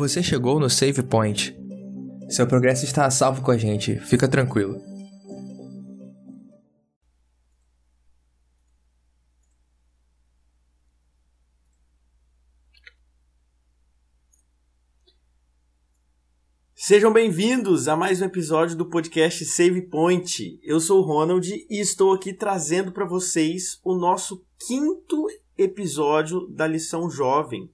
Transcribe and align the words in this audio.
Você 0.00 0.22
chegou 0.22 0.58
no 0.58 0.70
Save 0.70 1.02
Point. 1.02 1.54
Seu 2.30 2.46
progresso 2.46 2.86
está 2.86 3.04
a 3.04 3.10
salvo 3.10 3.42
com 3.42 3.50
a 3.50 3.58
gente, 3.58 4.00
fica 4.00 4.26
tranquilo. 4.26 4.80
Sejam 16.74 17.12
bem-vindos 17.12 17.86
a 17.86 17.94
mais 17.94 18.22
um 18.22 18.24
episódio 18.24 18.78
do 18.78 18.88
podcast 18.88 19.44
Save 19.44 19.82
Point. 19.82 20.58
Eu 20.62 20.80
sou 20.80 21.02
o 21.02 21.04
Ronald 21.04 21.46
e 21.46 21.78
estou 21.78 22.14
aqui 22.14 22.32
trazendo 22.32 22.90
para 22.90 23.04
vocês 23.04 23.78
o 23.84 23.94
nosso 23.94 24.46
quinto 24.66 25.26
episódio 25.58 26.48
da 26.48 26.66
lição 26.66 27.10
jovem, 27.10 27.70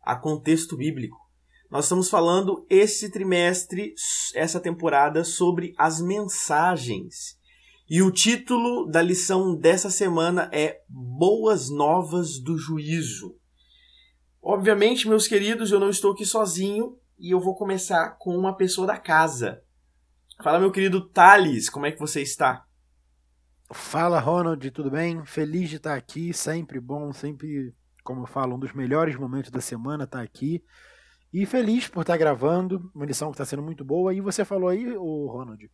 a 0.00 0.16
contexto 0.16 0.74
bíblico. 0.74 1.25
Nós 1.76 1.84
estamos 1.84 2.08
falando 2.08 2.64
esse 2.70 3.10
trimestre, 3.10 3.92
essa 4.34 4.58
temporada, 4.58 5.22
sobre 5.22 5.74
as 5.76 6.00
mensagens. 6.00 7.38
E 7.86 8.00
o 8.00 8.10
título 8.10 8.86
da 8.86 9.02
lição 9.02 9.54
dessa 9.54 9.90
semana 9.90 10.48
é 10.54 10.80
Boas 10.88 11.68
Novas 11.68 12.38
do 12.38 12.56
Juízo. 12.56 13.36
Obviamente, 14.40 15.06
meus 15.06 15.28
queridos, 15.28 15.70
eu 15.70 15.78
não 15.78 15.90
estou 15.90 16.12
aqui 16.12 16.24
sozinho 16.24 16.96
e 17.18 17.34
eu 17.34 17.40
vou 17.40 17.54
começar 17.54 18.16
com 18.18 18.34
uma 18.34 18.56
pessoa 18.56 18.86
da 18.86 18.96
casa. 18.96 19.62
Fala, 20.42 20.58
meu 20.58 20.72
querido 20.72 21.06
Thales, 21.06 21.68
como 21.68 21.84
é 21.84 21.92
que 21.92 22.00
você 22.00 22.22
está? 22.22 22.64
Fala, 23.70 24.18
Ronald, 24.18 24.70
tudo 24.70 24.90
bem? 24.90 25.22
Feliz 25.26 25.68
de 25.68 25.76
estar 25.76 25.94
aqui, 25.94 26.32
sempre 26.32 26.80
bom, 26.80 27.12
sempre, 27.12 27.74
como 28.02 28.22
eu 28.22 28.26
falo, 28.26 28.56
um 28.56 28.58
dos 28.58 28.72
melhores 28.72 29.14
momentos 29.14 29.50
da 29.50 29.60
semana 29.60 30.04
estar 30.04 30.22
aqui. 30.22 30.64
E 31.38 31.44
feliz 31.44 31.86
por 31.86 32.00
estar 32.00 32.16
gravando, 32.16 32.90
uma 32.94 33.04
lição 33.04 33.28
que 33.28 33.34
está 33.34 33.44
sendo 33.44 33.62
muito 33.62 33.84
boa. 33.84 34.14
E 34.14 34.22
você 34.22 34.42
falou 34.42 34.70
aí, 34.70 34.96
o 34.96 35.26
Ronald, 35.26 35.70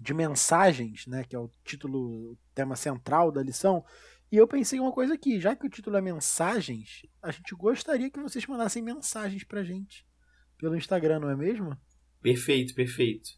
de 0.00 0.12
mensagens, 0.12 1.06
né, 1.06 1.22
que 1.22 1.36
é 1.36 1.38
o 1.38 1.48
título, 1.64 2.32
o 2.32 2.38
tema 2.52 2.74
central 2.74 3.30
da 3.30 3.40
lição. 3.40 3.84
E 4.32 4.36
eu 4.36 4.48
pensei 4.48 4.80
uma 4.80 4.90
coisa 4.90 5.14
aqui, 5.14 5.38
já 5.38 5.54
que 5.54 5.64
o 5.64 5.70
título 5.70 5.98
é 5.98 6.00
mensagens, 6.00 7.06
a 7.22 7.30
gente 7.30 7.54
gostaria 7.54 8.10
que 8.10 8.18
vocês 8.18 8.44
mandassem 8.44 8.82
mensagens 8.82 9.44
pra 9.44 9.62
gente 9.62 10.04
pelo 10.58 10.74
Instagram, 10.74 11.20
não 11.20 11.30
é 11.30 11.36
mesmo? 11.36 11.78
Perfeito, 12.20 12.74
perfeito. 12.74 13.28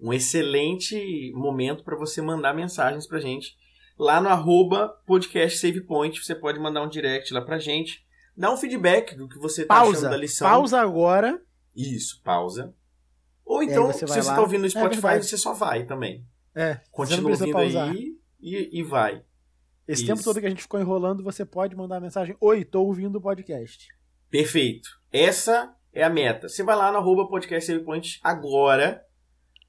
Um 0.00 0.14
excelente 0.14 1.30
momento 1.34 1.84
para 1.84 1.98
você 1.98 2.22
mandar 2.22 2.54
mensagens 2.54 3.06
pra 3.06 3.20
gente. 3.20 3.54
Lá 3.98 4.18
no 4.18 4.30
arroba 4.30 4.88
podcast 5.06 5.58
SavePoint, 5.58 6.24
você 6.24 6.34
pode 6.34 6.58
mandar 6.58 6.82
um 6.82 6.88
direct 6.88 7.34
lá 7.34 7.42
pra 7.42 7.58
gente. 7.58 8.05
Dá 8.36 8.52
um 8.52 8.56
feedback 8.56 9.14
do 9.14 9.28
que 9.28 9.38
você 9.38 9.64
tá 9.64 9.74
pausa, 9.74 9.98
achando 9.98 10.10
da 10.10 10.16
lição. 10.16 10.48
Pausa 10.48 10.80
agora. 10.80 11.40
Isso, 11.74 12.20
pausa. 12.22 12.74
Ou 13.44 13.62
então, 13.62 13.92
se 13.92 14.04
você 14.04 14.18
está 14.18 14.40
ouvindo 14.40 14.62
no 14.62 14.70
Spotify, 14.70 15.06
é 15.06 15.22
você 15.22 15.38
só 15.38 15.52
vai 15.52 15.84
também. 15.84 16.26
É, 16.54 16.80
Continua 16.90 17.30
ouvindo 17.30 17.52
pausar. 17.52 17.90
aí 17.90 18.16
e, 18.40 18.80
e 18.80 18.82
vai. 18.82 19.22
Esse 19.86 20.02
Isso. 20.02 20.12
tempo 20.12 20.24
todo 20.24 20.40
que 20.40 20.46
a 20.46 20.50
gente 20.50 20.62
ficou 20.62 20.80
enrolando, 20.80 21.22
você 21.22 21.44
pode 21.44 21.76
mandar 21.76 22.00
mensagem: 22.00 22.36
Oi, 22.40 22.64
tô 22.64 22.82
ouvindo 22.82 23.16
o 23.16 23.20
podcast. 23.20 23.88
Perfeito. 24.28 24.88
Essa 25.12 25.74
é 25.92 26.02
a 26.02 26.10
meta. 26.10 26.48
Você 26.48 26.62
vai 26.62 26.74
lá 26.74 26.90
no 26.90 26.98
arroba 26.98 27.28
podcast 27.28 27.78
Point 27.80 28.18
agora, 28.22 29.04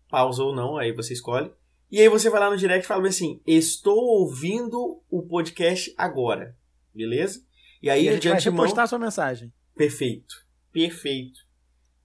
pausa 0.10 0.44
ou 0.44 0.56
não, 0.56 0.78
aí 0.78 0.92
você 0.92 1.14
escolhe. 1.14 1.52
E 1.92 2.02
aí 2.02 2.10
você 2.10 2.30
vai 2.30 2.40
lá 2.40 2.50
no 2.50 2.58
direct 2.58 2.84
e 2.84 2.88
fala 2.88 3.08
assim: 3.08 3.40
Estou 3.46 3.98
ouvindo 3.98 5.02
o 5.10 5.22
podcast 5.22 5.94
agora. 5.98 6.58
Beleza? 6.94 7.46
E 7.82 7.90
aí, 7.90 8.06
e 8.06 8.10
a 8.10 8.14
gente 8.14 8.22
de 8.24 8.30
antemão. 8.30 8.58
Vai 8.58 8.68
postar 8.68 8.88
sua 8.88 9.00
mensagem. 9.00 9.54
Perfeito. 9.76 10.36
Perfeito. 10.72 11.40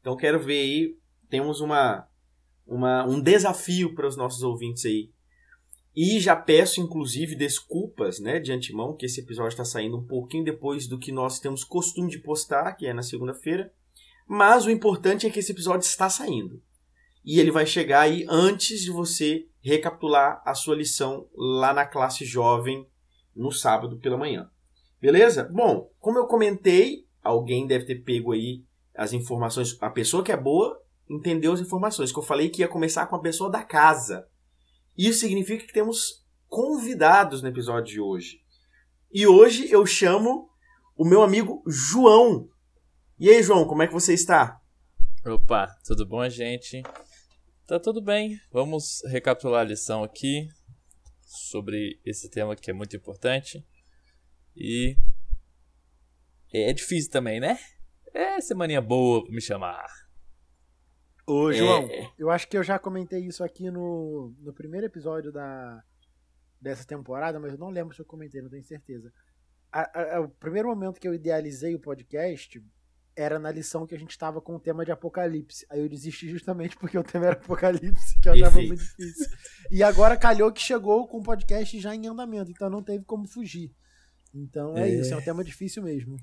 Então 0.00 0.16
quero 0.16 0.40
ver 0.40 0.60
aí. 0.60 0.98
Temos 1.28 1.60
uma, 1.60 2.06
uma, 2.66 3.04
um 3.06 3.20
desafio 3.20 3.94
para 3.94 4.06
os 4.06 4.16
nossos 4.16 4.42
ouvintes 4.42 4.84
aí. 4.84 5.10
E 5.94 6.18
já 6.20 6.34
peço, 6.34 6.80
inclusive, 6.80 7.34
desculpas 7.34 8.18
né, 8.18 8.40
de 8.40 8.50
antemão, 8.50 8.96
que 8.96 9.04
esse 9.04 9.20
episódio 9.20 9.50
está 9.50 9.64
saindo 9.64 9.98
um 9.98 10.06
pouquinho 10.06 10.44
depois 10.44 10.86
do 10.86 10.98
que 10.98 11.12
nós 11.12 11.38
temos 11.38 11.64
costume 11.64 12.10
de 12.10 12.18
postar, 12.18 12.72
que 12.72 12.86
é 12.86 12.94
na 12.94 13.02
segunda-feira. 13.02 13.72
Mas 14.26 14.64
o 14.64 14.70
importante 14.70 15.26
é 15.26 15.30
que 15.30 15.38
esse 15.38 15.52
episódio 15.52 15.86
está 15.86 16.08
saindo. 16.08 16.62
E 17.24 17.38
ele 17.38 17.50
vai 17.50 17.66
chegar 17.66 18.00
aí 18.00 18.24
antes 18.28 18.80
de 18.80 18.90
você 18.90 19.46
recapitular 19.60 20.42
a 20.44 20.54
sua 20.54 20.74
lição 20.74 21.28
lá 21.34 21.72
na 21.72 21.86
classe 21.86 22.24
jovem 22.24 22.86
no 23.36 23.52
sábado 23.52 23.98
pela 23.98 24.16
manhã. 24.16 24.50
Beleza? 25.02 25.50
Bom, 25.52 25.90
como 25.98 26.16
eu 26.16 26.28
comentei, 26.28 27.04
alguém 27.24 27.66
deve 27.66 27.84
ter 27.84 28.04
pego 28.04 28.30
aí 28.30 28.64
as 28.94 29.12
informações. 29.12 29.76
A 29.80 29.90
pessoa 29.90 30.22
que 30.22 30.30
é 30.30 30.36
boa 30.36 30.80
entendeu 31.10 31.52
as 31.52 31.58
informações, 31.58 32.12
que 32.12 32.18
eu 32.20 32.22
falei 32.22 32.48
que 32.48 32.62
ia 32.62 32.68
começar 32.68 33.08
com 33.08 33.16
a 33.16 33.20
pessoa 33.20 33.50
da 33.50 33.64
casa. 33.64 34.28
Isso 34.96 35.18
significa 35.18 35.66
que 35.66 35.72
temos 35.72 36.24
convidados 36.46 37.42
no 37.42 37.48
episódio 37.48 37.94
de 37.94 38.00
hoje. 38.00 38.42
E 39.12 39.26
hoje 39.26 39.68
eu 39.72 39.84
chamo 39.84 40.48
o 40.96 41.04
meu 41.04 41.22
amigo 41.22 41.64
João. 41.66 42.48
E 43.18 43.28
aí, 43.28 43.42
João, 43.42 43.66
como 43.66 43.82
é 43.82 43.88
que 43.88 43.92
você 43.92 44.14
está? 44.14 44.60
Opa, 45.26 45.66
tudo 45.84 46.06
bom, 46.06 46.28
gente? 46.28 46.80
Tá 47.66 47.80
tudo 47.80 48.00
bem. 48.00 48.38
Vamos 48.52 49.02
recapitular 49.06 49.62
a 49.62 49.68
lição 49.68 50.04
aqui 50.04 50.46
sobre 51.26 52.00
esse 52.04 52.30
tema 52.30 52.54
que 52.54 52.70
é 52.70 52.74
muito 52.74 52.94
importante. 52.94 53.64
E 54.56 54.96
é 56.52 56.72
difícil 56.72 57.10
também, 57.10 57.40
né? 57.40 57.58
É 58.12 58.40
semaninha 58.40 58.80
boa 58.80 59.24
pra 59.24 59.32
me 59.32 59.40
chamar. 59.40 59.86
Ô, 61.26 61.52
João, 61.52 61.84
é... 61.84 62.12
eu 62.18 62.30
acho 62.30 62.48
que 62.48 62.56
eu 62.56 62.62
já 62.62 62.78
comentei 62.78 63.20
isso 63.20 63.42
aqui 63.42 63.70
no, 63.70 64.34
no 64.40 64.52
primeiro 64.52 64.86
episódio 64.86 65.32
da, 65.32 65.82
dessa 66.60 66.84
temporada, 66.84 67.38
mas 67.40 67.52
eu 67.52 67.58
não 67.58 67.70
lembro 67.70 67.94
se 67.94 68.00
eu 68.00 68.06
comentei, 68.06 68.42
não 68.42 68.50
tenho 68.50 68.64
certeza. 68.64 69.12
A, 69.70 70.16
a, 70.16 70.20
o 70.20 70.28
primeiro 70.28 70.68
momento 70.68 71.00
que 71.00 71.08
eu 71.08 71.14
idealizei 71.14 71.74
o 71.74 71.80
podcast 71.80 72.62
era 73.16 73.38
na 73.38 73.50
lição 73.50 73.86
que 73.86 73.94
a 73.94 73.98
gente 73.98 74.10
estava 74.10 74.40
com 74.40 74.56
o 74.56 74.60
tema 74.60 74.84
de 74.84 74.92
Apocalipse. 74.92 75.66
Aí 75.70 75.80
eu 75.80 75.88
desisti 75.88 76.28
justamente 76.28 76.76
porque 76.76 76.98
o 76.98 77.04
tema 77.04 77.26
era 77.26 77.34
Apocalipse, 77.36 78.18
que 78.20 78.28
eu 78.28 78.32
achava 78.32 78.60
muito 78.60 78.82
difícil. 78.82 79.26
E 79.70 79.82
agora 79.82 80.16
calhou 80.16 80.52
que 80.52 80.60
chegou 80.60 81.06
com 81.06 81.18
o 81.18 81.22
podcast 81.22 81.78
já 81.80 81.94
em 81.94 82.06
andamento, 82.06 82.50
então 82.50 82.68
não 82.68 82.82
teve 82.82 83.04
como 83.04 83.26
fugir. 83.26 83.74
Então 84.34 84.76
é, 84.76 84.88
é, 84.88 85.00
isso, 85.00 85.12
é 85.12 85.16
um 85.16 85.22
tema 85.22 85.44
difícil 85.44 85.82
mesmo. 85.82 86.16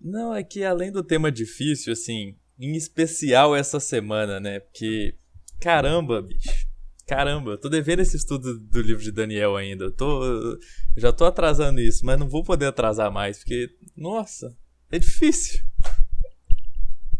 Não, 0.00 0.34
é 0.34 0.42
que 0.42 0.64
além 0.64 0.92
do 0.92 1.02
tema 1.02 1.30
difícil, 1.30 1.92
assim, 1.92 2.36
em 2.58 2.76
especial 2.76 3.54
essa 3.54 3.80
semana, 3.80 4.38
né? 4.40 4.60
Porque, 4.60 5.16
caramba, 5.60 6.20
bicho. 6.22 6.64
Caramba, 7.06 7.52
eu 7.52 7.58
tô 7.58 7.68
devendo 7.68 8.00
esse 8.00 8.16
estudo 8.16 8.58
do 8.58 8.80
livro 8.80 9.02
de 9.02 9.12
Daniel 9.12 9.56
ainda. 9.56 9.84
Eu 9.84 9.92
tô, 9.92 10.58
já 10.96 11.12
tô 11.12 11.26
atrasando 11.26 11.78
isso, 11.78 12.04
mas 12.04 12.18
não 12.18 12.28
vou 12.28 12.42
poder 12.42 12.66
atrasar 12.66 13.12
mais, 13.12 13.38
porque, 13.38 13.76
nossa, 13.94 14.56
é 14.90 14.98
difícil. 14.98 15.62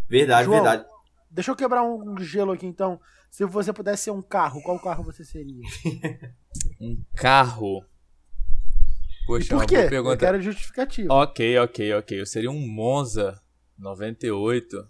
Verdade, 0.09 0.47
João, 0.47 0.63
verdade. 0.63 0.87
Deixa 1.31 1.51
eu 1.51 1.57
quebrar 1.57 1.83
um 1.83 2.17
gelo 2.19 2.53
aqui 2.53 2.67
então. 2.67 3.01
Se 3.31 3.45
você 3.45 3.73
pudesse 3.73 4.05
ser 4.05 4.11
um 4.13 4.23
carro, 4.23 4.63
qual 4.63 4.79
carro 4.79 5.03
você 5.03 5.25
seria? 5.25 5.63
um 6.81 7.03
carro. 7.15 7.85
Poxa, 9.27 9.47
e 9.47 9.49
por 9.49 9.67
quê? 9.67 9.89
Pergunta... 9.89 10.15
Eu 10.15 10.19
quero 10.19 10.43
justificativa. 10.43 11.13
Ok, 11.13 11.59
ok, 11.59 11.95
ok. 11.95 12.21
Eu 12.21 12.27
seria 12.27 12.51
um 12.51 12.67
Monza 12.67 13.41
98. 13.79 14.89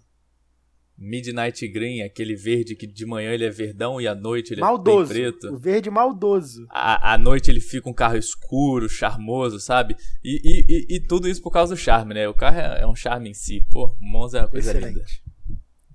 Midnight 0.97 1.67
Green, 1.67 2.01
aquele 2.01 2.35
verde 2.35 2.73
que 2.75 2.87
de 2.87 3.05
manhã 3.05 3.31
ele 3.31 3.43
é 3.43 3.49
verdão 3.49 3.99
e 3.99 4.07
à 4.07 4.15
noite 4.15 4.53
ele 4.53 4.61
maldoso. 4.61 5.11
é 5.11 5.15
bem 5.15 5.23
preto. 5.23 5.53
O 5.53 5.57
verde 5.57 5.89
maldoso. 5.89 6.65
À, 6.69 7.13
à 7.13 7.17
noite 7.17 7.51
ele 7.51 7.59
fica 7.59 7.89
um 7.89 7.93
carro 7.93 8.15
escuro, 8.15 8.87
charmoso, 8.87 9.59
sabe? 9.59 9.95
E, 10.23 10.39
e, 10.43 10.73
e, 10.73 10.95
e, 10.95 10.99
tudo 11.01 11.27
isso 11.27 11.41
por 11.41 11.51
causa 11.51 11.75
do 11.75 11.77
charme, 11.77 12.13
né? 12.13 12.29
O 12.29 12.33
carro 12.33 12.59
é, 12.59 12.81
é 12.81 12.87
um 12.87 12.95
charme 12.95 13.29
em 13.29 13.33
si. 13.33 13.65
Pô, 13.69 13.95
Monza 13.99 14.37
é 14.37 14.41
uma 14.41 14.47
coisa 14.47 14.71
excelente. 14.71 14.93
linda. 14.93 15.05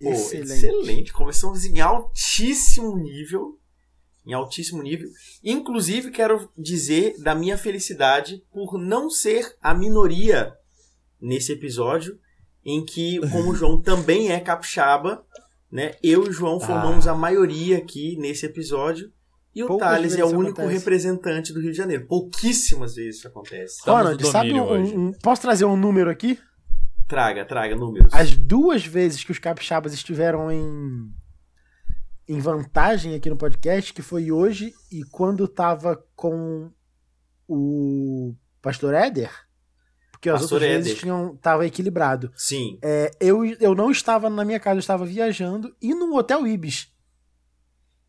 Pô, 0.00 0.12
excelente. 0.12 0.52
excelente. 0.52 1.12
Começamos 1.14 1.64
em 1.64 1.80
altíssimo 1.80 2.96
nível. 2.98 3.58
Em 4.26 4.32
altíssimo 4.32 4.82
nível. 4.82 5.08
Inclusive, 5.42 6.10
quero 6.10 6.50
dizer 6.56 7.14
da 7.18 7.34
minha 7.34 7.56
felicidade 7.56 8.42
por 8.52 8.78
não 8.78 9.08
ser 9.08 9.56
a 9.62 9.74
minoria 9.74 10.52
nesse 11.20 11.52
episódio 11.52 12.18
em 12.64 12.84
que, 12.84 13.18
como 13.30 13.50
o 13.50 13.54
João 13.54 13.80
também 13.82 14.30
é 14.30 14.38
capixaba, 14.38 15.24
né? 15.70 15.94
Eu 16.02 16.26
e 16.26 16.28
o 16.28 16.32
João 16.32 16.60
formamos 16.60 17.06
ah. 17.06 17.12
a 17.12 17.14
maioria 17.14 17.78
aqui 17.78 18.16
nesse 18.18 18.46
episódio. 18.46 19.10
E 19.54 19.64
o 19.64 19.66
Poucas 19.66 19.88
Thales 19.88 20.16
é 20.16 20.24
o 20.24 20.28
único 20.28 20.60
acontece. 20.60 20.78
representante 20.78 21.52
do 21.52 21.60
Rio 21.60 21.72
de 21.72 21.76
Janeiro. 21.76 22.06
Pouquíssimas 22.06 22.94
vezes 22.94 23.16
isso 23.16 23.28
acontece. 23.28 23.80
Ronald, 23.84 24.24
sabe 24.26 24.52
um, 24.52 25.08
um, 25.08 25.12
posso 25.12 25.42
trazer 25.42 25.64
um 25.64 25.76
número 25.76 26.08
aqui? 26.08 26.38
Traga, 27.08 27.44
traga 27.44 27.74
números. 27.74 28.12
As 28.14 28.36
duas 28.36 28.86
vezes 28.86 29.24
que 29.24 29.32
os 29.32 29.40
capixabas 29.40 29.92
estiveram 29.92 30.52
em 30.52 31.10
em 32.32 32.38
vantagem 32.38 33.14
aqui 33.16 33.28
no 33.28 33.36
podcast, 33.36 33.92
que 33.92 34.02
foi 34.02 34.30
hoje 34.30 34.72
e 34.90 35.02
quando 35.02 35.48
tava 35.48 35.96
com 36.14 36.70
o 37.48 38.36
Pastor 38.62 38.94
Éder, 38.94 39.32
Porque 40.12 40.30
as 40.30 40.42
Pastor 40.42 40.56
outras 40.58 40.70
vezes 40.76 40.90
Éder. 40.92 41.00
tinham, 41.00 41.36
tava 41.38 41.66
equilibrado. 41.66 42.30
Sim. 42.36 42.78
É, 42.82 43.10
eu, 43.20 43.44
eu 43.44 43.74
não 43.74 43.90
estava 43.90 44.30
na 44.30 44.44
minha 44.44 44.60
casa, 44.60 44.76
eu 44.76 44.80
estava 44.80 45.04
viajando 45.04 45.74
e 45.82 45.92
no 45.92 46.14
Hotel 46.16 46.46
Ibis. 46.46 46.92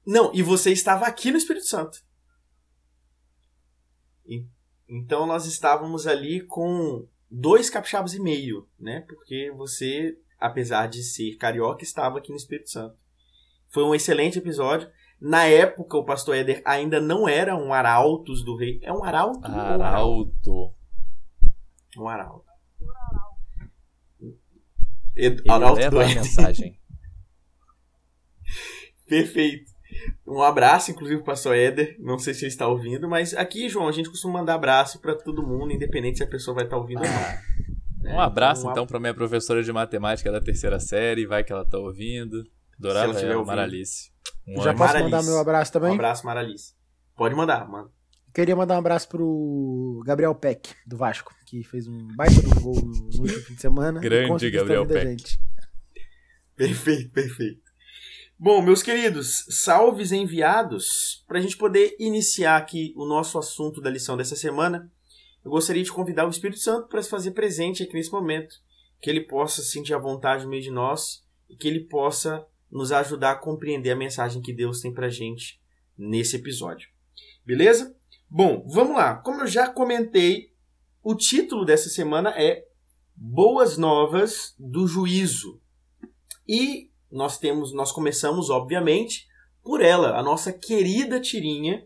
Não, 0.06 0.32
e 0.36 0.44
você 0.44 0.72
estava 0.72 1.08
aqui 1.08 1.32
no 1.32 1.38
Espírito 1.38 1.66
Santo. 1.66 2.04
E- 4.26 4.46
então 4.88 5.26
nós 5.26 5.48
estávamos 5.48 6.06
ali 6.06 6.42
com 6.42 7.08
dois 7.28 7.72
capixabas 7.72 8.14
e 8.14 8.20
meio, 8.20 8.68
né? 8.80 9.02
Porque 9.08 9.52
você, 9.58 10.16
apesar 10.40 10.88
de 10.88 11.02
ser 11.02 11.38
carioca, 11.38 11.84
estava 11.84 12.20
aqui 12.20 12.30
no 12.30 12.38
Espírito 12.38 12.70
Santo. 12.70 13.01
Foi 13.72 13.84
um 13.84 13.96
excelente 13.96 14.38
episódio. 14.40 14.90
Na 15.20 15.46
época, 15.46 15.98
o 15.98 16.04
pastor 16.06 16.36
Éder 16.36 16.62
ainda 16.66 17.00
não 17.00 17.28
era 17.30 17.56
um 17.56 17.72
arautos 17.74 18.44
do 18.44 18.56
rei. 18.56 18.80
É 18.84 18.92
um 18.92 19.04
arauto? 19.04 19.48
um 19.50 19.60
Arauto. 19.60 20.74
Um 21.98 22.08
arauto. 22.08 22.46
Ed- 25.16 25.42
Ele 25.42 25.52
Arauto 25.52 25.76
do 25.76 25.80
leva 25.82 26.02
a 26.02 26.06
Éder. 26.06 26.16
mensagem. 26.16 26.80
Perfeito. 29.08 29.70
Um 30.26 30.42
abraço, 30.42 30.92
inclusive, 30.92 31.18
pro 31.18 31.26
pastor 31.34 31.56
Éder. 31.56 31.96
Não 32.00 32.18
sei 32.18 32.34
se 32.34 32.42
ele 32.42 32.48
está 32.48 32.68
ouvindo, 32.68 33.08
mas 33.10 33.34
aqui, 33.34 33.68
João, 33.70 33.88
a 33.88 33.92
gente 33.92 34.10
costuma 34.10 34.40
mandar 34.40 34.56
abraço 34.56 35.00
para 35.00 35.16
todo 35.16 35.46
mundo, 35.46 35.72
independente 35.74 36.18
se 36.18 36.24
a 36.24 36.28
pessoa 36.28 36.56
vai 36.56 36.64
estar 36.64 36.78
ouvindo 36.78 37.02
ou 37.02 37.06
não. 37.08 38.16
Um 38.16 38.20
abraço, 38.20 38.68
então, 38.70 38.88
pra 38.88 39.00
minha 39.00 39.14
professora 39.14 39.62
de 39.62 39.72
matemática 39.72 40.32
da 40.32 40.42
terceira 40.42 40.80
série. 40.80 41.28
Vai 41.28 41.44
que 41.44 41.52
ela 41.54 41.66
tá 41.66 41.78
ouvindo. 41.78 42.44
Adorava 42.82 43.14
Se 43.14 43.24
ela 43.26 43.34
ouvindo. 43.36 43.48
Maralice. 43.48 44.12
Um 44.48 44.56
Já 44.62 44.70
anjo. 44.72 44.78
posso 44.78 44.80
Maralice. 44.80 45.04
mandar 45.12 45.24
meu 45.24 45.38
abraço 45.40 45.70
Um 45.70 45.74
também? 45.74 45.94
abraço, 45.94 46.26
Maralice. 46.26 46.74
Pode 47.16 47.36
mandar, 47.36 47.68
mano. 47.70 47.92
Queria 48.34 48.56
mandar 48.56 48.76
um 48.76 48.80
abraço 48.80 49.08
pro 49.10 50.02
Gabriel 50.06 50.34
Peck, 50.34 50.74
do 50.88 50.96
Vasco, 50.98 51.34
que 51.46 51.64
fez 51.64 51.86
um 51.88 52.08
baita 52.16 52.42
de 52.42 52.48
um 52.48 52.62
gol 52.62 52.76
no, 52.76 53.22
último 53.22 53.40
fim 53.42 53.54
de 53.56 53.62
semana. 53.62 54.00
e 54.00 54.02
Grande 54.04 54.50
Gabriel 54.50 54.84
a 54.84 54.88
Peck. 54.88 55.06
gente. 55.10 55.40
Perfeito, 56.56 57.12
perfeito. 57.12 57.62
Bom, 58.40 58.62
meus 58.62 58.82
queridos, 58.82 59.46
salves 59.50 60.12
enviados. 60.12 61.24
Para 61.28 61.40
a 61.40 61.42
gente 61.42 61.58
poder 61.58 61.96
iniciar 62.00 62.58
aqui 62.58 62.94
o 62.96 63.06
nosso 63.06 63.38
assunto 63.38 63.82
da 63.82 63.90
lição 63.90 64.16
dessa 64.18 64.36
semana, 64.36 64.90
eu 65.44 65.52
gostaria 65.52 65.84
de 65.84 65.92
convidar 65.92 66.26
o 66.26 66.30
Espírito 66.30 66.60
Santo 66.60 66.88
para 66.88 67.02
se 67.04 67.10
fazer 67.10 67.32
presente 67.32 67.84
aqui 67.84 67.94
nesse 67.94 68.12
momento, 68.12 68.56
que 69.02 69.10
ele 69.10 69.22
possa 69.22 69.62
se 69.62 69.72
sentir 69.72 69.94
à 69.94 70.00
vontade 70.00 70.44
no 70.46 70.50
meio 70.50 70.64
de 70.64 70.72
nós 70.72 71.24
e 71.50 71.56
que 71.56 71.68
ele 71.68 71.82
possa 71.82 72.46
nos 72.72 72.92
ajudar 72.92 73.32
a 73.32 73.36
compreender 73.36 73.92
a 73.92 73.96
mensagem 73.96 74.42
que 74.42 74.54
Deus 74.54 74.80
tem 74.80 74.94
para 74.94 75.10
gente 75.10 75.60
nesse 75.98 76.38
episódio. 76.38 76.90
Beleza? 77.46 77.96
Bom, 78.30 78.66
vamos 78.68 78.96
lá. 78.96 79.16
Como 79.16 79.42
eu 79.42 79.48
já 79.48 79.70
comentei, 79.70 80.54
o 81.04 81.16
título 81.16 81.66
dessa 81.66 81.90
semana 81.90 82.30
é 82.38 82.66
Boas 83.16 83.78
Novas 83.78 84.56
do 84.58 84.88
Juízo. 84.88 85.60
E 86.48 86.90
nós 87.12 87.38
temos, 87.38 87.74
nós 87.74 87.92
começamos, 87.92 88.50
obviamente, 88.50 89.28
por 89.64 89.82
ela, 89.82 90.18
a 90.18 90.24
nossa 90.24 90.54
querida 90.54 91.20
tirinha, 91.20 91.86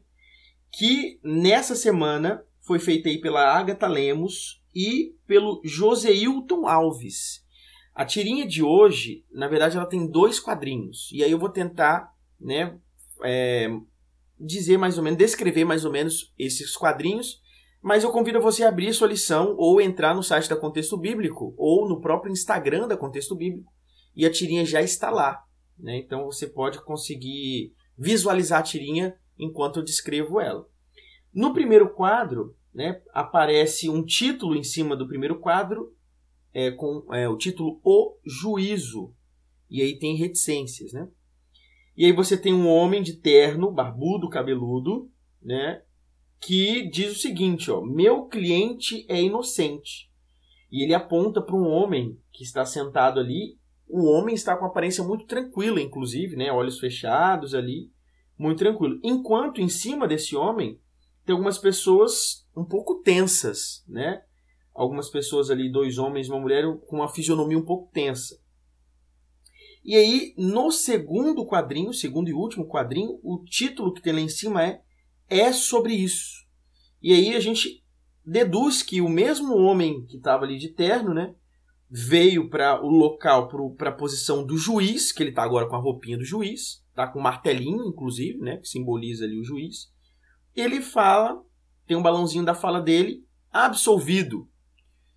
que 0.72 1.20
nessa 1.24 1.76
semana 1.76 2.46
foi 2.62 2.80
feita 2.80 3.10
aí 3.10 3.20
pela 3.20 3.54
Agatha 3.58 3.88
Lemos 3.88 4.62
e 4.74 5.16
pelo 5.26 5.62
Joseilton 5.64 6.68
Alves. 6.68 7.45
A 7.96 8.06
tirinha 8.06 8.46
de 8.46 8.62
hoje, 8.62 9.24
na 9.32 9.48
verdade, 9.48 9.78
ela 9.78 9.86
tem 9.86 10.06
dois 10.06 10.40
quadrinhos. 10.40 11.10
E 11.14 11.24
aí 11.24 11.32
eu 11.32 11.40
vou 11.40 11.50
tentar, 11.50 12.14
né, 12.38 12.78
é, 13.24 13.70
dizer 14.38 14.78
mais 14.78 14.98
ou 14.98 15.04
menos, 15.04 15.18
descrever 15.18 15.64
mais 15.64 15.86
ou 15.86 15.92
menos 15.92 16.34
esses 16.38 16.76
quadrinhos. 16.76 17.42
Mas 17.82 18.04
eu 18.04 18.12
convido 18.12 18.42
você 18.42 18.64
a 18.64 18.70
abrir 18.70 18.94
sua 18.94 19.08
lição 19.08 19.56
ou 19.58 19.80
entrar 19.80 20.14
no 20.14 20.22
site 20.22 20.50
da 20.50 20.58
Contexto 20.58 20.98
Bíblico 20.98 21.54
ou 21.58 21.88
no 21.88 22.02
próprio 22.02 22.34
Instagram 22.34 22.88
da 22.88 22.98
Contexto 22.98 23.36
Bíblico 23.36 23.72
e 24.16 24.26
a 24.26 24.32
tirinha 24.32 24.66
já 24.66 24.82
está 24.82 25.10
lá. 25.10 25.44
Né? 25.78 25.98
Então 25.98 26.26
você 26.26 26.48
pode 26.48 26.84
conseguir 26.84 27.74
visualizar 27.98 28.60
a 28.60 28.64
tirinha 28.64 29.16
enquanto 29.38 29.80
eu 29.80 29.84
descrevo 29.84 30.42
ela. 30.42 30.68
No 31.34 31.54
primeiro 31.54 31.90
quadro, 31.90 32.56
né, 32.74 33.02
aparece 33.14 33.90
um 33.90 34.04
título 34.04 34.56
em 34.56 34.64
cima 34.64 34.96
do 34.96 35.08
primeiro 35.08 35.40
quadro, 35.40 35.95
é, 36.56 36.72
com 36.72 37.06
é, 37.14 37.30
o 37.30 37.38
título 37.38 37.80
O 37.84 38.18
Juízo. 38.26 39.14
E 39.70 39.82
aí 39.82 40.00
tem 40.00 40.16
reticências. 40.16 40.94
Né? 40.94 41.08
E 41.96 42.06
aí 42.06 42.12
você 42.12 42.36
tem 42.36 42.54
um 42.54 42.68
homem 42.68 43.04
de 43.04 43.14
terno, 43.18 43.72
barbudo, 43.72 44.30
cabeludo, 44.30 45.12
né, 45.40 45.84
que 46.40 46.90
diz 46.90 47.12
o 47.12 47.20
seguinte: 47.20 47.70
ó, 47.70 47.82
Meu 47.82 48.26
cliente 48.26 49.06
é 49.08 49.22
inocente. 49.22 50.10
E 50.72 50.84
ele 50.84 50.94
aponta 50.94 51.42
para 51.42 51.56
um 51.56 51.68
homem 51.68 52.18
que 52.32 52.44
está 52.44 52.66
sentado 52.66 53.20
ali 53.20 53.58
o 53.88 54.06
homem 54.06 54.34
está 54.34 54.58
com 54.58 54.66
aparência 54.66 55.04
muito 55.04 55.26
tranquila, 55.26 55.80
inclusive, 55.80 56.36
né? 56.36 56.52
Olhos 56.52 56.80
fechados 56.80 57.54
ali, 57.54 57.92
muito 58.38 58.60
tranquilo. 58.60 59.00
Enquanto 59.04 59.62
em 59.62 59.70
cima 59.70 60.08
desse 60.08 60.36
homem 60.36 60.80
tem 61.26 61.34
algumas 61.34 61.58
pessoas 61.58 62.48
um 62.56 62.66
pouco 62.66 63.02
tensas, 63.02 63.84
né? 63.88 64.24
Algumas 64.76 65.10
pessoas 65.10 65.50
ali, 65.50 65.72
dois 65.72 65.98
homens 65.98 66.28
e 66.28 66.30
uma 66.30 66.40
mulher, 66.40 66.66
com 66.86 66.98
uma 66.98 67.08
fisionomia 67.08 67.58
um 67.58 67.66
pouco 67.66 67.90
tensa. 67.94 68.38
E 69.84 69.96
aí, 69.96 70.34
no 70.38 70.70
segundo 70.72 71.46
quadrinho, 71.46 71.94
segundo 71.94 72.30
e 72.30 72.34
último 72.34 72.68
quadrinho, 72.68 73.20
o 73.24 73.44
título 73.46 73.94
que 73.94 74.02
tem 74.02 74.14
lá 74.14 74.20
em 74.20 74.30
cima 74.30 74.64
é 74.64 74.82
É 75.30 75.52
sobre 75.54 75.94
isso. 75.94 76.46
E 77.02 77.14
aí 77.14 77.36
a 77.36 77.40
gente 77.40 77.84
deduz 78.26 78.84
que 78.84 79.00
o 79.00 79.10
mesmo 79.10 79.56
homem 79.56 80.06
que 80.06 80.18
estava 80.18 80.44
ali 80.44 80.58
de 80.58 80.70
terno, 80.70 81.14
né? 81.14 81.34
veio 81.90 82.50
para 82.50 82.84
o 82.84 82.90
local, 82.90 83.48
para 83.78 83.90
a 83.90 83.96
posição 83.96 84.46
do 84.46 84.58
juiz, 84.58 85.12
que 85.12 85.22
ele 85.24 85.30
está 85.30 85.44
agora 85.44 85.68
com 85.68 85.76
a 85.76 85.80
roupinha 85.80 86.18
do 86.18 86.26
juiz, 86.26 86.84
tá 86.94 87.08
com 87.08 87.20
um 87.20 87.24
martelinho, 87.24 87.86
inclusive, 87.86 88.38
né, 88.40 88.58
que 88.58 88.68
simboliza 88.68 89.26
ali 89.26 89.40
o 89.40 89.44
juiz. 89.44 89.92
Ele 90.56 90.82
fala, 90.82 91.42
tem 91.86 91.96
um 91.96 92.04
balãozinho 92.04 92.44
da 92.44 92.56
fala 92.56 92.82
dele, 92.82 93.24
absolvido. 93.52 94.50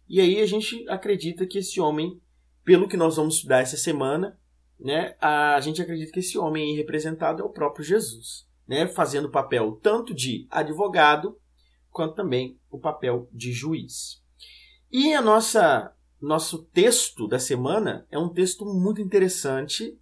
E 0.09 0.21
aí 0.21 0.41
a 0.41 0.47
gente 0.47 0.89
acredita 0.89 1.47
que 1.47 1.59
esse 1.59 1.81
homem, 1.81 2.21
pelo 2.65 2.89
que 2.89 2.97
nós 2.97 3.17
vamos 3.17 3.37
estudar 3.37 3.61
essa 3.61 3.77
semana, 3.77 4.39
né, 4.81 5.15
a 5.21 5.61
gente 5.61 5.83
acredita 5.83 6.13
que 6.13 6.21
esse 6.21 6.39
homem 6.39 6.71
aí 6.71 6.77
representado 6.77 7.43
é 7.43 7.45
o 7.45 7.51
próprio 7.51 7.85
Jesus, 7.85 8.47
né, 8.67 8.87
fazendo 8.87 9.27
o 9.27 9.31
papel 9.31 9.79
tanto 9.83 10.15
de 10.15 10.47
advogado 10.51 11.39
quanto 11.91 12.15
também 12.15 12.59
o 12.71 12.79
papel 12.79 13.29
de 13.33 13.53
juiz. 13.53 14.23
E 14.91 15.13
a 15.13 15.21
nossa 15.21 15.95
nosso 16.21 16.65
texto 16.65 17.29
da 17.29 17.39
semana 17.39 18.07
é 18.11 18.19
um 18.19 18.29
texto 18.29 18.65
muito 18.65 19.01
interessante, 19.01 19.97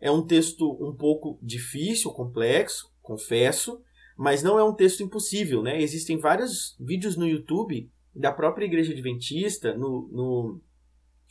é 0.00 0.10
um 0.10 0.24
texto 0.24 0.78
um 0.80 0.94
pouco 0.94 1.38
difícil, 1.42 2.10
complexo, 2.12 2.90
confesso, 3.02 3.82
mas 4.16 4.42
não 4.42 4.58
é 4.58 4.64
um 4.64 4.72
texto 4.72 5.02
impossível, 5.02 5.62
né? 5.62 5.80
Existem 5.80 6.16
vários 6.16 6.74
vídeos 6.80 7.16
no 7.16 7.26
YouTube 7.28 7.90
da 8.18 8.32
própria 8.32 8.66
Igreja 8.66 8.92
Adventista, 8.92 9.74
no, 9.74 10.08
no 10.10 10.60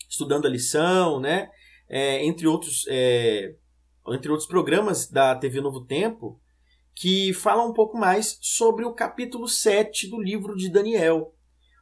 estudando 0.10 0.48
a 0.48 0.50
lição, 0.50 1.20
né? 1.20 1.50
É, 1.90 2.26
entre 2.26 2.48
outros, 2.48 2.86
é, 2.88 3.56
entre 4.10 4.32
outros 4.32 4.48
programas 4.48 5.10
da 5.10 5.36
TV 5.36 5.62
Novo 5.62 5.86
Tempo, 5.86 6.40
que 6.96 7.34
falam 7.34 7.70
um 7.70 7.74
pouco 7.74 7.98
mais 7.98 8.38
sobre 8.42 8.86
o 8.86 8.94
capítulo 8.94 9.48
7 9.48 10.08
do 10.08 10.20
livro 10.22 10.56
de 10.56 10.70
Daniel. 10.70 11.34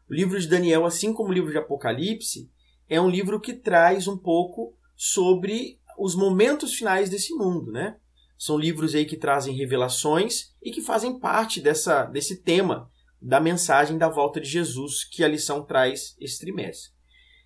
O 0.10 0.14
livro 0.14 0.40
de 0.40 0.48
Daniel, 0.48 0.86
assim 0.86 1.14
como 1.14 1.30
o 1.30 1.34
livro 1.34 1.52
de 1.52 1.58
Apocalipse, 1.58 2.50
é 2.90 3.00
um 3.00 3.10
livro 3.10 3.40
que 3.40 3.54
traz 3.54 4.08
um 4.08 4.18
pouco 4.18 4.76
sobre 4.96 5.80
os 5.98 6.16
momentos 6.16 6.74
finais 6.74 7.10
desse 7.10 7.34
mundo, 7.34 7.72
né? 7.72 7.98
São 8.38 8.58
livros 8.58 8.94
aí 8.94 9.06
que 9.06 9.18
trazem 9.18 9.56
revelações 9.56 10.54
e 10.62 10.72
que 10.72 10.82
fazem 10.82 11.20
parte 11.20 11.62
dessa, 11.62 12.06
desse 12.06 12.42
tema 12.42 12.92
da 13.22 13.40
mensagem 13.40 13.98
da 13.98 14.10
volta 14.10 14.40
de 14.40 14.50
Jesus 14.50 15.04
que 15.04 15.24
a 15.24 15.28
lição 15.28 15.64
traz 15.64 16.16
esse 16.20 16.40
trimestre. 16.40 16.92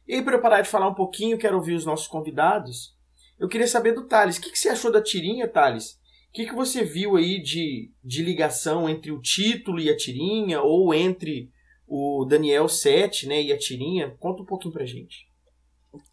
E 0.07 0.21
para 0.21 0.35
eu 0.35 0.41
parar 0.41 0.61
de 0.61 0.69
falar 0.69 0.88
um 0.88 0.95
pouquinho, 0.95 1.38
quero 1.38 1.57
ouvir 1.57 1.73
os 1.73 1.85
nossos 1.85 2.07
convidados. 2.07 2.97
Eu 3.38 3.47
queria 3.47 3.67
saber 3.67 3.93
do 3.93 4.07
Thales. 4.07 4.38
O 4.38 4.41
que, 4.41 4.51
que 4.51 4.59
você 4.59 4.69
achou 4.69 4.91
da 4.91 5.01
tirinha, 5.01 5.47
Thales? 5.47 5.99
O 6.29 6.33
que, 6.33 6.45
que 6.45 6.55
você 6.55 6.83
viu 6.83 7.15
aí 7.15 7.41
de, 7.41 7.91
de 8.03 8.23
ligação 8.23 8.89
entre 8.89 9.11
o 9.11 9.21
título 9.21 9.79
e 9.79 9.89
a 9.89 9.95
tirinha, 9.95 10.61
ou 10.61 10.93
entre 10.93 11.51
o 11.88 12.25
Daniel 12.25 12.67
7 12.67 13.27
né, 13.27 13.41
e 13.41 13.53
a 13.53 13.57
tirinha? 13.57 14.15
Conta 14.19 14.43
um 14.43 14.45
pouquinho 14.45 14.73
pra 14.73 14.85
gente. 14.85 15.29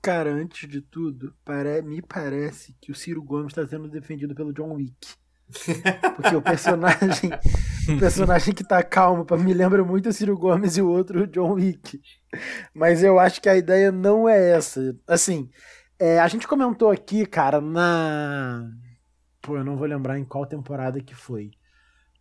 Cara, 0.00 0.32
antes 0.32 0.68
de 0.68 0.80
tudo, 0.80 1.34
me 1.84 2.00
parece 2.00 2.74
que 2.80 2.90
o 2.90 2.94
Ciro 2.94 3.22
Gomes 3.22 3.48
está 3.48 3.66
sendo 3.66 3.88
defendido 3.88 4.34
pelo 4.34 4.52
John 4.52 4.72
Wick. 4.74 5.16
Porque 6.16 6.34
o 6.34 6.42
personagem, 6.42 7.30
o 7.88 7.98
personagem 7.98 8.52
que 8.52 8.64
tá 8.64 8.82
calmo 8.82 9.24
me 9.38 9.54
lembra 9.54 9.84
muito 9.84 10.08
o 10.08 10.12
Ciro 10.12 10.36
Gomes 10.36 10.76
e 10.76 10.82
o 10.82 10.88
outro 10.88 11.22
o 11.22 11.26
John 11.26 11.52
Wick. 11.52 12.00
Mas 12.74 13.02
eu 13.02 13.18
acho 13.18 13.40
que 13.40 13.48
a 13.48 13.56
ideia 13.56 13.92
não 13.92 14.28
é 14.28 14.50
essa. 14.50 14.96
Assim, 15.06 15.48
é, 15.98 16.18
a 16.18 16.28
gente 16.28 16.48
comentou 16.48 16.90
aqui, 16.90 17.24
cara, 17.24 17.60
na. 17.60 18.70
Pô, 19.40 19.56
eu 19.56 19.64
não 19.64 19.76
vou 19.76 19.86
lembrar 19.86 20.18
em 20.18 20.24
qual 20.24 20.44
temporada 20.44 21.00
que 21.00 21.14
foi. 21.14 21.52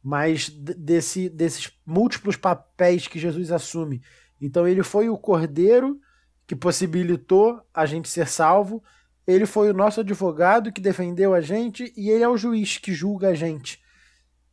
Mas 0.03 0.49
desse, 0.49 1.27
desses 1.29 1.71
múltiplos 1.85 2.35
papéis 2.35 3.07
que 3.07 3.17
Jesus 3.17 3.51
assume 3.51 4.03
Então 4.39 4.67
ele 4.67 4.83
foi 4.83 5.09
o 5.09 5.17
cordeiro 5.17 5.99
que 6.45 6.55
possibilitou 6.55 7.59
a 7.73 7.87
gente 7.87 8.07
ser 8.07 8.27
salvo, 8.27 8.83
ele 9.27 9.45
foi 9.45 9.69
o 9.69 9.73
nosso 9.73 10.01
advogado 10.01 10.71
que 10.71 10.81
defendeu 10.81 11.33
a 11.33 11.41
gente 11.41 11.91
e 11.97 12.09
ele 12.09 12.23
é 12.23 12.29
o 12.29 12.37
juiz 12.37 12.77
que 12.77 12.93
julga 12.93 13.29
a 13.29 13.33
gente. 13.33 13.79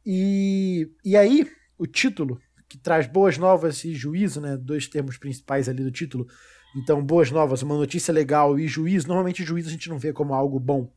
E, 0.05 0.91
e 1.05 1.17
aí, 1.17 1.49
o 1.79 1.87
título, 1.87 2.41
que 2.69 2.79
traz 2.79 3.07
boas 3.07 3.37
novas 3.37 3.85
e 3.85 3.95
juízo, 3.95 4.41
né? 4.41 4.57
Dois 4.57 4.88
termos 4.88 5.19
principais 5.19 5.69
ali 5.69 5.85
do 5.85 5.91
título. 5.91 6.26
Então, 6.75 7.05
boas 7.05 7.31
novas, 7.31 7.62
uma 7.62 7.76
notícia 7.76 8.12
legal 8.12 8.59
e 8.59 8.67
juízo. 8.67 9.09
Normalmente, 9.09 9.45
juízo 9.45 9.69
a 9.69 9.73
gente 9.73 9.91
não 9.91 9.99
vê 9.99 10.12
como 10.12 10.33
algo 10.35 10.59
bom. 10.59 10.91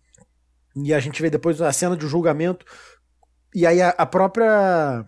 E 0.75 0.93
a 0.93 0.99
gente 0.99 1.21
vê 1.21 1.29
depois 1.29 1.61
a 1.61 1.71
cena 1.71 1.97
de 1.97 2.07
julgamento. 2.07 2.65
E 3.53 3.65
aí 3.65 3.81
a, 3.81 3.89
a 3.89 4.05
própria 4.05 5.05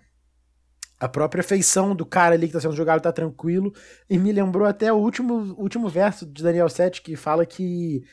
a 0.99 1.07
própria 1.07 1.43
feição 1.43 1.95
do 1.95 2.05
cara 2.05 2.33
ali 2.33 2.47
que 2.47 2.57
está 2.57 2.59
sendo 2.59 2.75
julgado 2.75 3.01
tá 3.01 3.11
tranquilo. 3.11 3.73
E 4.09 4.17
me 4.17 4.31
lembrou 4.31 4.67
até 4.67 4.91
o 4.91 4.97
último, 4.97 5.55
último 5.57 5.87
verso 5.87 6.25
de 6.25 6.43
Daniel 6.43 6.69
7, 6.69 7.01
que 7.01 7.15
fala 7.15 7.45
que 7.45 8.03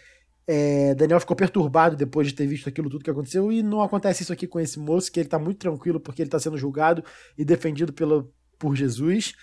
é, 0.46 0.94
Daniel 0.94 1.20
ficou 1.20 1.36
perturbado 1.36 1.96
depois 1.96 2.28
de 2.28 2.34
ter 2.34 2.46
visto 2.46 2.68
aquilo 2.68 2.90
tudo 2.90 3.04
que 3.04 3.10
aconteceu. 3.10 3.50
E 3.50 3.62
não 3.62 3.80
acontece 3.80 4.22
isso 4.22 4.32
aqui 4.32 4.46
com 4.46 4.60
esse 4.60 4.78
moço, 4.78 5.10
que 5.10 5.20
ele 5.20 5.26
está 5.26 5.38
muito 5.38 5.58
tranquilo 5.58 6.00
porque 6.00 6.22
ele 6.22 6.28
está 6.28 6.38
sendo 6.38 6.58
julgado 6.58 7.02
e 7.36 7.44
defendido 7.44 7.92
pelo, 7.92 8.32
por 8.58 8.74
Jesus. 8.74 9.34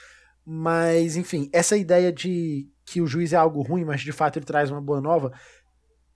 Mas, 0.46 1.15
enfim, 1.15 1.50
essa 1.53 1.77
ideia 1.77 2.12
de 2.12 2.67
que 2.86 3.01
o 3.01 3.08
juiz 3.08 3.34
é 3.34 3.38
algo 3.38 3.62
ruim, 3.62 3.86
mas 3.86 4.01
de 4.01 4.12
fato 4.12 4.38
ele 4.38 4.46
traz 4.46 4.70
uma 4.70 4.81
boa 4.81 5.00
nova, 5.00 5.31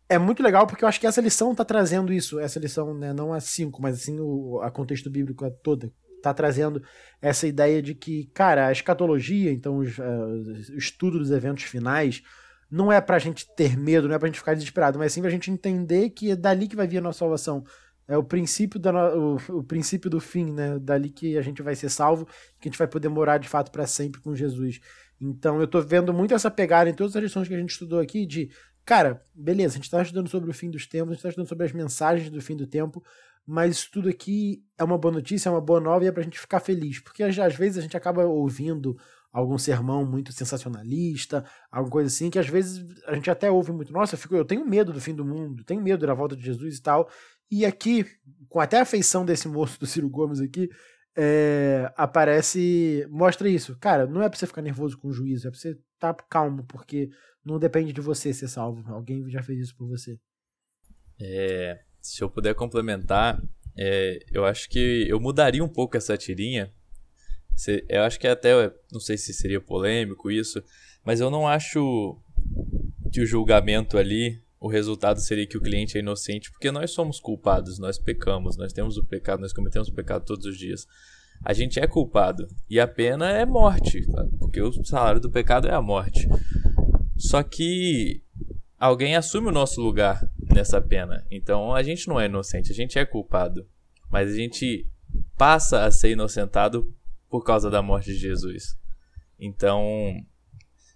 é 0.08 0.18
muito 0.18 0.44
legal 0.44 0.68
porque 0.68 0.84
eu 0.84 0.90
acho 0.90 1.00
que 1.00 1.08
essa 1.08 1.22
lição 1.22 1.52
está 1.52 1.66
trazendo 1.66 2.14
isso. 2.14 2.40
Essa 2.40 2.60
lição, 2.60 2.94
né, 2.94 3.14
não 3.14 3.34
a 3.34 3.40
5, 3.40 3.82
mas 3.82 3.98
assim 3.98 4.20
o 4.20 4.60
a 4.62 4.70
contexto 4.70 5.10
bíblico 5.10 5.50
toda 5.64 5.92
está 6.18 6.34
trazendo 6.34 6.82
essa 7.22 7.48
ideia 7.48 7.82
de 7.82 7.94
que, 7.94 8.26
cara, 8.34 8.68
a 8.68 8.72
escatologia, 8.72 9.52
então 9.52 9.78
uh, 9.78 9.82
o 9.82 10.78
estudo 10.78 11.20
dos 11.20 11.30
eventos 11.30 11.64
finais, 11.66 12.24
não 12.70 12.92
é 12.92 13.00
pra 13.00 13.20
gente 13.20 13.48
ter 13.56 13.78
medo, 13.78 14.08
não 14.08 14.16
é 14.16 14.20
pra 14.20 14.28
gente 14.28 14.40
ficar 14.40 14.54
desesperado, 14.54 14.98
mas 14.98 15.14
sim 15.14 15.22
pra 15.22 15.30
gente 15.30 15.52
entender 15.52 16.10
que 16.10 16.32
é 16.32 16.36
dali 16.36 16.68
que 16.68 16.76
vai 16.76 16.88
vir 16.88 16.98
a 16.98 17.02
nossa 17.02 17.20
salvação. 17.20 17.64
É 18.08 18.18
o 18.18 18.24
princípio, 18.24 18.80
da 18.80 18.92
no... 18.92 19.38
o, 19.50 19.64
princípio 19.64 20.10
do 20.10 20.20
fim, 20.20 20.52
né? 20.52 20.78
Dali 20.80 21.10
que 21.10 21.38
a 21.38 21.42
gente 21.42 21.62
vai 21.62 21.76
ser 21.76 21.90
salvo, 21.90 22.26
que 22.60 22.68
a 22.68 22.72
gente 22.72 22.78
vai 22.78 22.88
poder 22.88 23.10
morar 23.10 23.40
de 23.40 23.50
fato 23.50 23.72
para 23.72 23.88
sempre 23.88 24.22
com 24.22 24.36
Jesus. 24.36 24.80
Então 25.20 25.60
eu 25.60 25.68
tô 25.68 25.82
vendo 25.82 26.14
muito 26.14 26.34
essa 26.34 26.52
pegada 26.52 26.90
em 26.90 26.94
todas 26.94 27.16
as 27.16 27.24
lições 27.24 27.48
que 27.48 27.54
a 27.54 27.58
gente 27.58 27.72
estudou 27.72 28.00
aqui 28.00 28.26
de, 28.26 28.52
cara, 28.86 29.24
beleza, 29.34 29.74
a 29.74 29.78
gente 29.78 29.90
tá 29.90 30.02
estudando 30.02 30.30
sobre 30.30 30.50
o 30.50 30.54
fim 30.54 30.70
dos 30.70 30.86
tempos, 30.86 31.12
a 31.12 31.14
gente 31.14 31.24
tá 31.24 31.30
estudando 31.30 31.50
sobre 31.50 31.66
as 31.66 31.72
mensagens 31.72 32.30
do 32.30 32.42
fim 32.42 32.56
do 32.56 32.68
tempo, 32.68 33.04
mas 33.46 33.78
isso 33.78 33.90
tudo 33.92 34.10
aqui 34.10 34.64
é 34.78 34.84
uma 34.84 34.98
boa 34.98 35.14
notícia, 35.14 35.50
é 35.50 35.52
uma 35.52 35.62
boa 35.62 35.80
nova 35.80 36.04
e 36.04 36.08
é 36.08 36.12
pra 36.12 36.24
gente 36.24 36.40
ficar 36.40 36.60
feliz, 36.60 37.00
porque 37.00 37.24
às 37.24 37.56
vezes 37.56 37.78
a 37.78 37.82
gente 37.82 37.98
acaba 37.98 38.26
ouvindo 38.26 38.98
algum 39.36 39.58
sermão 39.58 40.06
muito 40.06 40.32
sensacionalista, 40.32 41.44
alguma 41.70 41.92
coisa 41.92 42.08
assim, 42.08 42.30
que 42.30 42.40
às 42.40 42.48
vezes 42.48 42.86
a 43.06 43.14
gente 43.16 43.30
até 43.30 43.52
ouve 43.52 43.74
muito, 43.74 43.92
nossa, 43.92 44.16
eu, 44.16 44.20
fico, 44.20 44.34
eu 44.34 44.46
tenho 44.46 44.66
medo 44.66 44.94
do 44.94 45.02
fim 45.02 45.14
do 45.14 45.26
mundo, 45.26 45.66
tenho 45.66 45.82
medo 45.82 46.08
da 46.08 46.14
volta 46.14 46.38
de 46.38 46.46
Jesus 46.46 46.78
e 46.78 46.82
tal, 46.82 47.10
e 47.52 47.66
aqui, 47.66 48.06
com 48.48 48.62
até 48.62 48.80
a 48.80 48.86
feição 48.86 49.26
desse 49.26 49.50
moço 49.50 49.78
do 49.78 49.86
Ciro 49.86 50.10
Gomes 50.10 50.40
aqui, 50.40 50.70
é, 51.18 51.92
aparece, 51.98 53.06
mostra 53.10 53.50
isso. 53.50 53.78
Cara, 53.78 54.08
não 54.08 54.22
é 54.22 54.30
pra 54.30 54.40
você 54.40 54.48
ficar 54.48 54.62
nervoso 54.62 54.98
com 54.98 55.10
o 55.10 55.14
juízo, 55.14 55.48
é 55.48 55.52
pra 55.52 55.60
você 55.60 55.72
estar 55.72 56.14
tá 56.14 56.26
calmo, 56.30 56.64
porque 56.64 57.10
não 57.44 57.60
depende 57.60 57.92
de 57.92 58.00
você 58.00 58.34
ser 58.34 58.48
salvo, 58.48 58.90
alguém 58.90 59.30
já 59.30 59.44
fez 59.44 59.60
isso 59.60 59.76
por 59.76 59.86
você. 59.86 60.18
É, 61.20 61.82
se 62.02 62.24
eu 62.24 62.30
puder 62.30 62.56
complementar, 62.56 63.42
é, 63.78 64.18
eu 64.32 64.46
acho 64.46 64.70
que 64.70 65.06
eu 65.10 65.20
mudaria 65.20 65.64
um 65.64 65.70
pouco 65.70 65.98
essa 65.98 66.18
tirinha. 66.18 66.74
Eu 67.88 68.04
acho 68.04 68.20
que 68.20 68.28
até, 68.28 68.72
não 68.92 69.00
sei 69.00 69.18
se 69.18 69.34
seria 69.34 69.62
polêmico 69.62 70.30
isso, 70.30 70.62
mas 71.04 71.20
eu 71.20 71.30
não 71.30 71.48
acho 71.48 72.18
que 73.12 73.22
o 73.22 73.26
julgamento 73.26 73.98
ali, 73.98 74.42
o 74.60 74.68
resultado 74.68 75.20
seria 75.20 75.48
que 75.48 75.58
o 75.58 75.62
cliente 75.62 75.98
é 75.98 76.02
inocente, 76.02 76.52
porque 76.52 76.72
nós 76.72 76.92
somos 76.92 77.20
culpados, 77.20 77.80
nós 77.80 77.98
pecamos, 77.98 78.58
nós 78.58 78.74
temos 78.74 78.98
o 78.98 79.04
pecado, 79.04 79.40
nós 79.40 79.54
cometemos 79.54 79.88
o 79.88 79.94
pecado 79.94 80.26
todos 80.26 80.46
os 80.46 80.58
dias. 80.58 80.88
A 81.44 81.54
gente 81.54 81.80
é 81.80 81.86
culpado 81.86 82.48
e 82.70 82.80
a 82.80 82.88
pena 82.88 83.30
é 83.30 83.46
morte, 83.46 84.06
tá? 84.08 84.26
porque 84.40 84.62
o 84.62 84.72
salário 84.84 85.22
do 85.22 85.30
pecado 85.30 85.68
é 85.68 85.74
a 85.74 85.82
morte. 85.82 86.28
Só 87.18 87.44
que 87.44 88.22
alguém 88.78 89.16
assume 89.16 89.48
o 89.48 89.52
nosso 89.52 89.82
lugar 89.82 90.30
nessa 90.54 90.82
pena. 90.82 91.26
Então 91.30 91.74
a 91.74 91.84
gente 91.84 92.08
não 92.08 92.20
é 92.20 92.26
inocente, 92.26 92.72
a 92.72 92.76
gente 92.76 92.98
é 92.98 93.06
culpado. 93.06 93.68
Mas 94.10 94.32
a 94.32 94.36
gente 94.36 94.88
passa 95.38 95.84
a 95.84 95.92
ser 95.92 96.12
inocentado 96.12 96.94
por 97.36 97.44
causa 97.44 97.70
da 97.70 97.82
morte 97.82 98.14
de 98.14 98.18
Jesus. 98.18 98.78
Então, 99.38 99.84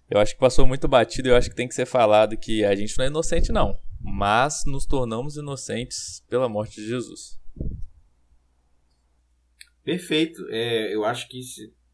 eu 0.08 0.18
acho 0.18 0.32
que 0.32 0.40
passou 0.40 0.66
muito 0.66 0.88
batido, 0.88 1.28
eu 1.28 1.36
acho 1.36 1.50
que 1.50 1.54
tem 1.54 1.68
que 1.68 1.74
ser 1.74 1.84
falado 1.84 2.34
que 2.34 2.64
a 2.64 2.74
gente 2.74 2.96
não 2.96 3.04
é 3.04 3.08
inocente 3.08 3.52
não, 3.52 3.78
mas 4.00 4.62
nos 4.64 4.86
tornamos 4.86 5.36
inocentes 5.36 6.24
pela 6.30 6.48
morte 6.48 6.76
de 6.76 6.88
Jesus. 6.88 7.38
Perfeito. 9.84 10.46
É, 10.48 10.94
eu 10.94 11.04
acho 11.04 11.28
que 11.28 11.42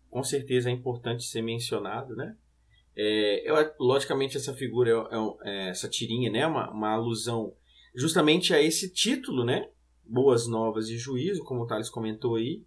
com 0.08 0.22
certeza 0.22 0.70
é 0.70 0.72
importante 0.72 1.24
ser 1.24 1.42
mencionado, 1.42 2.14
né? 2.14 2.36
É, 2.94 3.50
eu, 3.50 3.56
logicamente, 3.80 4.36
essa 4.36 4.54
figura, 4.54 5.08
é, 5.10 5.50
é, 5.50 5.68
essa 5.70 5.88
tirinha, 5.88 6.30
né, 6.30 6.46
uma, 6.46 6.70
uma 6.70 6.92
alusão 6.92 7.52
justamente 7.96 8.54
a 8.54 8.62
esse 8.62 8.92
título, 8.92 9.44
né? 9.44 9.68
Boas 10.04 10.46
Novas 10.46 10.88
e 10.88 10.96
Juízo, 10.96 11.42
como 11.42 11.62
o 11.62 11.66
Thales 11.66 11.90
comentou 11.90 12.36
aí. 12.36 12.64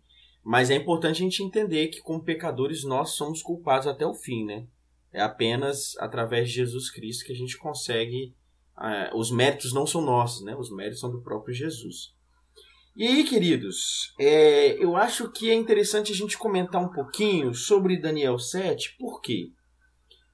Mas 0.49 0.71
é 0.71 0.75
importante 0.75 1.21
a 1.21 1.25
gente 1.25 1.43
entender 1.43 1.89
que, 1.89 2.01
como 2.01 2.23
pecadores, 2.23 2.83
nós 2.83 3.11
somos 3.11 3.39
culpados 3.39 3.85
até 3.85 4.03
o 4.03 4.15
fim, 4.15 4.45
né? 4.45 4.65
É 5.13 5.21
apenas 5.21 5.95
através 5.99 6.49
de 6.49 6.55
Jesus 6.55 6.89
Cristo 6.89 7.23
que 7.23 7.31
a 7.31 7.35
gente 7.35 7.55
consegue. 7.55 8.33
Uh, 8.75 9.15
os 9.15 9.29
méritos 9.29 9.71
não 9.73 9.85
são 9.85 10.01
nossos, 10.01 10.43
né? 10.43 10.55
Os 10.55 10.71
méritos 10.71 11.01
são 11.01 11.11
do 11.11 11.21
próprio 11.21 11.53
Jesus. 11.53 12.15
E 12.95 13.05
aí, 13.05 13.23
queridos, 13.25 14.11
é, 14.19 14.83
eu 14.83 14.95
acho 14.95 15.29
que 15.29 15.51
é 15.51 15.53
interessante 15.53 16.11
a 16.11 16.15
gente 16.15 16.35
comentar 16.35 16.81
um 16.81 16.89
pouquinho 16.89 17.53
sobre 17.53 18.01
Daniel 18.01 18.39
7, 18.39 18.95
por 18.97 19.21
quê? 19.21 19.51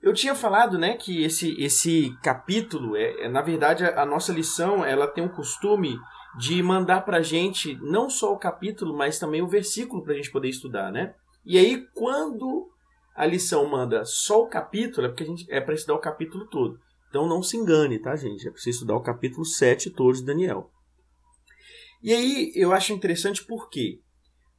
Eu 0.02 0.14
tinha 0.14 0.34
falado, 0.34 0.78
né, 0.78 0.96
que 0.96 1.24
esse, 1.24 1.62
esse 1.62 2.16
capítulo, 2.24 2.96
é, 2.96 3.26
é 3.26 3.28
na 3.28 3.42
verdade, 3.42 3.84
a, 3.84 4.04
a, 4.04 4.06
nossa 4.06 4.32
lição, 4.32 4.86
ela 4.86 5.08
tem 5.08 5.26
um 5.26 5.36
costume 5.36 6.00
de 6.38 6.62
mandar 6.62 7.02
pra 7.02 7.22
gente 7.22 7.76
não 7.82 8.10
só 8.10 8.34
o 8.34 8.40
capítulo, 8.40 8.96
mas 8.96 9.20
também 9.20 9.42
o 9.42 9.48
versículo 9.48 10.04
pra 10.04 10.14
gente 10.14 10.32
poder 10.32 10.50
estudar, 10.50 10.92
né? 10.92 11.14
E 11.46 11.58
aí, 11.58 11.88
quando 11.94 12.70
a 13.16 13.26
lição 13.26 13.66
manda 13.70 14.04
só 14.04 14.42
o 14.42 14.50
capítulo, 14.50 15.08
é 15.08 15.10
porque 15.10 15.24
a 15.24 15.28
gente 15.28 15.46
é 15.50 15.62
para 15.62 15.74
estudar 15.76 15.96
o 15.96 16.02
capítulo 16.02 16.48
todo. 16.48 16.80
Então 17.10 17.28
não 17.28 17.42
se 17.42 17.56
engane, 17.56 17.98
tá, 18.00 18.16
gente? 18.16 18.48
É 18.48 18.52
preciso 18.52 18.78
estudar 18.78 18.96
o 18.96 19.02
capítulo 19.02 19.46
7 19.46 19.90
todo 19.92 20.16
de 20.16 20.26
Daniel. 20.26 20.70
E 22.04 22.14
aí 22.14 22.52
eu 22.56 22.74
acho 22.74 22.92
interessante 22.92 23.46
porque 23.46 24.02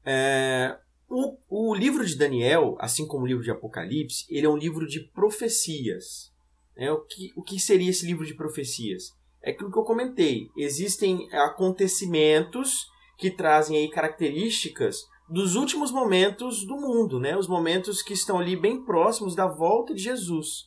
é, 0.04 0.78
o, 1.08 1.36
o 1.48 1.74
livro 1.74 2.04
de 2.04 2.16
Daniel, 2.16 2.76
assim 2.80 3.06
como 3.06 3.24
o 3.24 3.26
livro 3.26 3.42
de 3.42 3.50
Apocalipse, 3.50 4.24
ele 4.30 4.46
é 4.46 4.48
um 4.48 4.56
livro 4.56 4.86
de 4.86 5.00
profecias. 5.00 6.32
É, 6.74 6.90
o, 6.90 7.04
que, 7.04 7.32
o 7.36 7.42
que 7.42 7.60
seria 7.60 7.90
esse 7.90 8.06
livro 8.06 8.24
de 8.24 8.34
profecias? 8.34 9.10
É 9.42 9.50
aquilo 9.50 9.70
que 9.70 9.78
eu 9.78 9.84
comentei. 9.84 10.48
Existem 10.56 11.28
acontecimentos 11.32 12.86
que 13.16 13.30
trazem 13.30 13.76
aí 13.76 13.88
características 13.88 14.98
dos 15.28 15.54
últimos 15.54 15.90
momentos 15.90 16.64
do 16.64 16.76
mundo, 16.76 17.18
né? 17.18 17.36
Os 17.36 17.48
momentos 17.48 18.02
que 18.02 18.12
estão 18.12 18.38
ali 18.38 18.56
bem 18.56 18.84
próximos 18.84 19.34
da 19.34 19.46
volta 19.46 19.94
de 19.94 20.02
Jesus. 20.02 20.66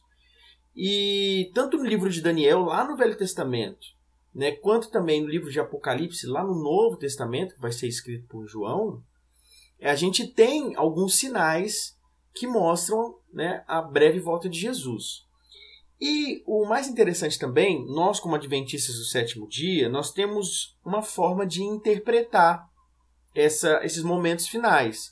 E 0.75 1.51
tanto 1.53 1.77
no 1.77 1.85
livro 1.85 2.09
de 2.09 2.21
Daniel, 2.21 2.61
lá 2.61 2.87
no 2.87 2.95
Velho 2.95 3.17
Testamento, 3.17 3.85
né, 4.33 4.51
quanto 4.51 4.89
também 4.91 5.21
no 5.21 5.27
livro 5.27 5.51
de 5.51 5.59
Apocalipse, 5.59 6.27
lá 6.27 6.43
no 6.43 6.55
Novo 6.55 6.97
Testamento, 6.97 7.55
que 7.55 7.61
vai 7.61 7.71
ser 7.71 7.87
escrito 7.87 8.27
por 8.27 8.47
João, 8.47 9.03
a 9.81 9.95
gente 9.95 10.27
tem 10.27 10.75
alguns 10.75 11.17
sinais 11.17 11.97
que 12.33 12.47
mostram 12.47 13.17
né, 13.33 13.63
a 13.67 13.81
breve 13.81 14.19
volta 14.19 14.47
de 14.47 14.59
Jesus. 14.59 15.27
E 16.01 16.41
o 16.45 16.65
mais 16.65 16.87
interessante 16.87 17.37
também, 17.37 17.85
nós 17.85 18.19
como 18.19 18.35
adventistas 18.35 18.95
do 18.95 19.03
sétimo 19.03 19.47
dia, 19.47 19.89
nós 19.89 20.13
temos 20.13 20.77
uma 20.85 21.01
forma 21.01 21.45
de 21.45 21.61
interpretar 21.61 22.69
essa, 23.35 23.83
esses 23.83 24.01
momentos 24.01 24.47
finais. 24.47 25.11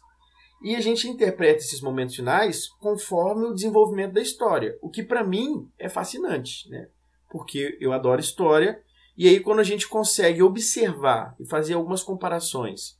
E 0.63 0.75
a 0.75 0.81
gente 0.81 1.07
interpreta 1.07 1.59
esses 1.59 1.81
momentos 1.81 2.15
finais 2.15 2.67
conforme 2.79 3.45
o 3.45 3.53
desenvolvimento 3.53 4.13
da 4.13 4.21
história, 4.21 4.77
o 4.81 4.89
que 4.89 5.03
para 5.03 5.23
mim 5.23 5.69
é 5.77 5.89
fascinante, 5.89 6.67
né? 6.69 6.87
Porque 7.29 7.77
eu 7.81 7.91
adoro 7.91 8.21
história, 8.21 8.81
e 9.15 9.27
aí 9.27 9.39
quando 9.39 9.59
a 9.59 9.63
gente 9.63 9.87
consegue 9.87 10.41
observar 10.41 11.35
e 11.39 11.45
fazer 11.45 11.73
algumas 11.73 12.01
comparações 12.01 12.97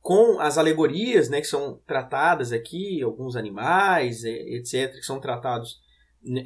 com 0.00 0.38
as 0.38 0.56
alegorias 0.56 1.28
né, 1.28 1.40
que 1.40 1.46
são 1.46 1.80
tratadas 1.86 2.52
aqui, 2.52 3.02
alguns 3.02 3.36
animais, 3.36 4.24
etc., 4.24 4.92
que 4.92 5.02
são 5.02 5.20
tratados 5.20 5.80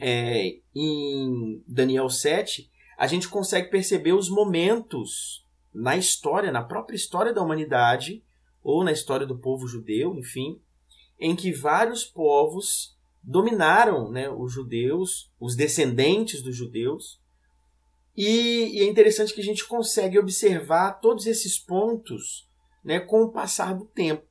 é, 0.00 0.58
em 0.74 1.62
Daniel 1.66 2.08
7, 2.08 2.70
a 2.98 3.06
gente 3.06 3.28
consegue 3.28 3.70
perceber 3.70 4.12
os 4.12 4.28
momentos 4.28 5.46
na 5.74 5.96
história, 5.96 6.52
na 6.52 6.62
própria 6.62 6.96
história 6.96 7.32
da 7.32 7.42
humanidade, 7.42 8.22
ou 8.62 8.84
na 8.84 8.92
história 8.92 9.26
do 9.26 9.38
povo 9.38 9.66
judeu, 9.66 10.14
enfim, 10.14 10.60
em 11.18 11.34
que 11.34 11.52
vários 11.52 12.04
povos 12.04 12.96
dominaram 13.22 14.10
né, 14.10 14.28
os 14.28 14.52
judeus, 14.52 15.30
os 15.40 15.56
descendentes 15.56 16.42
dos 16.42 16.56
judeus. 16.56 17.20
E, 18.16 18.78
e, 18.78 18.80
é 18.80 18.84
interessante 18.84 19.32
que 19.32 19.40
a 19.40 19.44
gente 19.44 19.66
consegue 19.66 20.18
observar 20.18 21.00
todos 21.00 21.26
esses 21.26 21.58
pontos 21.58 22.48
né, 22.84 23.00
com 23.00 23.22
o 23.22 23.32
passar 23.32 23.74
do 23.74 23.84
tempo. 23.86 24.26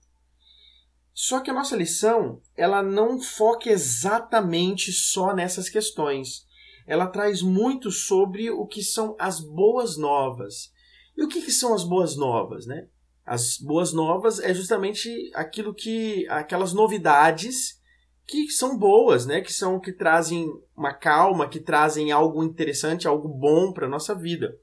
Só 1.14 1.40
que 1.40 1.50
a 1.50 1.54
nossa 1.54 1.76
lição 1.76 2.42
ela 2.56 2.82
não 2.82 3.22
foca 3.22 3.70
exatamente 3.70 4.92
só 4.92 5.34
nessas 5.34 5.70
questões. 5.70 6.46
Ela 6.88 7.08
traz 7.08 7.42
muito 7.42 7.92
sobre 7.92 8.50
o 8.50 8.66
que 8.66 8.82
são 8.82 9.16
as 9.20 9.40
boas 9.40 9.98
novas. 9.98 10.72
E 11.18 11.24
o 11.24 11.28
que, 11.28 11.42
que 11.42 11.52
são 11.52 11.74
as 11.74 11.84
boas 11.84 12.16
novas? 12.16 12.66
Né? 12.66 12.88
As 13.26 13.58
boas 13.58 13.94
novas 13.94 14.40
é 14.40 14.54
justamente 14.54 15.32
aquilo 15.36 15.74
que. 15.74 16.28
aquelas 16.28 16.74
novidades 16.74 17.80
que 18.28 18.50
são 18.50 18.78
boas, 18.78 19.26
né? 19.26 19.42
Que 19.42 19.52
são 19.52 19.80
que 19.80 19.92
trazem 19.92 20.50
uma 20.76 20.94
calma, 20.94 21.50
que 21.50 21.60
trazem 21.60 22.12
algo 22.12 22.44
interessante, 22.44 23.08
algo 23.08 23.28
bom 23.28 23.74
para 23.74 23.90
nossa 23.90 24.16
vida. 24.16 24.58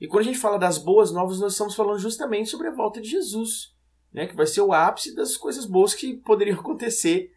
E 0.00 0.08
quando 0.08 0.22
a 0.22 0.26
gente 0.26 0.38
fala 0.38 0.58
das 0.58 0.78
boas 0.78 1.12
novas, 1.12 1.38
nós 1.38 1.52
estamos 1.52 1.74
falando 1.74 1.98
justamente 1.98 2.48
sobre 2.48 2.68
a 2.68 2.74
volta 2.74 3.00
de 3.00 3.10
Jesus, 3.10 3.74
né? 4.12 4.26
Que 4.26 4.36
vai 4.36 4.46
ser 4.46 4.60
o 4.60 4.72
ápice 4.72 5.14
das 5.14 5.36
coisas 5.36 5.64
boas 5.64 5.94
que 5.94 6.16
poderiam 6.16 6.58
acontecer 6.58 7.32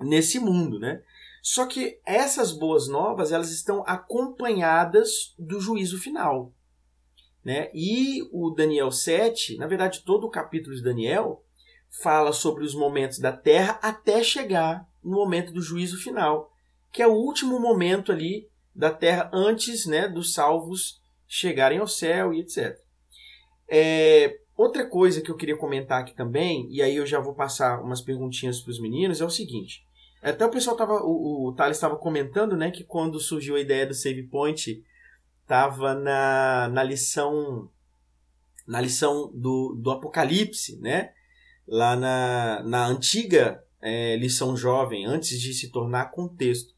nesse 0.00 0.38
mundo, 0.38 0.78
né? 0.78 1.02
Só 1.42 1.66
que 1.66 1.98
essas 2.04 2.52
boas 2.52 2.86
novas, 2.86 3.32
elas 3.32 3.50
estão 3.50 3.82
acompanhadas 3.86 5.34
do 5.38 5.60
juízo 5.60 5.98
final, 5.98 6.52
né? 7.44 7.70
E 7.72 8.22
o 8.32 8.50
Daniel 8.50 8.90
7, 8.90 9.56
na 9.56 9.66
verdade, 9.66 10.02
todo 10.04 10.26
o 10.26 10.30
capítulo 10.30 10.76
de 10.76 10.82
Daniel 10.82 11.42
fala 12.02 12.32
sobre 12.32 12.64
os 12.64 12.74
momentos 12.74 13.18
da 13.18 13.32
terra 13.32 13.78
até 13.82 14.22
chegar 14.22 14.86
no 15.02 15.16
momento 15.16 15.52
do 15.52 15.62
juízo 15.62 15.98
final, 15.98 16.52
que 16.92 17.02
é 17.02 17.06
o 17.06 17.14
último 17.14 17.58
momento 17.58 18.12
ali 18.12 18.48
da 18.74 18.90
terra 18.90 19.30
antes 19.32 19.86
né, 19.86 20.08
dos 20.08 20.32
salvos 20.32 21.00
chegarem 21.26 21.78
ao 21.78 21.88
céu 21.88 22.32
e 22.32 22.40
etc. 22.40 22.78
É, 23.68 24.38
outra 24.62 24.86
coisa 24.86 25.20
que 25.20 25.30
eu 25.30 25.36
queria 25.36 25.56
comentar 25.56 26.00
aqui 26.00 26.14
também, 26.14 26.66
e 26.70 26.82
aí 26.82 26.96
eu 26.96 27.06
já 27.06 27.20
vou 27.20 27.34
passar 27.34 27.80
umas 27.82 28.00
perguntinhas 28.00 28.60
para 28.60 28.70
os 28.70 28.80
meninos, 28.80 29.20
é 29.20 29.24
o 29.24 29.30
seguinte. 29.30 29.84
Até 30.22 30.44
o 30.44 30.50
pessoal 30.50 30.76
tava, 30.76 31.00
o, 31.02 31.48
o 31.48 31.52
Thales 31.54 31.76
estava 31.76 31.96
comentando, 31.96 32.56
né, 32.56 32.70
que 32.70 32.84
quando 32.84 33.18
surgiu 33.18 33.56
a 33.56 33.60
ideia 33.60 33.86
do 33.86 33.94
save 33.94 34.24
point, 34.24 34.84
estava 35.42 35.94
na, 35.94 36.68
na 36.68 36.82
lição 36.82 37.70
na 38.66 38.80
lição 38.80 39.32
do, 39.34 39.74
do 39.74 39.90
Apocalipse, 39.90 40.78
né? 40.78 41.12
lá 41.70 41.94
na, 41.94 42.62
na 42.64 42.86
antiga 42.86 43.62
é, 43.80 44.16
lição 44.16 44.56
jovem, 44.56 45.06
antes 45.06 45.40
de 45.40 45.54
se 45.54 45.70
tornar 45.70 46.10
contexto. 46.10 46.74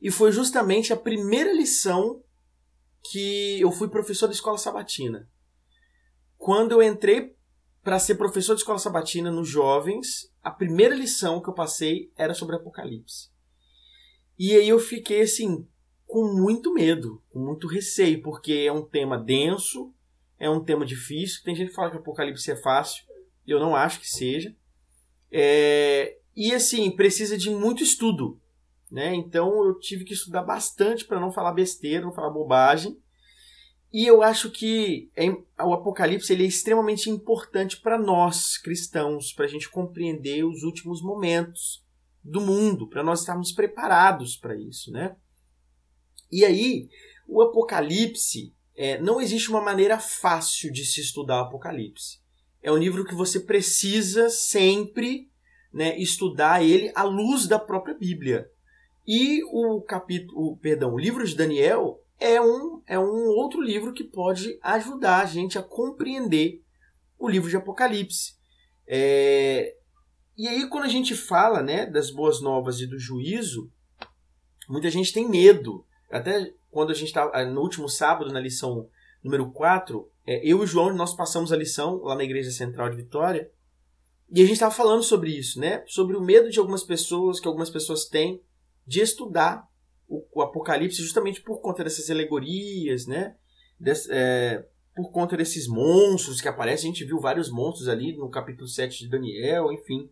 E 0.00 0.10
foi 0.10 0.30
justamente 0.30 0.92
a 0.92 0.96
primeira 0.96 1.52
lição 1.52 2.22
que 3.10 3.58
eu 3.58 3.72
fui 3.72 3.88
professor 3.88 4.28
de 4.28 4.34
escola 4.34 4.58
sabatina. 4.58 5.26
Quando 6.38 6.72
eu 6.72 6.82
entrei 6.82 7.36
para 7.82 7.98
ser 7.98 8.14
professor 8.14 8.54
de 8.54 8.60
escola 8.60 8.78
sabatina 8.78 9.30
nos 9.30 9.48
jovens, 9.48 10.32
a 10.42 10.50
primeira 10.50 10.94
lição 10.94 11.42
que 11.42 11.50
eu 11.50 11.54
passei 11.54 12.10
era 12.16 12.32
sobre 12.32 12.56
Apocalipse. 12.56 13.28
E 14.38 14.54
aí 14.54 14.68
eu 14.68 14.78
fiquei 14.78 15.22
assim, 15.22 15.66
com 16.06 16.32
muito 16.32 16.72
medo, 16.72 17.22
com 17.28 17.40
muito 17.40 17.66
receio, 17.66 18.22
porque 18.22 18.52
é 18.66 18.72
um 18.72 18.82
tema 18.82 19.18
denso, 19.18 19.92
é 20.38 20.48
um 20.48 20.62
tema 20.62 20.86
difícil. 20.86 21.42
Tem 21.42 21.54
gente 21.54 21.70
que 21.70 21.74
fala 21.74 21.90
que 21.90 21.96
Apocalipse 21.96 22.50
é 22.50 22.56
fácil. 22.56 23.04
Eu 23.46 23.58
não 23.58 23.74
acho 23.74 24.00
que 24.00 24.08
seja. 24.08 24.54
É, 25.30 26.18
e 26.36 26.54
assim, 26.54 26.90
precisa 26.90 27.36
de 27.36 27.50
muito 27.50 27.82
estudo. 27.82 28.40
Né? 28.90 29.14
Então 29.14 29.64
eu 29.66 29.78
tive 29.78 30.04
que 30.04 30.14
estudar 30.14 30.42
bastante 30.42 31.04
para 31.04 31.20
não 31.20 31.32
falar 31.32 31.52
besteira, 31.52 32.04
não 32.04 32.14
falar 32.14 32.30
bobagem. 32.30 32.96
E 33.92 34.06
eu 34.06 34.22
acho 34.22 34.50
que 34.50 35.10
é, 35.16 35.30
o 35.30 35.72
Apocalipse 35.72 36.32
ele 36.32 36.44
é 36.44 36.46
extremamente 36.46 37.08
importante 37.08 37.80
para 37.80 37.98
nós 37.98 38.58
cristãos, 38.58 39.32
para 39.32 39.46
a 39.46 39.48
gente 39.48 39.68
compreender 39.70 40.44
os 40.44 40.62
últimos 40.62 41.02
momentos 41.02 41.84
do 42.22 42.40
mundo, 42.40 42.86
para 42.86 43.02
nós 43.02 43.20
estarmos 43.20 43.52
preparados 43.52 44.36
para 44.36 44.54
isso, 44.56 44.90
né? 44.90 45.16
E 46.30 46.44
aí, 46.44 46.88
o 47.26 47.40
Apocalipse, 47.40 48.54
é, 48.76 49.00
não 49.00 49.20
existe 49.20 49.48
uma 49.48 49.62
maneira 49.62 49.98
fácil 49.98 50.70
de 50.70 50.84
se 50.84 51.00
estudar 51.00 51.38
o 51.38 51.44
Apocalipse 51.46 52.20
é 52.62 52.72
um 52.72 52.76
livro 52.76 53.04
que 53.04 53.14
você 53.14 53.40
precisa 53.40 54.28
sempre 54.28 55.30
né, 55.72 55.98
estudar 55.98 56.62
ele 56.62 56.90
à 56.94 57.02
luz 57.02 57.46
da 57.46 57.58
própria 57.58 57.94
Bíblia. 57.94 58.50
E 59.06 59.42
o 59.44 59.80
capítulo, 59.80 60.56
perdão, 60.58 60.92
o 60.92 60.98
livro 60.98 61.24
de 61.24 61.34
Daniel 61.34 62.02
é 62.18 62.40
um, 62.40 62.82
é 62.86 62.98
um 62.98 63.28
outro 63.28 63.60
livro 63.60 63.92
que 63.92 64.04
pode 64.04 64.58
ajudar 64.62 65.22
a 65.22 65.26
gente 65.26 65.58
a 65.58 65.62
compreender 65.62 66.62
o 67.18 67.28
livro 67.28 67.48
de 67.48 67.56
Apocalipse. 67.56 68.36
É, 68.86 69.76
e 70.36 70.46
aí, 70.46 70.68
quando 70.68 70.84
a 70.84 70.88
gente 70.88 71.14
fala 71.14 71.62
né, 71.62 71.86
das 71.86 72.10
boas 72.10 72.40
novas 72.40 72.80
e 72.80 72.86
do 72.86 72.98
juízo, 72.98 73.70
muita 74.68 74.90
gente 74.90 75.12
tem 75.12 75.28
medo. 75.28 75.84
Até 76.10 76.52
quando 76.70 76.90
a 76.90 76.94
gente 76.94 77.08
estava 77.08 77.44
no 77.44 77.60
último 77.60 77.88
sábado, 77.88 78.32
na 78.32 78.40
lição 78.40 78.88
número 79.22 79.50
4, 79.50 80.10
é, 80.26 80.38
eu 80.38 80.58
e 80.58 80.62
o 80.62 80.66
João, 80.66 80.92
nós 80.94 81.14
passamos 81.14 81.52
a 81.52 81.56
lição 81.56 82.02
lá 82.02 82.14
na 82.14 82.24
Igreja 82.24 82.50
Central 82.50 82.90
de 82.90 82.96
Vitória, 82.96 83.50
e 84.30 84.40
a 84.40 84.44
gente 84.44 84.54
estava 84.54 84.74
falando 84.74 85.02
sobre 85.02 85.30
isso, 85.30 85.58
né? 85.58 85.82
Sobre 85.86 86.16
o 86.16 86.20
medo 86.20 86.50
de 86.50 86.58
algumas 86.58 86.82
pessoas, 86.82 87.40
que 87.40 87.48
algumas 87.48 87.70
pessoas 87.70 88.04
têm, 88.04 88.42
de 88.86 89.00
estudar 89.00 89.67
o, 90.08 90.24
o 90.34 90.42
Apocalipse 90.42 91.02
justamente 91.02 91.40
por 91.42 91.60
conta 91.60 91.84
dessas 91.84 92.10
alegorias, 92.10 93.06
né? 93.06 93.36
Des, 93.78 94.08
é, 94.10 94.66
por 94.96 95.12
conta 95.12 95.36
desses 95.36 95.68
monstros 95.68 96.40
que 96.40 96.48
aparecem. 96.48 96.90
A 96.90 96.92
gente 96.92 97.04
viu 97.04 97.20
vários 97.20 97.50
monstros 97.50 97.88
ali 97.88 98.16
no 98.16 98.28
capítulo 98.30 98.66
7 98.66 99.04
de 99.04 99.08
Daniel, 99.08 99.70
enfim. 99.70 100.10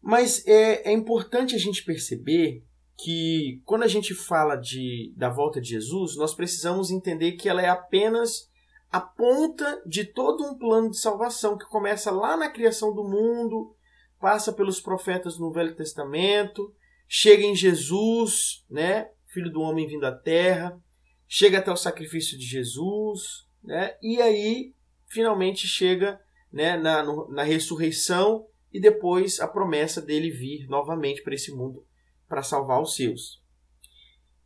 Mas 0.00 0.44
é, 0.46 0.90
é 0.90 0.92
importante 0.92 1.54
a 1.54 1.58
gente 1.58 1.84
perceber 1.84 2.64
que 2.96 3.62
quando 3.64 3.84
a 3.84 3.88
gente 3.88 4.14
fala 4.14 4.56
de, 4.56 5.12
da 5.16 5.28
volta 5.28 5.60
de 5.60 5.68
Jesus, 5.68 6.16
nós 6.16 6.34
precisamos 6.34 6.90
entender 6.90 7.32
que 7.32 7.48
ela 7.48 7.62
é 7.62 7.68
apenas 7.68 8.50
a 8.90 9.00
ponta 9.00 9.80
de 9.86 10.04
todo 10.04 10.44
um 10.44 10.58
plano 10.58 10.90
de 10.90 10.98
salvação 10.98 11.56
que 11.56 11.66
começa 11.66 12.10
lá 12.10 12.36
na 12.36 12.50
criação 12.50 12.92
do 12.92 13.04
mundo, 13.04 13.74
passa 14.18 14.52
pelos 14.52 14.80
profetas 14.80 15.38
no 15.38 15.52
Velho 15.52 15.76
Testamento, 15.76 16.74
chega 17.08 17.42
em 17.42 17.56
Jesus, 17.56 18.64
né, 18.70 19.10
filho 19.26 19.50
do 19.50 19.62
homem 19.62 19.86
vindo 19.86 20.04
à 20.04 20.12
terra, 20.12 20.78
chega 21.26 21.58
até 21.58 21.72
o 21.72 21.76
sacrifício 21.76 22.38
de 22.38 22.44
Jesus, 22.44 23.46
né, 23.64 23.96
e 24.02 24.20
aí 24.20 24.74
finalmente 25.06 25.66
chega 25.66 26.20
né, 26.52 26.76
na, 26.76 27.02
no, 27.02 27.28
na 27.28 27.42
ressurreição 27.42 28.46
e 28.72 28.78
depois 28.78 29.40
a 29.40 29.48
promessa 29.48 30.02
dele 30.02 30.30
vir 30.30 30.68
novamente 30.68 31.22
para 31.22 31.34
esse 31.34 31.50
mundo 31.50 31.84
para 32.28 32.42
salvar 32.42 32.80
os 32.80 32.94
seus. 32.94 33.42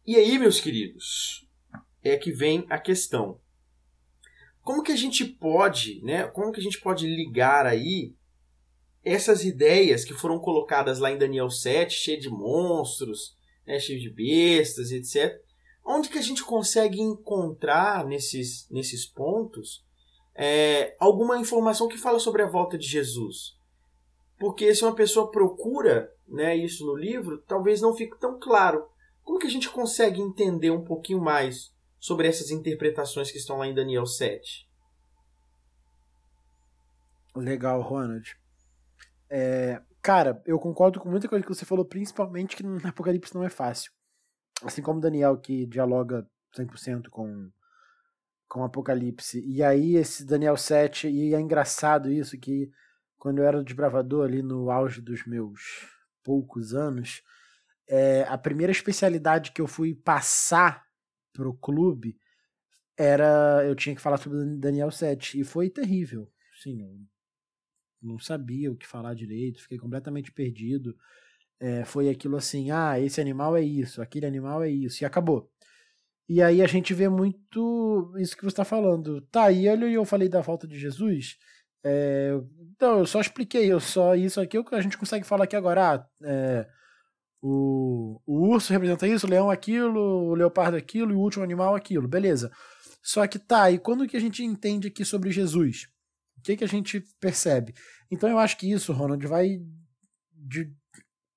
E 0.07 0.17
aí, 0.17 0.39
meus 0.39 0.61
queridos, 0.61 1.49
é 2.03 2.17
que 2.17 2.33
vem 2.33 2.65
a 2.69 2.79
questão. 2.79 3.41
Como 4.63 4.83
que 4.83 4.93
a 4.93 4.97
gente 4.97 5.25
pode, 5.25 6.01
né? 6.03 6.27
Como 6.29 6.53
que 6.53 6.61
a 6.61 6.63
gente 6.63 6.81
pode 6.81 7.07
ligar 7.07 7.67
aí 7.67 8.15
essas 9.05 9.45
ideias 9.45 10.05
que 10.05 10.15
foram 10.15 10.39
colocadas 10.39 10.99
lá 10.99 11.11
em 11.11 11.19
Daniel 11.19 11.51
7, 11.51 11.93
cheio 11.93 12.21
de 12.21 12.31
monstros, 12.31 13.37
né, 13.67 13.79
cheio 13.79 14.01
de 14.01 14.11
bestas, 14.11 14.93
etc. 14.93 15.41
Onde 15.85 16.09
que 16.09 16.19
a 16.19 16.23
gente 16.23 16.45
consegue 16.45 17.01
encontrar 17.01 18.07
nesses, 18.07 18.69
nesses 18.71 19.05
pontos 19.05 19.85
é, 20.35 20.97
alguma 20.99 21.39
informação 21.39 21.89
que 21.89 21.99
fala 21.99 22.19
sobre 22.19 22.43
a 22.43 22.49
volta 22.49 22.79
de 22.79 22.87
Jesus? 22.87 23.57
Porque 24.39 24.75
se 24.75 24.85
uma 24.85 24.95
pessoa 24.95 25.31
procura 25.31 26.13
né, 26.29 26.57
isso 26.57 26.87
no 26.87 26.97
livro, 26.97 27.39
talvez 27.47 27.81
não 27.81 27.95
fique 27.95 28.19
tão 28.19 28.39
claro. 28.39 28.87
Como 29.25 29.39
que 29.39 29.47
a 29.47 29.51
gente 29.51 29.69
consegue 29.69 30.21
entender 30.21 30.71
um 30.71 30.85
pouquinho 30.85 31.21
mais 31.21 31.73
sobre 31.99 32.27
essas 32.27 32.51
interpretações 32.51 33.31
que 33.31 33.39
estão 33.39 33.59
lá 33.59 33.67
em 33.67 33.75
Daniel 33.75 34.07
7? 34.07 34.69
Legal, 37.35 37.81
Ronald. 37.81 38.37
É, 39.35 39.81
cara, 40.03 40.43
eu 40.45 40.59
concordo 40.59 41.01
com 41.01 41.09
muita 41.09 41.27
coisa 41.27 41.43
que 41.43 41.55
você 41.55 41.65
falou, 41.65 41.87
principalmente 41.87 42.55
que 42.55 42.63
no 42.63 42.77
Apocalipse 42.87 43.35
não 43.35 43.43
é 43.43 43.49
fácil. 43.49 43.91
Assim 44.63 44.83
como 44.83 45.01
Daniel, 45.01 45.39
que 45.39 45.65
dialoga 45.65 46.29
100% 46.55 47.09
com 47.09 47.51
com 48.47 48.63
Apocalipse. 48.63 49.43
E 49.47 49.63
aí 49.63 49.97
esse 49.97 50.27
Daniel 50.27 50.59
7, 50.59 51.09
e 51.09 51.35
é 51.35 51.41
engraçado 51.41 52.13
isso, 52.13 52.39
que 52.39 52.71
quando 53.17 53.39
eu 53.39 53.47
era 53.47 53.65
desbravador 53.65 54.27
ali 54.27 54.43
no 54.43 54.71
auge 54.71 55.01
dos 55.01 55.25
meus 55.25 55.89
poucos 56.23 56.75
anos, 56.75 57.23
é, 57.89 58.25
a 58.25 58.37
primeira 58.37 58.71
especialidade 58.71 59.53
que 59.53 59.63
eu 59.63 59.67
fui 59.67 59.95
passar 59.95 60.85
pro 61.33 61.55
clube 61.55 62.19
era 62.95 63.65
eu 63.65 63.75
tinha 63.75 63.95
que 63.95 64.03
falar 64.03 64.19
sobre 64.19 64.45
Daniel 64.59 64.91
7 64.91 65.41
e 65.41 65.45
foi 65.45 65.71
terrível. 65.71 66.31
Sim, 66.63 67.09
não 68.03 68.19
sabia 68.19 68.71
o 68.71 68.77
que 68.77 68.87
falar 68.87 69.15
direito, 69.15 69.63
fiquei 69.63 69.79
completamente 69.79 70.33
perdido. 70.33 70.97
É, 71.61 71.85
foi 71.85 72.09
aquilo 72.09 72.37
assim, 72.37 72.71
ah, 72.71 72.99
esse 72.99 73.21
animal 73.21 73.57
é 73.57 73.63
isso, 73.63 74.03
aquele 74.03 74.27
animal 74.27 74.63
é 74.63 74.71
isso, 74.71 75.03
e 75.03 75.07
acabou. 75.07 75.51
E 76.29 76.43
aí 76.43 76.63
a 76.63 76.67
gente 76.67 76.95
vê 76.95 77.09
muito 77.09 78.15
isso 78.19 78.37
que 78.37 78.43
você 78.43 78.49
está 78.49 78.65
falando. 78.65 79.21
Tá, 79.31 79.51
e 79.53 79.67
eu 79.67 80.05
falei 80.05 80.29
da 80.29 80.43
falta 80.43 80.67
de 80.67 80.79
Jesus. 80.79 81.37
É, 81.85 82.33
então, 82.75 83.01
eu 83.01 83.07
só 83.07 83.21
expliquei, 83.21 83.71
eu 83.73 83.81
só 83.81 84.15
isso 84.15 84.41
aqui 84.41 84.59
o 84.59 84.65
que 84.65 84.75
a 84.75 84.81
gente 84.81 84.99
consegue 84.99 85.27
falar 85.27 85.45
aqui 85.45 85.57
agora. 85.57 85.95
Ah, 85.95 86.09
é, 86.25 86.69
o, 87.43 88.21
o 88.27 88.49
urso 88.49 88.73
representa 88.73 89.07
isso, 89.07 89.27
o 89.27 89.31
leão 89.31 89.51
aquilo, 89.51 90.01
o 90.01 90.35
leopardo 90.35 90.77
aquilo 90.77 91.13
e 91.13 91.15
o 91.15 91.21
último 91.21 91.45
animal 91.45 91.75
aquilo, 91.75 92.09
beleza. 92.09 92.53
Só 93.03 93.27
que 93.27 93.39
tá, 93.39 93.71
e 93.71 93.79
quando 93.79 94.07
que 94.07 94.17
a 94.17 94.21
gente 94.21 94.45
entende 94.45 94.89
aqui 94.89 95.05
sobre 95.05 95.33
Jesus? 95.33 95.89
O 96.43 96.45
que, 96.45 96.57
que 96.57 96.65
a 96.65 96.69
gente 96.69 97.01
percebe? 97.21 97.73
Então 98.11 98.29
eu 98.29 98.37
acho 98.37 98.59
que 98.59 98.69
isso, 98.69 98.93
Ronald, 98.93 99.25
vai 99.29 99.61
de 100.35 100.75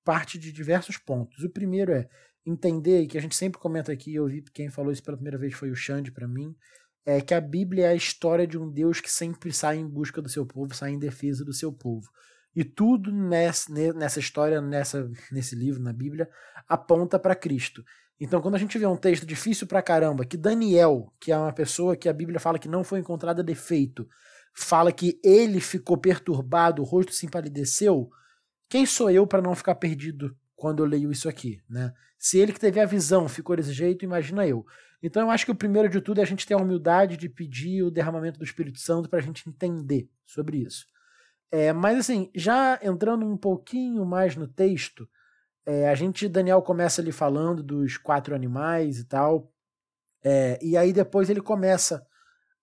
parte 0.04 0.36
de 0.36 0.50
diversos 0.50 0.98
pontos. 0.98 1.44
O 1.44 1.48
primeiro 1.48 1.92
é 1.92 2.08
entender, 2.44 3.06
que 3.06 3.16
a 3.16 3.22
gente 3.22 3.36
sempre 3.36 3.60
comenta 3.60 3.92
aqui, 3.92 4.16
eu 4.16 4.26
vi 4.26 4.42
quem 4.52 4.68
falou 4.68 4.90
isso 4.90 5.04
pela 5.04 5.16
primeira 5.16 5.38
vez 5.38 5.54
foi 5.54 5.70
o 5.70 5.76
Xande 5.76 6.10
para 6.10 6.26
mim, 6.26 6.56
é 7.04 7.20
que 7.20 7.34
a 7.34 7.40
Bíblia 7.40 7.86
é 7.86 7.88
a 7.90 7.94
história 7.94 8.48
de 8.48 8.58
um 8.58 8.68
Deus 8.68 9.00
que 9.00 9.10
sempre 9.10 9.52
sai 9.52 9.76
em 9.76 9.88
busca 9.88 10.20
do 10.20 10.28
seu 10.28 10.44
povo, 10.44 10.74
sai 10.74 10.90
em 10.90 10.98
defesa 10.98 11.44
do 11.44 11.52
seu 11.52 11.72
povo. 11.72 12.10
E 12.54 12.64
tudo 12.64 13.12
nessa, 13.12 13.72
nessa 13.94 14.18
história, 14.18 14.60
nessa, 14.60 15.08
nesse 15.30 15.54
livro, 15.54 15.80
na 15.80 15.92
Bíblia, 15.92 16.28
aponta 16.66 17.16
para 17.16 17.36
Cristo. 17.36 17.84
Então, 18.18 18.40
quando 18.40 18.56
a 18.56 18.58
gente 18.58 18.76
vê 18.76 18.86
um 18.86 18.96
texto 18.96 19.24
difícil 19.24 19.68
pra 19.68 19.82
caramba, 19.82 20.24
que 20.24 20.36
Daniel, 20.36 21.12
que 21.20 21.30
é 21.30 21.38
uma 21.38 21.52
pessoa 21.52 21.96
que 21.96 22.08
a 22.08 22.12
Bíblia 22.12 22.40
fala 22.40 22.58
que 22.58 22.68
não 22.68 22.82
foi 22.82 22.98
encontrada 22.98 23.42
defeito, 23.42 24.08
fala 24.56 24.90
que 24.90 25.20
ele 25.22 25.60
ficou 25.60 25.98
perturbado, 25.98 26.80
o 26.80 26.84
rosto 26.84 27.12
se 27.12 27.26
empalideceu, 27.26 28.10
quem 28.68 28.86
sou 28.86 29.10
eu 29.10 29.26
para 29.26 29.42
não 29.42 29.54
ficar 29.54 29.74
perdido 29.74 30.36
quando 30.56 30.82
eu 30.82 30.86
leio 30.86 31.12
isso 31.12 31.28
aqui, 31.28 31.60
né? 31.68 31.92
Se 32.18 32.38
ele 32.38 32.52
que 32.52 32.58
teve 32.58 32.80
a 32.80 32.86
visão 32.86 33.28
ficou 33.28 33.54
desse 33.54 33.72
jeito, 33.72 34.04
imagina 34.04 34.46
eu. 34.46 34.66
Então 35.02 35.22
eu 35.22 35.30
acho 35.30 35.44
que 35.44 35.52
o 35.52 35.56
primeiro 35.56 35.88
de 35.90 36.00
tudo 36.00 36.20
é 36.20 36.22
a 36.22 36.26
gente 36.26 36.46
ter 36.46 36.54
a 36.54 36.58
humildade 36.58 37.18
de 37.18 37.28
pedir 37.28 37.82
o 37.82 37.90
derramamento 37.90 38.38
do 38.38 38.44
Espírito 38.44 38.80
Santo 38.80 39.08
para 39.08 39.18
a 39.18 39.22
gente 39.22 39.48
entender 39.48 40.08
sobre 40.24 40.56
isso. 40.56 40.86
É, 41.52 41.72
mas 41.72 41.98
assim, 41.98 42.30
já 42.34 42.80
entrando 42.82 43.26
um 43.26 43.36
pouquinho 43.36 44.04
mais 44.06 44.34
no 44.34 44.48
texto, 44.48 45.06
é, 45.66 45.88
a 45.88 45.94
gente, 45.94 46.28
Daniel 46.28 46.62
começa 46.62 47.02
ali 47.02 47.12
falando 47.12 47.62
dos 47.62 47.98
quatro 47.98 48.34
animais 48.34 48.98
e 48.98 49.04
tal, 49.04 49.52
é, 50.24 50.58
e 50.62 50.76
aí 50.76 50.92
depois 50.92 51.28
ele 51.28 51.42
começa 51.42 52.04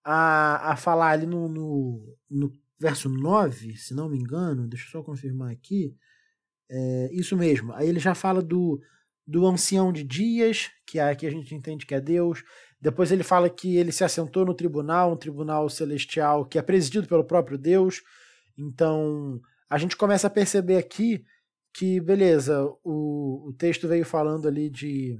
a, 0.03 0.71
a 0.71 0.75
falar 0.75 1.11
ali 1.11 1.25
no, 1.25 1.47
no, 1.47 2.17
no 2.29 2.51
verso 2.79 3.07
9, 3.07 3.77
se 3.77 3.93
não 3.93 4.09
me 4.09 4.17
engano, 4.17 4.67
deixa 4.67 4.87
eu 4.87 4.91
só 4.91 5.03
confirmar 5.03 5.51
aqui, 5.51 5.95
é, 6.69 7.09
isso 7.11 7.37
mesmo. 7.37 7.73
Aí 7.73 7.87
ele 7.87 7.99
já 7.99 8.13
fala 8.13 8.41
do, 8.41 8.81
do 9.25 9.45
ancião 9.45 9.91
de 9.93 10.03
dias, 10.03 10.69
que 10.85 10.99
é 10.99 11.09
aqui 11.09 11.25
a 11.25 11.31
gente 11.31 11.55
entende 11.55 11.85
que 11.85 11.95
é 11.95 12.01
Deus. 12.01 12.43
Depois 12.81 13.11
ele 13.11 13.23
fala 13.23 13.49
que 13.49 13.77
ele 13.77 13.91
se 13.91 14.03
assentou 14.03 14.45
no 14.45 14.53
tribunal, 14.53 15.13
um 15.13 15.17
tribunal 15.17 15.69
celestial 15.69 16.45
que 16.45 16.57
é 16.57 16.61
presidido 16.61 17.07
pelo 17.07 17.23
próprio 17.23 17.57
Deus. 17.57 18.01
Então 18.57 19.39
a 19.69 19.77
gente 19.77 19.95
começa 19.95 20.27
a 20.27 20.29
perceber 20.29 20.77
aqui 20.77 21.23
que, 21.73 21.99
beleza, 21.99 22.63
o, 22.83 23.47
o 23.47 23.53
texto 23.53 23.87
veio 23.87 24.05
falando 24.05 24.47
ali 24.47 24.69
de, 24.69 25.19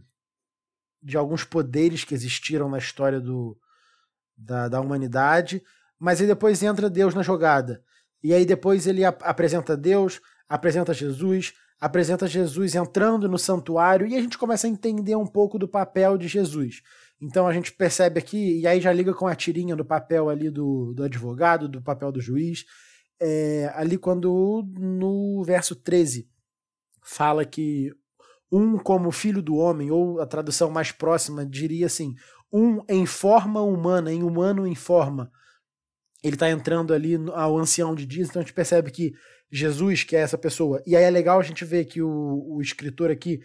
de 1.02 1.18
alguns 1.18 1.44
poderes 1.44 2.04
que 2.04 2.14
existiram 2.14 2.70
na 2.70 2.78
história 2.78 3.20
do, 3.20 3.58
da, 4.38 4.68
da 4.68 4.82
humanidade, 4.82 5.64
mas 6.00 6.20
aí 6.20 6.28
depois 6.28 6.62
entra 6.62 6.90
Deus 6.90 7.14
na 7.14 7.24
jogada. 7.24 7.82
E 8.24 8.34
aí 8.34 8.46
depois 8.46 8.88
ele 8.88 9.04
ap 9.04 9.22
apresenta 9.24 9.76
Deus, 9.76 10.22
apresenta 10.48 10.94
Jesus, 10.94 11.54
apresenta 11.80 12.28
Jesus 12.28 12.76
entrando 12.76 13.28
no 13.28 13.38
santuário 13.38 14.08
e 14.08 14.16
a 14.16 14.22
gente 14.22 14.38
começa 14.38 14.68
a 14.68 14.70
entender 14.70 15.16
um 15.16 15.28
pouco 15.28 15.60
do 15.60 15.68
papel 15.68 16.18
de 16.18 16.28
Jesus. 16.28 16.82
Então 17.22 17.48
a 17.48 17.54
gente 17.54 17.72
percebe 17.72 18.20
aqui, 18.20 18.60
e 18.60 18.68
aí 18.68 18.82
já 18.82 18.92
liga 18.92 19.14
com 19.14 19.28
a 19.28 19.36
tirinha 19.36 19.76
do 19.76 19.86
papel 19.86 20.30
ali 20.30 20.50
do, 20.50 20.94
do 20.94 21.04
advogado, 21.04 21.70
do 21.70 21.82
papel 21.82 22.12
do 22.12 22.22
juiz, 22.22 22.66
é, 23.20 23.72
ali 23.76 23.98
quando 23.98 24.66
no 24.78 25.44
verso 25.46 25.76
13 25.76 26.28
fala 27.02 27.46
que 27.46 27.92
um 28.52 28.78
como 28.78 29.12
filho 29.12 29.42
do 29.42 29.56
homem, 29.56 29.90
ou 29.90 30.22
a 30.22 30.26
tradução 30.26 30.70
mais 30.70 30.92
próxima 30.92 31.46
diria 31.46 31.88
assim, 31.88 32.14
um 32.54 32.84
em 32.88 33.06
forma 33.06 33.62
humana, 33.62 34.14
em 34.14 34.22
humano 34.22 34.68
em 34.68 34.76
forma. 34.76 35.32
Ele 36.24 36.36
está 36.36 36.50
entrando 36.50 36.94
ali 36.94 37.16
ao 37.34 37.58
ancião 37.58 37.96
de 37.96 38.06
dias, 38.06 38.30
então 38.30 38.42
a 38.42 38.46
gente 38.46 38.54
percebe 38.54 38.92
que 38.92 39.14
Jesus, 39.52 40.04
que 40.04 40.16
é 40.16 40.20
essa 40.20 40.38
pessoa. 40.38 40.82
E 40.86 40.96
aí 40.96 41.04
é 41.04 41.10
legal 41.10 41.40
a 41.40 41.44
gente 41.44 41.66
ver 41.66 41.86
que 41.86 42.02
o, 42.02 42.46
o 42.48 42.62
escritor 42.62 43.12
aqui 43.12 43.42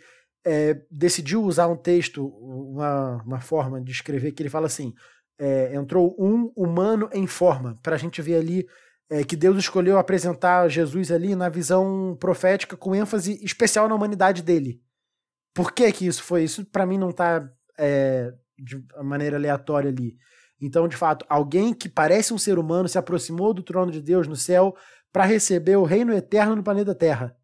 é, 0.46 0.80
decidiu 0.90 1.42
usar 1.42 1.66
um 1.66 1.76
texto, 1.76 2.26
uma, 2.26 3.22
uma 3.24 3.40
forma 3.40 3.80
de 3.80 3.90
escrever, 3.90 4.32
que 4.32 4.42
ele 4.42 4.50
fala 4.50 4.66
assim: 4.66 4.94
é, 5.38 5.74
entrou 5.74 6.14
um 6.18 6.52
humano 6.56 7.08
em 7.12 7.26
forma, 7.26 7.78
para 7.82 7.96
a 7.96 7.98
gente 7.98 8.22
ver 8.22 8.36
ali 8.36 8.66
é, 9.10 9.24
que 9.24 9.36
Deus 9.36 9.58
escolheu 9.58 9.98
apresentar 9.98 10.68
Jesus 10.68 11.10
ali 11.10 11.34
na 11.34 11.48
visão 11.48 12.16
profética 12.20 12.76
com 12.76 12.94
ênfase 12.94 13.42
especial 13.44 13.88
na 13.88 13.94
humanidade 13.94 14.42
dele. 14.42 14.80
Por 15.54 15.72
que 15.72 15.90
que 15.92 16.06
isso 16.06 16.22
foi? 16.22 16.44
Isso 16.44 16.64
para 16.64 16.86
mim 16.86 16.98
não 16.98 17.10
está 17.10 17.50
é, 17.78 18.32
de 18.58 18.82
maneira 19.02 19.36
aleatória 19.36 19.90
ali. 19.90 20.16
Então, 20.60 20.88
de 20.88 20.96
fato, 20.96 21.24
alguém 21.28 21.72
que 21.72 21.88
parece 21.88 22.34
um 22.34 22.38
ser 22.38 22.58
humano 22.58 22.88
se 22.88 22.98
aproximou 22.98 23.54
do 23.54 23.62
trono 23.62 23.92
de 23.92 24.02
Deus 24.02 24.26
no 24.26 24.36
céu 24.36 24.74
para 25.12 25.24
receber 25.24 25.76
o 25.76 25.84
reino 25.84 26.12
eterno 26.12 26.56
no 26.56 26.62
planeta 26.62 26.94
Terra. 26.94 27.36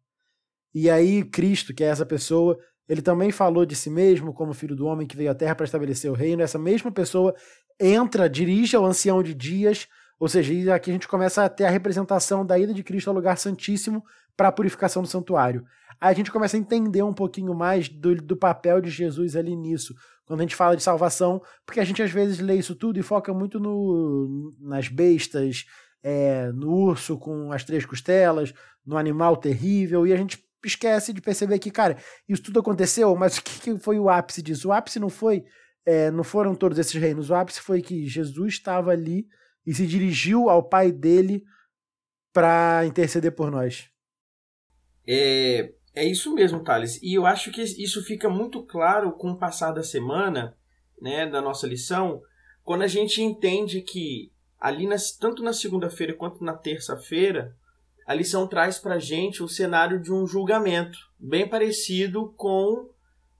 E 0.73 0.89
aí, 0.89 1.23
Cristo, 1.23 1.73
que 1.73 1.83
é 1.83 1.87
essa 1.87 2.05
pessoa, 2.05 2.59
ele 2.87 3.01
também 3.01 3.31
falou 3.31 3.65
de 3.65 3.75
si 3.75 3.89
mesmo 3.89 4.33
como 4.33 4.53
filho 4.53 4.75
do 4.75 4.85
homem 4.85 5.07
que 5.07 5.15
veio 5.15 5.31
à 5.31 5.35
Terra 5.35 5.55
para 5.55 5.63
estabelecer 5.63 6.11
o 6.11 6.13
reino. 6.15 6.41
Essa 6.41 6.59
mesma 6.59 6.91
pessoa 6.91 7.33
entra, 7.79 8.29
dirige 8.29 8.75
ao 8.75 8.85
ancião 8.85 9.23
de 9.23 9.33
dias, 9.33 9.87
ou 10.19 10.27
seja, 10.27 10.75
aqui 10.75 10.89
a 10.89 10.93
gente 10.93 11.07
começa 11.07 11.43
a 11.43 11.49
ter 11.49 11.65
a 11.65 11.69
representação 11.69 12.45
da 12.45 12.59
ida 12.59 12.73
de 12.73 12.83
Cristo 12.83 13.09
ao 13.09 13.15
lugar 13.15 13.37
santíssimo 13.37 14.03
para 14.35 14.49
a 14.49 14.51
purificação 14.51 15.01
do 15.01 15.07
santuário. 15.07 15.65
Aí 15.99 16.11
a 16.11 16.15
gente 16.15 16.31
começa 16.31 16.57
a 16.57 16.59
entender 16.59 17.03
um 17.03 17.13
pouquinho 17.13 17.53
mais 17.53 17.87
do, 17.87 18.15
do 18.15 18.35
papel 18.35 18.81
de 18.81 18.89
Jesus 18.89 19.35
ali 19.35 19.55
nisso, 19.55 19.95
quando 20.25 20.41
a 20.41 20.43
gente 20.43 20.55
fala 20.55 20.75
de 20.75 20.83
salvação, 20.83 21.41
porque 21.65 21.79
a 21.79 21.85
gente 21.85 22.01
às 22.01 22.11
vezes 22.11 22.39
lê 22.39 22.55
isso 22.55 22.75
tudo 22.75 22.99
e 22.99 23.03
foca 23.03 23.33
muito 23.33 23.59
no, 23.59 24.53
nas 24.59 24.87
bestas, 24.87 25.65
é, 26.03 26.51
no 26.51 26.71
urso 26.71 27.17
com 27.17 27.51
as 27.51 27.63
três 27.63 27.85
costelas, 27.85 28.53
no 28.85 28.97
animal 28.97 29.37
terrível, 29.37 30.05
e 30.05 30.13
a 30.13 30.17
gente 30.17 30.43
esquece 30.63 31.13
de 31.13 31.21
perceber 31.21 31.59
que, 31.59 31.71
cara, 31.71 31.97
isso 32.27 32.43
tudo 32.43 32.59
aconteceu, 32.59 33.15
mas 33.15 33.37
o 33.37 33.43
que, 33.43 33.77
foi 33.77 33.99
o 33.99 34.09
ápice 34.09 34.41
disso? 34.41 34.69
O 34.69 34.71
ápice 34.71 34.99
não 34.99 35.09
foi, 35.09 35.43
é, 35.85 36.11
não 36.11 36.23
foram 36.23 36.55
todos 36.55 36.77
esses 36.77 36.93
reinos, 36.93 37.29
o 37.29 37.35
ápice 37.35 37.61
foi 37.61 37.81
que 37.81 38.07
Jesus 38.07 38.53
estava 38.53 38.91
ali 38.91 39.27
e 39.65 39.73
se 39.73 39.85
dirigiu 39.87 40.49
ao 40.49 40.63
pai 40.63 40.91
dele 40.91 41.43
para 42.33 42.85
interceder 42.85 43.31
por 43.31 43.49
nós. 43.49 43.89
É, 45.07 45.71
é 45.93 46.05
isso 46.05 46.33
mesmo, 46.33 46.63
Thales. 46.63 47.01
E 47.01 47.13
eu 47.13 47.25
acho 47.25 47.51
que 47.51 47.61
isso 47.61 48.03
fica 48.03 48.29
muito 48.29 48.63
claro 48.63 49.11
com 49.13 49.31
o 49.31 49.37
passar 49.37 49.71
da 49.71 49.83
semana, 49.83 50.55
né, 51.01 51.25
da 51.25 51.41
nossa 51.41 51.67
lição, 51.67 52.21
quando 52.63 52.81
a 52.81 52.87
gente 52.87 53.21
entende 53.21 53.81
que 53.81 54.31
ali 54.59 54.87
tanto 55.19 55.43
na 55.43 55.53
segunda-feira 55.53 56.13
quanto 56.13 56.43
na 56.43 56.55
terça-feira, 56.55 57.55
a 58.05 58.13
lição 58.13 58.47
traz 58.47 58.79
para 58.79 58.99
gente 58.99 59.43
o 59.43 59.47
cenário 59.47 60.01
de 60.01 60.11
um 60.11 60.25
julgamento, 60.25 60.97
bem 61.19 61.47
parecido 61.47 62.33
com 62.35 62.89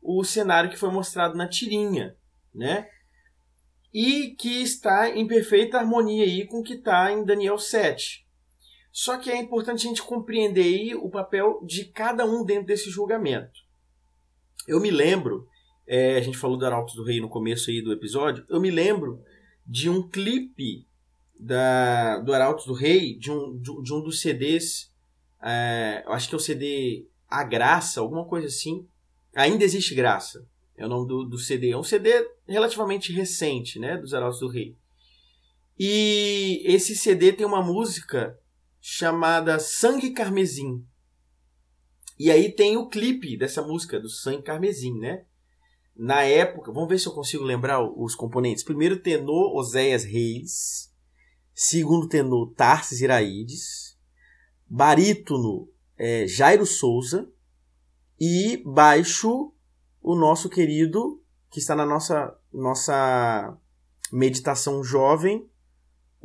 o 0.01 0.23
cenário 0.23 0.69
que 0.69 0.77
foi 0.77 0.91
mostrado 0.91 1.35
na 1.35 1.47
tirinha, 1.47 2.15
né? 2.53 2.87
E 3.93 4.31
que 4.31 4.61
está 4.61 5.09
em 5.09 5.27
perfeita 5.27 5.77
harmonia 5.77 6.23
aí 6.23 6.45
com 6.45 6.59
o 6.59 6.63
que 6.63 6.73
está 6.73 7.11
em 7.11 7.23
Daniel 7.23 7.57
7. 7.57 8.24
Só 8.95 9.17
que 9.17 9.29
é 9.29 9.37
importante 9.37 9.85
a 9.85 9.89
gente 9.89 10.01
compreender 10.01 10.63
aí 10.63 10.95
o 10.95 11.09
papel 11.09 11.61
de 11.65 11.83
cada 11.83 12.25
um 12.25 12.45
dentro 12.45 12.67
desse 12.67 12.89
julgamento. 12.89 13.59
Eu 14.65 14.79
me 14.79 14.89
lembro, 14.89 15.45
é, 15.85 16.15
a 16.15 16.21
gente 16.21 16.37
falou 16.37 16.55
do 16.55 16.65
Arautos 16.65 16.95
do 16.95 17.03
Rei 17.03 17.19
no 17.19 17.27
começo 17.27 17.69
aí 17.69 17.81
do 17.81 17.91
episódio, 17.91 18.45
eu 18.47 18.57
me 18.57 18.71
lembro 18.71 19.21
de 19.67 19.89
um 19.89 20.07
clipe 20.07 20.87
da, 21.37 22.19
do 22.19 22.33
Arautos 22.33 22.65
do 22.65 22.73
Rei, 22.73 23.17
de 23.17 23.29
um, 23.29 23.57
de, 23.57 23.83
de 23.83 23.93
um 23.93 24.01
dos 24.01 24.21
CDs, 24.21 24.89
é, 25.43 26.01
eu 26.05 26.13
acho 26.13 26.29
que 26.29 26.35
é 26.35 26.37
o 26.37 26.39
CD 26.39 27.05
A 27.29 27.43
Graça, 27.43 27.99
alguma 27.99 28.23
coisa 28.23 28.47
assim. 28.47 28.87
Ainda 29.35 29.65
existe 29.65 29.93
Graça, 29.93 30.47
é 30.77 30.85
o 30.85 30.89
nome 30.89 31.05
do, 31.05 31.25
do 31.25 31.37
CD. 31.37 31.71
É 31.71 31.77
um 31.77 31.83
CD 31.83 32.25
relativamente 32.47 33.11
recente, 33.11 33.77
né, 33.77 33.97
dos 33.97 34.13
Arautos 34.13 34.39
do 34.39 34.47
Rei. 34.47 34.73
E 35.77 36.63
esse 36.63 36.95
CD 36.95 37.33
tem 37.33 37.45
uma 37.45 37.61
música 37.61 38.39
chamada 38.87 39.57
Sangue 39.57 40.11
Carmesim. 40.11 40.85
E 42.19 42.29
aí 42.29 42.51
tem 42.51 42.77
o 42.77 42.87
clipe 42.87 43.35
dessa 43.35 43.63
música, 43.63 43.99
do 43.99 44.07
Sangue 44.07 44.43
Carmesim, 44.43 44.99
né? 44.99 45.25
Na 45.95 46.21
época, 46.21 46.71
vamos 46.71 46.87
ver 46.87 46.99
se 46.99 47.07
eu 47.07 47.11
consigo 47.11 47.43
lembrar 47.43 47.81
os 47.81 48.13
componentes. 48.13 48.63
Primeiro 48.63 48.99
tenor, 48.99 49.55
Oséias 49.55 50.03
Reis 50.03 50.93
segundo 51.51 52.07
tenor 52.07 52.53
Tarsis 52.53 53.01
Iraídes, 53.01 53.97
barítono 54.67 55.67
é, 55.97 56.27
Jairo 56.27 56.65
Souza, 56.65 57.27
e 58.19 58.61
baixo 58.65 59.51
o 59.99 60.15
nosso 60.15 60.47
querido, 60.47 61.23
que 61.49 61.57
está 61.57 61.75
na 61.75 61.87
nossa, 61.87 62.37
nossa 62.53 63.57
meditação 64.11 64.83
jovem, 64.83 65.49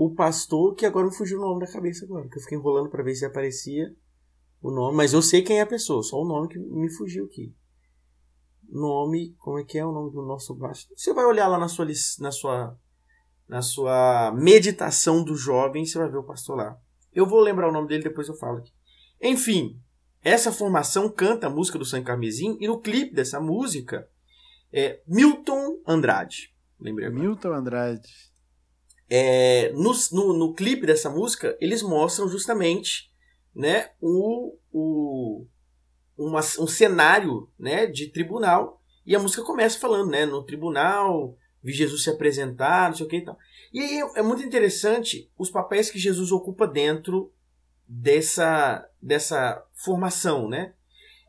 o 0.03 0.15
pastor, 0.15 0.75
que 0.75 0.87
agora 0.87 1.09
me 1.09 1.15
fugiu 1.15 1.39
o 1.39 1.43
nome 1.43 1.61
da 1.61 1.71
cabeça 1.71 2.07
agora, 2.07 2.27
que 2.27 2.39
eu 2.39 2.41
fiquei 2.41 2.57
enrolando 2.57 2.89
para 2.89 3.03
ver 3.03 3.15
se 3.15 3.27
aparecia 3.27 3.95
o 4.63 4.71
nome, 4.71 4.97
mas 4.97 5.13
eu 5.13 5.21
sei 5.21 5.43
quem 5.43 5.59
é 5.59 5.61
a 5.61 5.67
pessoa, 5.67 6.03
só 6.03 6.17
o 6.17 6.27
nome 6.27 6.49
que 6.49 6.59
me 6.59 6.91
fugiu 6.91 7.27
aqui. 7.27 7.55
Nome, 8.67 9.35
como 9.37 9.59
é 9.59 9.65
que 9.65 9.77
é 9.77 9.85
o 9.85 9.93
nome 9.93 10.11
do 10.11 10.23
nosso 10.23 10.55
baixo? 10.55 10.89
Você 10.97 11.13
vai 11.13 11.27
olhar 11.27 11.49
lá 11.49 11.59
na 11.59 11.69
sua 11.69 11.87
na 12.19 12.33
sua 12.33 12.79
na 13.47 13.61
sua 13.61 14.33
meditação 14.33 15.23
do 15.23 15.35
jovem, 15.35 15.85
você 15.85 15.99
vai 15.99 16.09
ver 16.09 16.17
o 16.17 16.25
pastor 16.25 16.57
lá. 16.57 16.79
Eu 17.13 17.27
vou 17.27 17.41
lembrar 17.41 17.69
o 17.69 17.73
nome 17.73 17.87
dele, 17.87 18.05
depois 18.05 18.27
eu 18.27 18.37
falo 18.37 18.57
aqui. 18.57 18.73
Enfim, 19.21 19.79
essa 20.23 20.51
formação 20.51 21.11
canta 21.11 21.49
a 21.49 21.51
música 21.51 21.79
do 21.79 21.85
San 21.85 22.03
Carmesim 22.03 22.57
e 22.59 22.67
no 22.67 22.81
clipe 22.81 23.15
dessa 23.15 23.39
música 23.39 24.09
é 24.73 25.03
Milton 25.07 25.83
Andrade. 25.87 26.55
Lembrei 26.81 27.09
agora. 27.09 27.23
Milton 27.23 27.53
Andrade. 27.53 28.30
É, 29.11 29.73
no, 29.73 29.93
no, 30.13 30.33
no 30.33 30.55
clipe 30.55 30.87
dessa 30.87 31.11
música, 31.11 31.57
eles 31.61 31.83
mostram 31.83 32.29
justamente 32.29 33.11
né, 33.55 33.91
o, 34.01 34.57
o, 34.73 35.47
uma, 36.17 36.39
um 36.39 36.67
cenário 36.67 37.51
né, 37.59 37.87
de 37.87 38.07
tribunal. 38.07 38.81
E 39.05 39.17
a 39.17 39.19
música 39.19 39.43
começa 39.43 39.81
falando, 39.81 40.11
né? 40.11 40.25
No 40.25 40.45
tribunal, 40.45 41.37
vi 41.63 41.73
Jesus 41.73 42.05
se 42.05 42.11
apresentar, 42.11 42.89
não 42.89 42.97
sei 42.97 43.07
o 43.07 43.09
que 43.09 43.17
e 43.17 43.25
tal. 43.25 43.37
E 43.73 43.81
aí 43.81 44.01
é 44.15 44.23
muito 44.23 44.43
interessante 44.43 45.31
os 45.37 45.51
papéis 45.51 45.91
que 45.91 45.99
Jesus 45.99 46.31
ocupa 46.31 46.67
dentro 46.67 47.33
dessa, 47.89 48.89
dessa 49.03 49.65
formação, 49.75 50.49
né? 50.49 50.75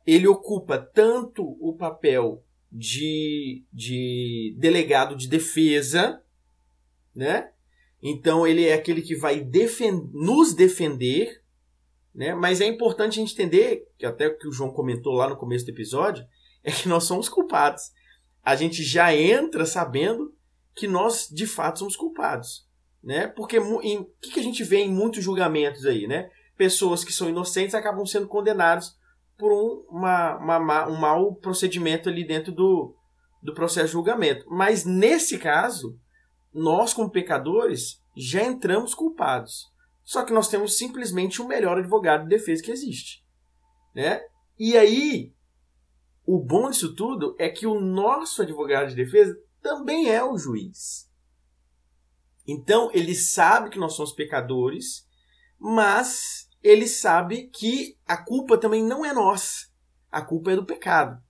Ele 0.05 0.27
ocupa 0.27 0.77
tanto 0.77 1.57
o 1.59 1.75
papel 1.75 2.43
de, 2.71 3.63
de 3.71 4.55
delegado 4.59 5.15
de 5.15 5.27
defesa, 5.27 6.21
né? 7.15 7.51
Então 8.01 8.47
ele 8.47 8.65
é 8.65 8.73
aquele 8.73 9.01
que 9.01 9.15
vai 9.15 9.41
defend 9.41 10.09
nos 10.13 10.53
defender, 10.53 11.41
né? 12.13 12.33
Mas 12.33 12.61
é 12.61 12.65
importante 12.65 13.19
a 13.19 13.21
gente 13.21 13.33
entender, 13.33 13.87
que 13.97 14.05
até 14.05 14.27
o 14.27 14.37
que 14.37 14.47
o 14.47 14.51
João 14.51 14.71
comentou 14.71 15.13
lá 15.13 15.29
no 15.29 15.37
começo 15.37 15.65
do 15.65 15.71
episódio, 15.71 16.25
é 16.63 16.71
que 16.71 16.87
nós 16.87 17.03
somos 17.03 17.29
culpados 17.29 17.91
a 18.43 18.55
gente 18.55 18.83
já 18.83 19.15
entra 19.15 19.65
sabendo 19.65 20.33
que 20.75 20.87
nós 20.87 21.27
de 21.31 21.45
fato 21.45 21.79
somos 21.79 21.95
culpados, 21.95 22.67
né? 23.03 23.27
Porque 23.27 23.59
o 23.59 23.79
que, 24.19 24.31
que 24.31 24.39
a 24.39 24.43
gente 24.43 24.63
vê 24.63 24.77
em 24.77 24.91
muitos 24.91 25.23
julgamentos 25.23 25.85
aí, 25.85 26.07
né? 26.07 26.29
Pessoas 26.57 27.03
que 27.03 27.13
são 27.13 27.29
inocentes 27.29 27.75
acabam 27.75 28.05
sendo 28.05 28.27
condenadas 28.27 28.95
por 29.37 29.51
um, 29.51 29.85
uma, 29.89 30.37
uma, 30.37 30.87
um 30.87 30.95
mau 30.95 31.35
procedimento 31.35 32.09
ali 32.09 32.25
dentro 32.25 32.51
do, 32.51 32.95
do 33.41 33.53
processo 33.53 33.87
de 33.87 33.93
julgamento. 33.93 34.45
Mas 34.49 34.85
nesse 34.85 35.37
caso, 35.37 35.97
nós 36.53 36.93
como 36.93 37.09
pecadores 37.09 38.01
já 38.15 38.43
entramos 38.43 38.93
culpados. 38.93 39.71
Só 40.03 40.23
que 40.23 40.33
nós 40.33 40.47
temos 40.47 40.77
simplesmente 40.77 41.41
o 41.41 41.47
melhor 41.47 41.77
advogado 41.77 42.23
de 42.23 42.29
defesa 42.29 42.63
que 42.63 42.71
existe, 42.71 43.23
né? 43.95 44.21
E 44.59 44.77
aí 44.77 45.33
o 46.25 46.39
bom 46.39 46.69
disso 46.69 46.95
tudo 46.95 47.35
é 47.39 47.49
que 47.49 47.65
o 47.65 47.79
nosso 47.79 48.41
advogado 48.41 48.89
de 48.89 48.95
defesa 48.95 49.37
também 49.61 50.09
é 50.09 50.23
o 50.23 50.37
juiz. 50.37 51.09
Então, 52.47 52.89
ele 52.93 53.15
sabe 53.15 53.69
que 53.69 53.79
nós 53.79 53.93
somos 53.93 54.13
pecadores, 54.13 55.07
mas 55.59 56.49
ele 56.63 56.87
sabe 56.87 57.47
que 57.49 57.97
a 58.05 58.17
culpa 58.17 58.57
também 58.57 58.83
não 58.83 59.05
é 59.05 59.13
nossa. 59.13 59.67
A 60.11 60.21
culpa 60.21 60.51
é 60.51 60.55
do 60.55 60.65
pecado. 60.65 61.21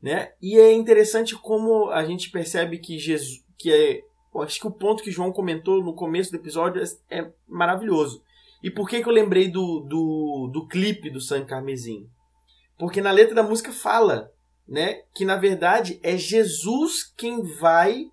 Né? 0.00 0.32
E 0.40 0.58
é 0.58 0.72
interessante 0.72 1.34
como 1.34 1.90
a 1.90 2.04
gente 2.04 2.30
percebe 2.30 2.78
que 2.78 2.98
Jesus, 2.98 3.44
que 3.58 3.72
é, 3.72 4.02
acho 4.42 4.60
que 4.60 4.66
o 4.66 4.72
ponto 4.72 5.02
que 5.02 5.10
João 5.10 5.32
comentou 5.32 5.82
no 5.82 5.94
começo 5.94 6.30
do 6.30 6.36
episódio 6.36 6.82
é, 6.82 7.18
é 7.18 7.32
maravilhoso. 7.46 8.22
E 8.62 8.70
por 8.70 8.88
que, 8.88 9.02
que 9.02 9.08
eu 9.08 9.12
lembrei 9.12 9.48
do, 9.48 9.80
do, 9.80 10.50
do 10.52 10.66
clipe 10.66 11.10
do 11.10 11.20
San 11.20 11.44
Carmesim? 11.44 12.08
Porque 12.78 13.00
na 13.00 13.10
letra 13.10 13.34
da 13.34 13.42
música 13.42 13.72
fala, 13.72 14.32
né, 14.66 15.02
que 15.14 15.24
na 15.24 15.36
verdade 15.36 16.00
é 16.02 16.16
Jesus 16.16 17.04
quem 17.16 17.42
vai 17.42 18.10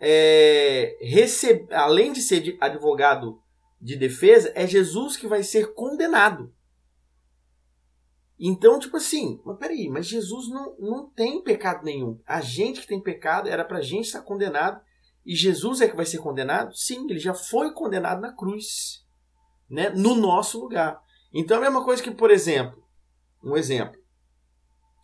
é, 0.00 0.96
receber, 1.00 1.72
além 1.74 2.12
de 2.12 2.20
ser 2.20 2.56
advogado 2.60 3.40
de 3.80 3.96
defesa, 3.96 4.52
é 4.54 4.66
Jesus 4.66 5.16
que 5.16 5.26
vai 5.26 5.42
ser 5.42 5.74
condenado. 5.74 6.52
Então, 8.38 8.78
tipo 8.78 8.96
assim, 8.96 9.40
mas 9.44 9.56
peraí, 9.58 9.88
mas 9.88 10.06
Jesus 10.06 10.48
não, 10.50 10.76
não 10.78 11.08
tem 11.08 11.42
pecado 11.42 11.84
nenhum. 11.84 12.20
A 12.26 12.40
gente 12.40 12.82
que 12.82 12.86
tem 12.86 13.00
pecado 13.00 13.48
era 13.48 13.64
pra 13.64 13.80
gente 13.80 14.06
estar 14.06 14.20
condenado. 14.22 14.80
E 15.26 15.34
Jesus 15.34 15.80
é 15.80 15.88
que 15.88 15.96
vai 15.96 16.06
ser 16.06 16.18
condenado? 16.18 16.72
Sim, 16.72 17.04
ele 17.10 17.18
já 17.18 17.34
foi 17.34 17.72
condenado 17.72 18.20
na 18.20 18.32
cruz, 18.32 19.04
né? 19.68 19.90
No 19.90 20.14
nosso 20.14 20.60
lugar. 20.60 21.02
Então 21.34 21.56
é 21.56 21.58
a 21.58 21.62
mesma 21.62 21.84
coisa 21.84 22.00
que, 22.00 22.12
por 22.12 22.30
exemplo, 22.30 22.80
um 23.42 23.56
exemplo. 23.56 24.00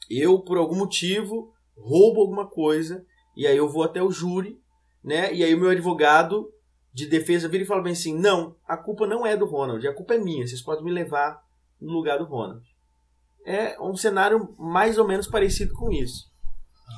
Eu, 0.08 0.38
por 0.38 0.58
algum 0.58 0.76
motivo, 0.76 1.52
roubo 1.76 2.20
alguma 2.20 2.48
coisa, 2.48 3.04
e 3.37 3.48
aí 3.48 3.56
eu 3.56 3.68
vou 3.68 3.82
até 3.82 4.00
o 4.00 4.12
júri, 4.12 4.61
né? 5.02 5.35
E 5.35 5.42
aí 5.42 5.52
o 5.54 5.58
meu 5.58 5.70
advogado 5.70 6.48
de 6.94 7.06
defesa 7.06 7.48
vira 7.48 7.64
e 7.64 7.66
fala 7.66 7.82
bem 7.82 7.92
assim: 7.92 8.16
não, 8.16 8.54
a 8.64 8.76
culpa 8.76 9.08
não 9.08 9.26
é 9.26 9.37
do 9.37 9.46
Ronald, 9.46 9.85
a 9.88 9.94
culpa 9.94 10.14
é 10.14 10.18
minha, 10.18 10.46
vocês 10.46 10.62
podem 10.62 10.85
me 10.85 10.92
levar 10.92 11.42
no 11.80 11.92
lugar 11.92 12.18
do 12.18 12.26
Ronald. 12.26 12.64
É 13.44 13.80
um 13.80 13.96
cenário 13.96 14.54
mais 14.56 14.98
ou 14.98 15.08
menos 15.08 15.26
parecido 15.26 15.74
com 15.74 15.90
isso. 15.90 16.31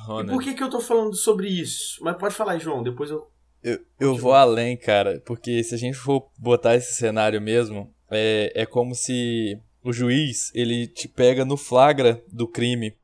Ronald. 0.03 0.29
E 0.29 0.33
por 0.33 0.43
que, 0.43 0.53
que 0.53 0.63
eu 0.63 0.69
tô 0.69 0.79
falando 0.79 1.15
sobre 1.15 1.47
isso? 1.47 1.97
Mas 2.01 2.17
pode 2.17 2.35
falar, 2.35 2.57
João, 2.57 2.83
depois 2.83 3.09
eu. 3.09 3.27
Eu, 3.63 3.79
eu 3.99 4.15
vou 4.15 4.33
além, 4.33 4.77
cara, 4.77 5.21
porque 5.25 5.63
se 5.63 5.73
a 5.73 5.77
gente 5.77 5.97
for 5.97 6.29
botar 6.37 6.75
esse 6.75 6.93
cenário 6.93 7.41
mesmo, 7.41 7.91
é, 8.11 8.51
é 8.53 8.65
como 8.65 8.93
se 8.93 9.59
o 9.83 9.91
juiz 9.91 10.51
ele 10.53 10.87
te 10.87 11.07
pega 11.07 11.43
no 11.43 11.57
flagra 11.57 12.23
do 12.31 12.47
crime. 12.47 12.95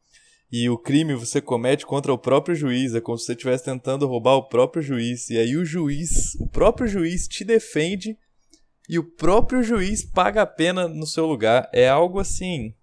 E 0.51 0.69
o 0.69 0.77
crime 0.77 1.15
você 1.15 1.39
comete 1.39 1.85
contra 1.85 2.11
o 2.11 2.17
próprio 2.17 2.53
juiz, 2.53 2.93
é 2.93 2.99
como 2.99 3.17
se 3.17 3.25
você 3.25 3.31
estivesse 3.31 3.63
tentando 3.63 4.05
roubar 4.05 4.35
o 4.35 4.49
próprio 4.49 4.83
juiz. 4.83 5.29
E 5.29 5.37
aí 5.37 5.55
o 5.55 5.63
juiz, 5.63 6.35
o 6.39 6.47
próprio 6.47 6.87
juiz 6.87 7.27
te 7.27 7.45
defende 7.45 8.17
e 8.89 8.99
o 8.99 9.03
próprio 9.03 9.63
juiz 9.63 10.03
paga 10.03 10.41
a 10.41 10.45
pena 10.45 10.87
no 10.87 11.07
seu 11.07 11.25
lugar. 11.25 11.69
É 11.73 11.87
algo 11.87 12.19
assim. 12.19 12.73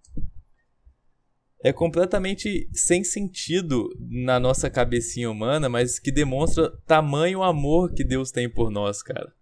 É 1.61 1.73
completamente 1.73 2.69
sem 2.73 3.03
sentido 3.03 3.89
na 3.99 4.39
nossa 4.39 4.71
cabecinha 4.71 5.31
humana, 5.31 5.69
mas 5.69 5.99
que 5.99 6.13
demonstra 6.13 6.71
tamanho 6.87 7.43
amor 7.43 7.93
que 7.93 8.05
Deus 8.05 8.31
tem 8.31 8.49
por 8.49 8.71
nós, 8.71 9.03
cara. 9.03 9.33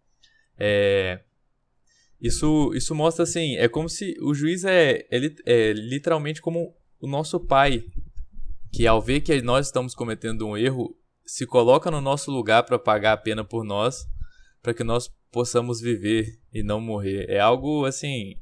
É, 0.59 1.20
isso, 2.20 2.72
isso 2.74 2.94
mostra 2.94 3.24
assim, 3.24 3.57
é 3.57 3.68
como 3.68 3.88
se 3.88 4.16
o 4.22 4.35
juiz 4.35 4.64
é, 4.64 5.07
é, 5.11 5.35
é 5.44 5.72
literalmente 5.74 6.40
como 6.40 6.74
o 6.98 7.07
nosso 7.07 7.38
pai, 7.38 7.85
que 8.72 8.87
ao 8.87 9.00
ver 9.02 9.20
que 9.20 9.42
nós 9.42 9.66
estamos 9.66 9.94
cometendo 9.94 10.46
um 10.46 10.57
erro, 10.57 10.96
se 11.26 11.44
coloca 11.46 11.90
no 11.90 12.00
nosso 12.00 12.31
lugar 12.31 12.62
para 12.62 12.79
pagar 12.79 13.12
a 13.12 13.16
pena 13.16 13.44
por 13.44 13.64
nós, 13.64 14.07
para 14.62 14.72
que 14.72 14.83
nós 14.83 15.11
possamos 15.31 15.81
viver 15.81 16.38
e 16.52 16.62
não 16.62 16.81
morrer. 16.81 17.26
É 17.29 17.38
algo 17.38 17.85
assim, 17.85 18.37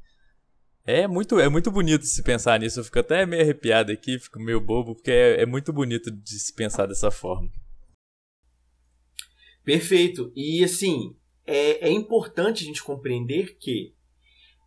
é 0.86 1.06
muito, 1.06 1.38
é 1.40 1.48
muito 1.48 1.70
bonito 1.70 2.04
se 2.04 2.22
pensar 2.22 2.60
nisso. 2.60 2.80
Eu 2.80 2.84
fico 2.84 2.98
até 2.98 3.24
meio 3.24 3.42
arrepiado 3.42 3.90
aqui, 3.90 4.18
fico 4.18 4.38
meio 4.38 4.60
bobo, 4.60 4.94
porque 4.94 5.10
é, 5.10 5.42
é 5.42 5.46
muito 5.46 5.72
bonito 5.72 6.10
de 6.10 6.38
se 6.38 6.52
pensar 6.52 6.86
dessa 6.86 7.10
forma. 7.10 7.50
Perfeito. 9.64 10.30
E 10.36 10.62
assim, 10.62 11.16
é, 11.46 11.88
é 11.88 11.90
importante 11.90 12.62
a 12.62 12.66
gente 12.66 12.82
compreender 12.82 13.56
que 13.56 13.94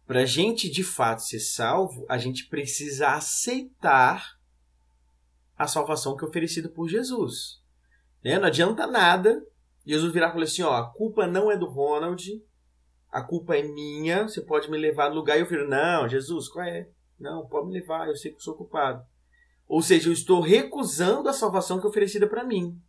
para 0.07 0.21
a 0.21 0.25
gente 0.25 0.69
de 0.69 0.83
fato 0.83 1.21
ser 1.21 1.39
salvo, 1.39 2.05
a 2.09 2.17
gente 2.17 2.47
precisa 2.47 3.09
aceitar 3.09 4.37
a 5.57 5.67
salvação 5.67 6.15
que 6.15 6.23
é 6.23 6.27
oferecida 6.27 6.69
por 6.69 6.87
Jesus. 6.87 7.61
Né? 8.23 8.39
Não 8.39 8.47
adianta 8.47 8.87
nada 8.87 9.45
Jesus 9.85 10.11
virar 10.11 10.29
e 10.29 10.31
falar 10.31 10.43
assim: 10.43 10.63
ó, 10.63 10.73
a 10.73 10.91
culpa 10.93 11.27
não 11.27 11.51
é 11.51 11.57
do 11.57 11.65
Ronald, 11.65 12.25
a 13.17 13.23
culpa 13.23 13.57
é 13.57 13.63
minha, 13.63 14.27
você 14.27 14.41
pode 14.41 14.69
me 14.69 14.77
levar 14.77 15.09
no 15.09 15.15
lugar. 15.15 15.37
E 15.37 15.41
eu 15.41 15.47
falo: 15.47 15.67
não, 15.67 16.07
Jesus, 16.07 16.47
qual 16.47 16.63
é? 16.63 16.87
Não, 17.19 17.47
pode 17.47 17.67
me 17.67 17.73
levar, 17.73 18.07
eu 18.07 18.15
sei 18.15 18.29
que 18.29 18.37
eu 18.37 18.41
sou 18.41 18.53
culpado. 18.53 19.03
Ou 19.67 19.81
seja, 19.81 20.07
eu 20.07 20.13
estou 20.13 20.39
recusando 20.39 21.27
a 21.27 21.33
salvação 21.33 21.79
que 21.79 21.87
é 21.87 21.89
oferecida 21.89 22.27
para 22.27 22.43
mim. 22.43 22.79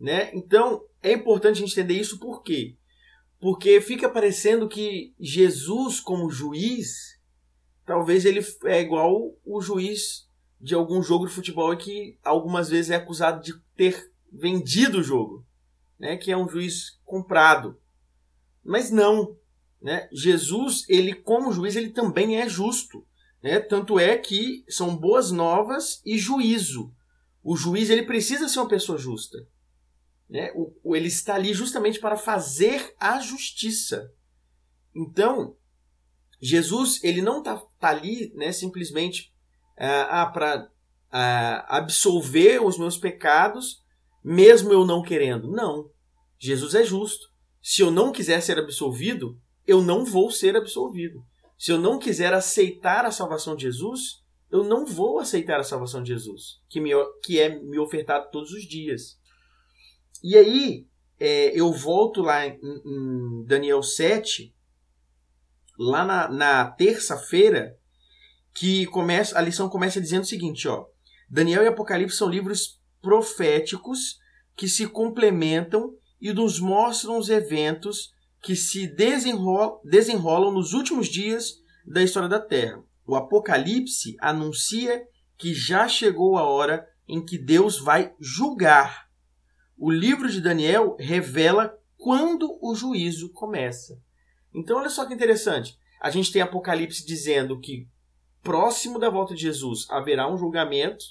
Né? 0.00 0.30
Então, 0.34 0.82
é 1.02 1.12
importante 1.12 1.58
a 1.58 1.60
gente 1.60 1.72
entender 1.72 1.92
isso 1.92 2.18
por 2.18 2.42
quê? 2.42 2.74
Porque 3.38 3.82
fica 3.82 4.08
parecendo 4.08 4.66
que 4.66 5.14
Jesus, 5.20 6.00
como 6.00 6.30
juiz, 6.30 7.20
talvez 7.84 8.24
ele 8.24 8.40
é 8.64 8.80
igual 8.80 9.36
o 9.44 9.60
juiz 9.60 10.26
de 10.58 10.74
algum 10.74 11.02
jogo 11.02 11.26
de 11.26 11.34
futebol 11.34 11.76
que 11.76 12.18
algumas 12.24 12.70
vezes 12.70 12.90
é 12.90 12.96
acusado 12.96 13.42
de 13.42 13.52
ter 13.76 14.10
vendido 14.32 15.00
o 15.00 15.02
jogo, 15.02 15.46
né? 15.98 16.16
que 16.16 16.32
é 16.32 16.36
um 16.36 16.48
juiz 16.48 16.98
comprado. 17.04 17.78
Mas 18.64 18.90
não. 18.90 19.36
Né? 19.80 20.08
Jesus, 20.12 20.84
ele 20.88 21.14
como 21.14 21.52
juiz, 21.52 21.74
ele 21.76 21.90
também 21.90 22.36
é 22.36 22.48
justo. 22.48 23.06
Né? 23.42 23.58
Tanto 23.58 23.98
é 23.98 24.16
que 24.18 24.64
são 24.68 24.96
boas 24.96 25.30
novas 25.30 26.02
e 26.04 26.18
juízo. 26.18 26.92
O 27.42 27.56
juiz 27.56 27.88
ele 27.88 28.02
precisa 28.02 28.48
ser 28.48 28.58
uma 28.58 28.68
pessoa 28.68 28.98
justa. 28.98 29.38
Né? 30.28 30.52
O, 30.54 30.72
o, 30.84 30.96
ele 30.96 31.08
está 31.08 31.34
ali 31.34 31.54
justamente 31.54 31.98
para 31.98 32.16
fazer 32.16 32.94
a 33.00 33.18
justiça. 33.18 34.12
Então, 34.94 35.56
Jesus 36.40 37.02
ele 37.02 37.22
não 37.22 37.38
está 37.38 37.56
tá 37.78 37.88
ali 37.88 38.32
né, 38.34 38.52
simplesmente 38.52 39.32
ah, 39.76 40.22
ah 40.22 40.26
para 40.26 40.70
ah, 41.10 41.76
absolver 41.76 42.62
os 42.62 42.78
meus 42.78 42.96
pecados, 42.96 43.82
mesmo 44.22 44.72
eu 44.72 44.84
não 44.84 45.02
querendo. 45.02 45.50
Não. 45.50 45.90
Jesus 46.38 46.74
é 46.74 46.84
justo. 46.84 47.30
Se 47.62 47.82
eu 47.82 47.90
não 47.90 48.12
quiser 48.12 48.40
ser 48.40 48.58
absolvido, 48.58 49.38
eu 49.66 49.82
não 49.82 50.04
vou 50.04 50.30
ser 50.30 50.56
absolvido. 50.56 51.24
Se 51.58 51.70
eu 51.70 51.78
não 51.78 51.98
quiser 51.98 52.32
aceitar 52.32 53.04
a 53.04 53.10
salvação 53.10 53.54
de 53.54 53.64
Jesus, 53.64 54.22
eu 54.50 54.64
não 54.64 54.84
vou 54.84 55.18
aceitar 55.18 55.60
a 55.60 55.64
salvação 55.64 56.02
de 56.02 56.12
Jesus, 56.12 56.60
que, 56.68 56.80
me, 56.80 56.90
que 57.22 57.38
é 57.38 57.60
me 57.60 57.78
ofertado 57.78 58.30
todos 58.30 58.50
os 58.52 58.64
dias. 58.64 59.18
E 60.22 60.36
aí, 60.36 60.86
é, 61.18 61.58
eu 61.58 61.72
volto 61.72 62.22
lá 62.22 62.46
em, 62.46 62.58
em 62.62 63.44
Daniel 63.44 63.82
7, 63.82 64.54
lá 65.78 66.04
na, 66.04 66.28
na 66.28 66.70
terça-feira, 66.70 67.76
que 68.54 68.86
começa 68.86 69.38
a 69.38 69.42
lição 69.42 69.68
começa 69.68 70.00
dizendo 70.00 70.22
o 70.22 70.26
seguinte, 70.26 70.66
ó. 70.66 70.86
Daniel 71.28 71.62
e 71.62 71.68
Apocalipse 71.68 72.16
são 72.16 72.28
livros 72.28 72.80
proféticos 73.00 74.18
que 74.56 74.68
se 74.68 74.88
complementam 74.88 75.94
e 76.20 76.32
nos 76.32 76.58
mostram 76.58 77.16
os 77.16 77.28
eventos 77.28 78.12
que 78.42 78.56
se 78.56 78.86
desenrolam, 78.86 79.80
desenrolam 79.84 80.52
nos 80.52 80.72
últimos 80.72 81.08
dias 81.08 81.60
da 81.86 82.02
história 82.02 82.28
da 82.28 82.40
Terra. 82.40 82.82
O 83.06 83.14
Apocalipse 83.14 84.16
anuncia 84.20 85.02
que 85.36 85.52
já 85.54 85.88
chegou 85.88 86.36
a 86.36 86.44
hora 86.44 86.86
em 87.08 87.24
que 87.24 87.36
Deus 87.36 87.78
vai 87.78 88.14
julgar. 88.20 89.08
O 89.76 89.90
livro 89.90 90.30
de 90.30 90.40
Daniel 90.40 90.96
revela 90.98 91.76
quando 91.96 92.58
o 92.62 92.74
juízo 92.74 93.30
começa. 93.32 94.00
Então, 94.54 94.78
olha 94.78 94.88
só 94.88 95.06
que 95.06 95.14
interessante. 95.14 95.78
A 96.00 96.10
gente 96.10 96.32
tem 96.32 96.40
Apocalipse 96.40 97.04
dizendo 97.04 97.58
que 97.58 97.88
próximo 98.42 98.98
da 98.98 99.10
volta 99.10 99.34
de 99.34 99.42
Jesus 99.42 99.86
haverá 99.90 100.30
um 100.30 100.36
julgamento. 100.36 101.04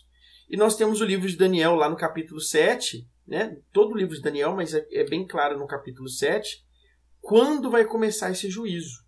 E 0.50 0.58
nós 0.58 0.76
temos 0.76 1.00
o 1.00 1.06
livro 1.06 1.28
de 1.28 1.36
Daniel 1.36 1.76
lá 1.76 1.90
no 1.90 1.96
capítulo 1.96 2.40
7, 2.40 3.08
né? 3.28 3.58
todo 3.72 3.94
o 3.94 3.98
livro 3.98 4.16
de 4.16 4.22
Daniel, 4.22 4.56
mas 4.56 4.74
é, 4.74 4.86
é 4.92 5.04
bem 5.04 5.28
claro 5.28 5.60
no 5.60 5.68
capítulo 5.68 6.10
7, 6.10 6.66
quando 7.22 7.70
vai 7.70 7.86
começar 7.86 8.32
esse 8.32 8.50
juízo. 8.50 9.08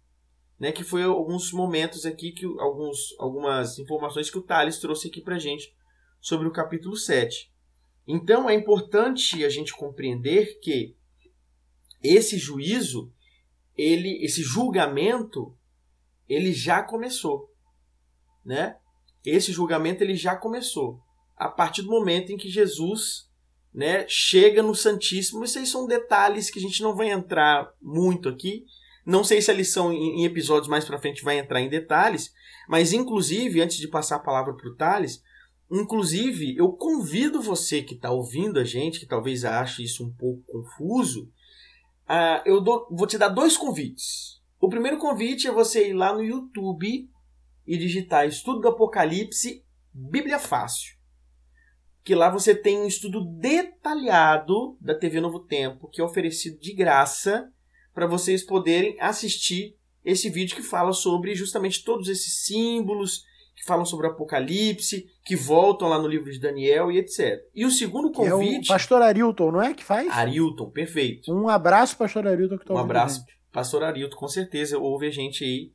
Né, 0.59 0.71
que 0.71 0.83
foi 0.83 1.01
alguns 1.01 1.51
momentos 1.51 2.05
aqui, 2.05 2.31
que 2.31 2.45
alguns, 2.59 3.15
algumas 3.17 3.79
informações 3.79 4.29
que 4.29 4.37
o 4.37 4.43
Thales 4.43 4.77
trouxe 4.77 5.07
aqui 5.07 5.19
para 5.19 5.39
gente 5.39 5.75
sobre 6.19 6.47
o 6.47 6.51
capítulo 6.51 6.95
7. 6.95 7.51
Então 8.07 8.47
é 8.47 8.53
importante 8.53 9.43
a 9.43 9.49
gente 9.49 9.73
compreender 9.73 10.59
que 10.59 10.95
esse 12.03 12.37
juízo, 12.37 13.11
ele, 13.75 14.23
esse 14.23 14.43
julgamento, 14.43 15.57
ele 16.29 16.53
já 16.53 16.83
começou, 16.83 17.51
né? 18.45 18.77
Esse 19.25 19.51
julgamento 19.51 20.03
ele 20.03 20.15
já 20.15 20.35
começou 20.35 21.01
a 21.35 21.49
partir 21.49 21.81
do 21.81 21.89
momento 21.89 22.31
em 22.31 22.37
que 22.37 22.49
Jesus 22.49 23.30
né, 23.73 24.05
chega 24.07 24.61
no 24.61 24.75
Santíssimo. 24.75 25.43
Aí 25.43 25.65
são 25.65 25.87
detalhes 25.87 26.49
que 26.49 26.59
a 26.59 26.61
gente 26.61 26.81
não 26.81 26.95
vai 26.95 27.09
entrar 27.09 27.71
muito 27.81 28.27
aqui. 28.29 28.65
Não 29.05 29.23
sei 29.23 29.41
se 29.41 29.49
a 29.49 29.53
lição 29.53 29.91
em 29.91 30.25
episódios 30.25 30.67
mais 30.67 30.85
para 30.85 30.99
frente 30.99 31.23
vai 31.23 31.39
entrar 31.39 31.59
em 31.59 31.69
detalhes, 31.69 32.31
mas 32.69 32.93
inclusive, 32.93 33.61
antes 33.61 33.77
de 33.77 33.87
passar 33.87 34.17
a 34.17 34.19
palavra 34.19 34.53
para 34.53 34.69
o 34.69 34.75
Thales, 34.75 35.23
inclusive 35.71 36.55
eu 36.55 36.71
convido 36.71 37.41
você 37.41 37.81
que 37.81 37.95
está 37.95 38.11
ouvindo 38.11 38.59
a 38.59 38.63
gente, 38.63 38.99
que 38.99 39.07
talvez 39.07 39.43
ache 39.43 39.83
isso 39.83 40.05
um 40.05 40.13
pouco 40.13 40.43
confuso, 40.45 41.23
uh, 42.07 42.41
eu 42.45 42.61
dou, 42.61 42.87
vou 42.91 43.07
te 43.07 43.17
dar 43.17 43.29
dois 43.29 43.57
convites. 43.57 44.39
O 44.59 44.69
primeiro 44.69 44.99
convite 44.99 45.47
é 45.47 45.51
você 45.51 45.89
ir 45.89 45.93
lá 45.93 46.13
no 46.13 46.23
YouTube 46.23 47.09
e 47.65 47.77
digitar 47.77 48.27
Estudo 48.27 48.61
do 48.61 48.67
Apocalipse 48.67 49.65
Bíblia 49.91 50.37
Fácil 50.37 51.00
que 52.03 52.15
lá 52.15 52.29
você 52.29 52.55
tem 52.55 52.79
um 52.79 52.87
estudo 52.87 53.23
detalhado 53.25 54.77
da 54.81 54.95
TV 54.95 55.21
Novo 55.21 55.39
Tempo, 55.39 55.87
que 55.87 56.01
é 56.01 56.03
oferecido 56.03 56.59
de 56.59 56.73
graça 56.73 57.51
para 57.93 58.07
vocês 58.07 58.43
poderem 58.43 58.95
assistir 58.99 59.75
esse 60.03 60.29
vídeo 60.29 60.55
que 60.55 60.63
fala 60.63 60.93
sobre 60.93 61.35
justamente 61.35 61.83
todos 61.83 62.07
esses 62.07 62.45
símbolos, 62.45 63.23
que 63.55 63.63
falam 63.63 63.85
sobre 63.85 64.07
o 64.07 64.09
Apocalipse, 64.09 65.05
que 65.23 65.35
voltam 65.35 65.87
lá 65.87 65.99
no 65.99 66.07
livro 66.07 66.31
de 66.31 66.39
Daniel 66.39 66.91
e 66.91 66.97
etc. 66.97 67.39
E 67.53 67.65
o 67.65 67.71
segundo 67.71 68.11
convite. 68.11 68.55
é 68.55 68.59
o 68.59 68.67
pastor 68.67 69.01
Arilton, 69.03 69.51
não 69.51 69.61
é? 69.61 69.73
Que 69.73 69.83
faz? 69.83 70.09
Arilton, 70.09 70.69
perfeito. 70.71 71.31
Um 71.31 71.47
abraço, 71.47 71.95
pastor 71.97 72.27
Arilton, 72.27 72.57
que 72.57 72.65
tá 72.65 72.73
Um 72.73 72.77
abraço, 72.77 73.23
pastor 73.51 73.83
Arilton, 73.83 74.17
com 74.17 74.27
certeza 74.27 74.79
ouve 74.79 75.05
a 75.05 75.11
gente 75.11 75.43
aí. 75.43 75.71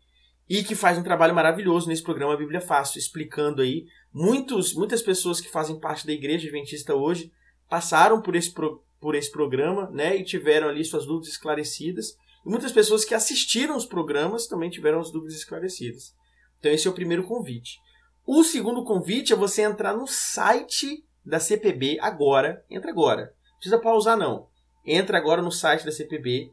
E 0.48 0.62
que 0.62 0.74
faz 0.74 0.96
um 0.96 1.02
trabalho 1.02 1.34
maravilhoso 1.34 1.88
nesse 1.88 2.02
programa 2.02 2.36
Bíblia 2.36 2.60
Fácil, 2.60 2.98
explicando 2.98 3.62
aí 3.62 3.84
Muitos, 4.18 4.72
muitas 4.72 5.02
pessoas 5.02 5.42
que 5.42 5.48
fazem 5.50 5.78
parte 5.78 6.06
da 6.06 6.12
igreja 6.14 6.48
adventista 6.48 6.94
hoje 6.94 7.30
passaram 7.68 8.22
por 8.22 8.34
esse, 8.34 8.50
pro, 8.50 8.82
por 8.98 9.14
esse 9.14 9.30
programa 9.30 9.90
né, 9.90 10.16
e 10.16 10.24
tiveram 10.24 10.70
ali 10.70 10.82
suas 10.86 11.04
dúvidas 11.04 11.28
esclarecidas. 11.28 12.16
E 12.42 12.48
muitas 12.48 12.72
pessoas 12.72 13.04
que 13.04 13.14
assistiram 13.14 13.76
os 13.76 13.84
programas 13.84 14.46
também 14.46 14.70
tiveram 14.70 15.00
as 15.00 15.10
dúvidas 15.10 15.36
esclarecidas. 15.36 16.14
Então 16.58 16.72
esse 16.72 16.88
é 16.88 16.90
o 16.90 16.94
primeiro 16.94 17.24
convite. 17.24 17.78
O 18.26 18.42
segundo 18.42 18.84
convite 18.84 19.34
é 19.34 19.36
você 19.36 19.60
entrar 19.60 19.94
no 19.94 20.06
site 20.06 21.04
da 21.22 21.38
CPB 21.38 21.98
agora. 22.00 22.64
Entra 22.70 22.90
agora. 22.90 23.34
Não 23.50 23.56
precisa 23.58 23.78
pausar 23.78 24.16
não. 24.16 24.48
Entra 24.82 25.18
agora 25.18 25.42
no 25.42 25.52
site 25.52 25.84
da 25.84 25.92
CPB 25.92 26.50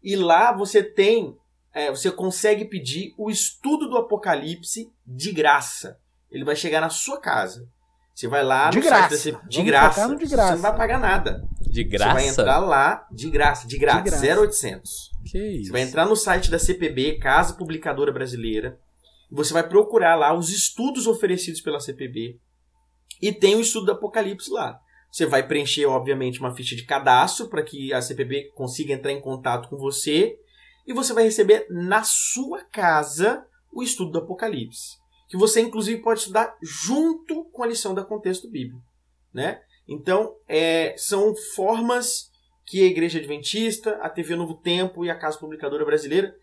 e 0.00 0.14
lá 0.14 0.56
você 0.56 0.80
tem, 0.80 1.36
é, 1.74 1.90
você 1.90 2.08
consegue 2.08 2.66
pedir 2.66 3.12
o 3.18 3.28
estudo 3.28 3.88
do 3.88 3.96
Apocalipse 3.96 4.92
de 5.04 5.32
graça. 5.32 5.98
Ele 6.30 6.44
vai 6.44 6.54
chegar 6.54 6.80
na 6.80 6.90
sua 6.90 7.20
casa. 7.20 7.68
Você 8.14 8.28
vai 8.28 8.44
lá 8.44 8.68
de 8.68 8.78
no 8.78 8.84
graça. 8.84 9.16
site 9.16 9.32
da 9.32 9.40
de 9.48 9.62
graça. 9.62 10.16
de 10.16 10.26
graça. 10.26 10.48
Você 10.48 10.54
não 10.54 10.62
vai 10.62 10.76
pagar 10.76 11.00
nada. 11.00 11.42
De 11.60 11.84
graça? 11.84 12.10
Você 12.10 12.20
vai 12.20 12.28
entrar 12.28 12.58
lá 12.58 13.06
de 13.10 13.30
graça, 13.30 13.66
de 13.66 13.78
graça, 13.78 14.02
de 14.02 14.10
graça. 14.10 14.40
0800. 14.40 15.10
Que 15.24 15.38
isso? 15.38 15.66
Você 15.66 15.72
vai 15.72 15.80
entrar 15.80 16.06
no 16.06 16.14
site 16.14 16.50
da 16.50 16.58
CPB, 16.58 17.18
Casa 17.18 17.54
Publicadora 17.54 18.12
Brasileira. 18.12 18.78
Você 19.30 19.54
vai 19.54 19.66
procurar 19.66 20.16
lá 20.16 20.34
os 20.34 20.50
estudos 20.50 21.06
oferecidos 21.06 21.62
pela 21.62 21.80
CPB. 21.80 22.38
E 23.22 23.32
tem 23.32 23.54
o 23.54 23.60
estudo 23.60 23.86
do 23.86 23.92
Apocalipse 23.92 24.50
lá. 24.50 24.78
Você 25.10 25.24
vai 25.24 25.46
preencher, 25.46 25.86
obviamente, 25.86 26.40
uma 26.40 26.54
ficha 26.54 26.76
de 26.76 26.84
cadastro 26.84 27.48
para 27.48 27.62
que 27.62 27.92
a 27.92 28.02
CPB 28.02 28.50
consiga 28.54 28.92
entrar 28.92 29.12
em 29.12 29.20
contato 29.20 29.68
com 29.68 29.78
você. 29.78 30.36
E 30.86 30.92
você 30.92 31.14
vai 31.14 31.24
receber 31.24 31.66
na 31.70 32.02
sua 32.02 32.64
casa 32.64 33.44
o 33.72 33.82
estudo 33.82 34.10
do 34.12 34.18
Apocalipse 34.18 34.99
que 35.30 35.36
você 35.36 35.60
inclusive 35.60 36.02
pode 36.02 36.20
estudar 36.20 36.58
junto 36.60 37.44
com 37.52 37.62
a 37.62 37.66
lição 37.66 37.94
da 37.94 38.04
contexto 38.04 38.50
bíblico, 38.50 38.82
né? 39.32 39.62
Então, 39.86 40.34
é, 40.48 40.92
são 40.98 41.34
formas 41.54 42.30
que 42.66 42.82
a 42.82 42.86
Igreja 42.86 43.20
Adventista, 43.20 43.92
a 44.02 44.10
TV 44.10 44.34
Novo 44.34 44.54
Tempo 44.54 45.04
e 45.04 45.10
a 45.10 45.16
Casa 45.16 45.38
Publicadora 45.38 45.84
Brasileira 45.84 46.34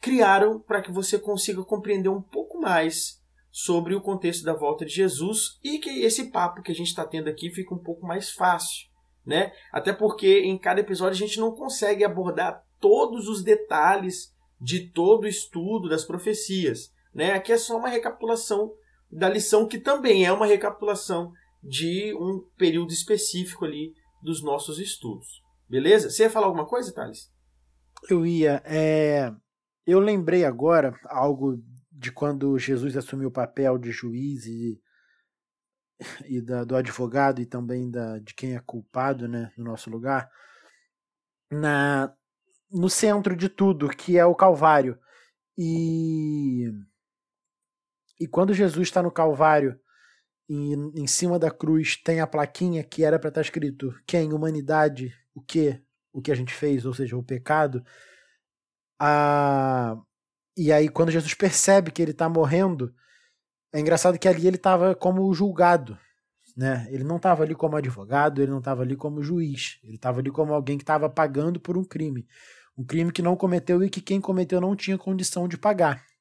criaram 0.00 0.60
para 0.60 0.80
que 0.80 0.92
você 0.92 1.18
consiga 1.18 1.64
compreender 1.64 2.08
um 2.08 2.22
pouco 2.22 2.60
mais 2.60 3.20
sobre 3.50 3.94
o 3.94 4.00
contexto 4.00 4.44
da 4.44 4.54
volta 4.54 4.84
de 4.84 4.92
Jesus 4.92 5.58
e 5.62 5.80
que 5.80 6.02
esse 6.04 6.30
papo 6.30 6.62
que 6.62 6.70
a 6.70 6.74
gente 6.74 6.88
está 6.88 7.04
tendo 7.04 7.28
aqui 7.28 7.50
fica 7.50 7.74
um 7.74 7.82
pouco 7.82 8.06
mais 8.06 8.30
fácil, 8.30 8.88
né? 9.26 9.52
Até 9.72 9.92
porque 9.92 10.40
em 10.40 10.56
cada 10.56 10.80
episódio 10.80 11.16
a 11.16 11.26
gente 11.26 11.40
não 11.40 11.52
consegue 11.52 12.04
abordar 12.04 12.64
todos 12.80 13.26
os 13.26 13.42
detalhes 13.42 14.32
de 14.60 14.88
todo 14.90 15.24
o 15.24 15.28
estudo 15.28 15.88
das 15.88 16.04
profecias. 16.04 16.92
Né? 17.14 17.32
Aqui 17.32 17.52
é 17.52 17.58
só 17.58 17.76
uma 17.76 17.88
recapitulação 17.88 18.72
da 19.10 19.28
lição, 19.28 19.68
que 19.68 19.78
também 19.78 20.24
é 20.24 20.32
uma 20.32 20.46
recapitulação 20.46 21.32
de 21.62 22.14
um 22.14 22.40
período 22.56 22.92
específico 22.92 23.64
ali 23.64 23.92
dos 24.22 24.42
nossos 24.42 24.78
estudos. 24.78 25.42
Beleza? 25.68 26.10
Você 26.10 26.24
ia 26.24 26.30
falar 26.30 26.46
alguma 26.46 26.66
coisa, 26.66 26.92
Thales? 26.92 27.30
Eu 28.08 28.26
ia. 28.26 28.62
É... 28.64 29.32
Eu 29.86 29.98
lembrei 29.98 30.44
agora 30.44 30.94
algo 31.06 31.62
de 31.90 32.10
quando 32.10 32.58
Jesus 32.58 32.96
assumiu 32.96 33.28
o 33.28 33.32
papel 33.32 33.78
de 33.78 33.90
juiz 33.90 34.46
e, 34.46 34.80
e 36.26 36.40
da, 36.40 36.64
do 36.64 36.76
advogado 36.76 37.40
e 37.40 37.46
também 37.46 37.90
da, 37.90 38.18
de 38.18 38.34
quem 38.34 38.54
é 38.54 38.60
culpado 38.60 39.28
né, 39.28 39.52
no 39.56 39.64
nosso 39.64 39.90
lugar, 39.90 40.30
na, 41.50 42.12
no 42.70 42.88
centro 42.88 43.36
de 43.36 43.48
tudo, 43.48 43.88
que 43.88 44.18
é 44.18 44.24
o 44.24 44.34
Calvário. 44.34 44.98
E 45.56 46.70
e 48.22 48.28
quando 48.28 48.54
Jesus 48.54 48.86
está 48.86 49.02
no 49.02 49.10
Calvário, 49.10 49.76
em, 50.48 50.92
em 50.94 51.06
cima 51.08 51.40
da 51.40 51.50
cruz, 51.50 51.96
tem 51.96 52.20
a 52.20 52.26
plaquinha 52.26 52.84
que 52.84 53.02
era 53.02 53.18
para 53.18 53.30
estar 53.30 53.40
tá 53.40 53.44
escrito 53.44 53.92
quem? 54.06 54.32
Humanidade, 54.32 55.12
o 55.34 55.40
que? 55.40 55.82
O 56.12 56.22
que 56.22 56.30
a 56.30 56.34
gente 56.36 56.54
fez, 56.54 56.86
ou 56.86 56.94
seja, 56.94 57.16
o 57.16 57.22
pecado. 57.22 57.82
A... 58.96 59.96
E 60.56 60.70
aí, 60.70 60.88
quando 60.88 61.10
Jesus 61.10 61.34
percebe 61.34 61.90
que 61.90 62.00
ele 62.00 62.12
está 62.12 62.28
morrendo, 62.28 62.94
é 63.72 63.80
engraçado 63.80 64.16
que 64.16 64.28
ali 64.28 64.46
ele 64.46 64.54
estava 64.54 64.94
como 64.94 65.34
julgado, 65.34 65.98
né? 66.56 66.86
Ele 66.90 67.02
não 67.02 67.16
estava 67.16 67.42
ali 67.42 67.56
como 67.56 67.76
advogado, 67.76 68.40
ele 68.40 68.52
não 68.52 68.60
estava 68.60 68.82
ali 68.82 68.94
como 68.94 69.20
juiz, 69.20 69.80
ele 69.82 69.96
estava 69.96 70.20
ali 70.20 70.30
como 70.30 70.54
alguém 70.54 70.78
que 70.78 70.84
estava 70.84 71.10
pagando 71.10 71.58
por 71.58 71.76
um 71.76 71.82
crime, 71.82 72.24
um 72.78 72.84
crime 72.84 73.10
que 73.10 73.20
não 73.20 73.34
cometeu 73.34 73.82
e 73.82 73.90
que 73.90 74.00
quem 74.00 74.20
cometeu 74.20 74.60
não 74.60 74.76
tinha 74.76 74.96
condição 74.96 75.48
de 75.48 75.58
pagar. 75.58 76.11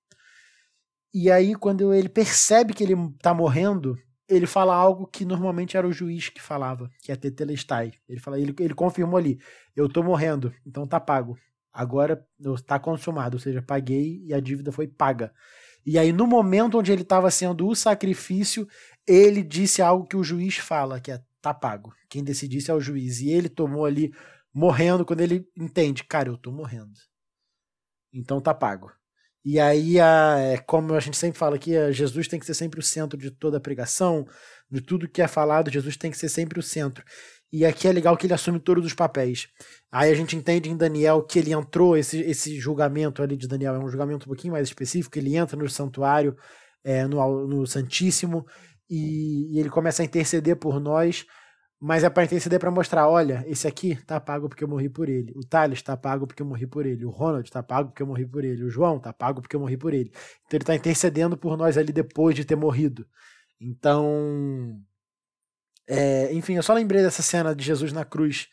E 1.14 1.30
aí 1.30 1.56
quando 1.56 1.94
ele 1.94 2.10
percebe 2.10 2.74
que 2.74 2.84
ele 2.84 2.94
está 2.94 3.34
morrendo, 3.34 3.98
ele 4.28 4.48
fala 4.48 4.74
algo 4.74 5.06
que 5.06 5.26
normalmente 5.26 5.76
era 5.76 5.88
o 5.88 5.92
juiz 5.92 6.30
que 6.30 6.42
falava, 6.42 6.90
que 7.02 7.12
é 7.12 7.16
tetelestai. 7.16 7.94
Ele 8.08 8.20
fala, 8.20 8.40
ele, 8.40 8.56
ele 8.60 8.74
confirmou 8.74 9.18
ali, 9.18 9.40
eu 9.76 9.88
estou 9.88 10.04
morrendo, 10.04 10.54
então 10.66 10.88
tá 10.88 11.00
pago. 11.00 11.38
Agora 11.74 12.26
está 12.40 12.80
consumado, 12.80 13.38
ou 13.38 13.42
seja, 13.42 13.62
paguei 13.62 14.22
e 14.26 14.34
a 14.34 14.40
dívida 14.40 14.72
foi 14.72 14.88
paga. 14.88 15.34
E 15.86 15.98
aí, 15.98 16.12
no 16.12 16.28
momento 16.28 16.78
onde 16.78 16.92
ele 16.92 17.02
estava 17.02 17.32
sendo 17.32 17.68
o 17.68 17.76
sacrifício, 17.76 18.68
ele 19.08 19.42
disse 19.42 19.82
algo 19.82 20.06
que 20.06 20.16
o 20.16 20.24
juiz 20.24 20.58
fala, 20.58 21.00
que 21.00 21.12
é 21.12 21.22
tá 21.42 21.54
pago. 21.54 21.94
Quem 22.08 22.24
decidisse 22.24 22.70
é 22.70 22.74
o 22.74 22.80
juiz. 22.80 23.20
E 23.20 23.30
ele 23.30 23.50
tomou 23.50 23.86
ali, 23.86 24.14
morrendo, 24.54 25.04
quando 25.04 25.22
ele 25.22 25.48
entende, 25.58 26.04
cara, 26.04 26.30
eu 26.30 26.38
tô 26.38 26.52
morrendo. 26.52 26.94
Então 28.14 28.40
tá 28.40 28.54
pago. 28.54 28.92
E 29.44 29.60
aí, 29.60 30.00
a, 30.00 30.36
é, 30.38 30.58
como 30.58 30.94
a 30.94 31.00
gente 31.00 31.18
sempre 31.18 31.40
fala 31.40 31.56
aqui, 31.56 31.72
Jesus 31.92 32.28
tem 32.28 32.40
que 32.40 32.46
ser 32.46 32.54
sempre 32.54 32.80
o 32.80 32.84
centro 32.84 33.18
de 33.18 33.32
toda 33.32 33.58
a 33.58 33.62
pregação, 33.62 34.26
de 34.70 34.82
tudo 34.82 35.10
que 35.10 35.22
é 35.22 35.28
falado, 35.28 35.72
Jesus 35.72 35.98
tem 35.98 36.12
que 36.12 36.18
ser 36.18 36.30
sempre 36.30 36.60
o 36.60 36.64
centro. 36.64 37.04
E 37.52 37.66
aqui 37.66 37.88
é 37.88 37.92
legal 37.92 38.16
que 38.16 38.26
ele 38.26 38.34
assume 38.34 38.60
todos 38.60 38.86
os 38.86 38.94
papéis. 38.94 39.50
Aí 39.92 40.10
a 40.10 40.16
gente 40.16 40.38
entende 40.38 40.70
em 40.70 40.78
Daniel 40.78 41.22
que 41.22 41.38
ele 41.38 41.52
entrou, 41.52 41.98
esse, 41.98 42.22
esse 42.22 42.58
julgamento 42.58 43.22
ali 43.22 43.36
de 43.36 43.48
Daniel 43.48 43.76
é 43.76 43.80
um 43.80 43.90
julgamento 43.90 44.26
um 44.26 44.30
pouquinho 44.30 44.54
mais 44.54 44.68
específico, 44.68 45.18
ele 45.18 45.36
entra 45.36 45.58
no 45.58 45.68
santuário, 45.68 46.36
é, 46.84 47.06
no, 47.06 47.48
no 47.48 47.68
Santíssimo, 47.68 48.46
e, 48.90 49.56
e, 49.56 49.60
ele 49.60 49.70
começa 49.70 50.02
a 50.02 50.06
interceder 50.06 50.56
por 50.56 50.80
nós, 50.80 51.26
mas 51.84 52.04
é 52.04 52.10
para 52.12 52.24
interceder 52.24 52.60
para 52.60 52.70
mostrar, 52.70 53.10
olha, 53.10 53.44
esse 53.48 53.68
aqui 53.68 53.96
tá 54.06 54.20
pago 54.20 54.48
porque 54.48 54.64
eu 54.64 54.68
morri 54.68 54.88
por 54.88 55.10
ele, 55.10 55.34
o 55.36 55.44
Thales 55.44 55.82
tá 55.82 55.98
pago 55.98 56.28
porque 56.28 56.44
eu 56.44 56.46
morri 56.46 56.68
por 56.68 56.86
ele, 56.86 57.04
o 57.04 57.10
Ronald 57.10 57.50
tá 57.50 57.64
pago 57.64 57.90
porque 57.90 58.04
eu 58.04 58.08
morri 58.08 58.24
por 58.24 58.46
ele, 58.46 58.64
o 58.64 58.70
João 58.70 59.00
tá 59.00 59.12
pago 59.12 59.42
porque 59.42 59.56
eu 59.56 59.60
morri 59.60 59.78
por 59.78 59.92
ele. 59.92 60.12
Então 60.46 60.58
ele 60.58 60.64
tá 60.64 60.76
intercedendo 60.76 61.36
por 61.36 61.58
nós 61.58 61.80
ali 61.80 61.92
depois 61.92 62.36
de 62.36 62.46
ter 62.46 62.56
morrido. 62.56 63.08
Então, 63.60 64.80
é, 65.90 66.32
enfim, 66.34 66.54
eu 66.54 66.62
só 66.62 66.72
lembrei 66.74 67.02
dessa 67.02 67.24
cena 67.24 67.56
de 67.56 67.64
Jesus 67.64 67.92
na 67.92 68.06
cruz 68.06 68.48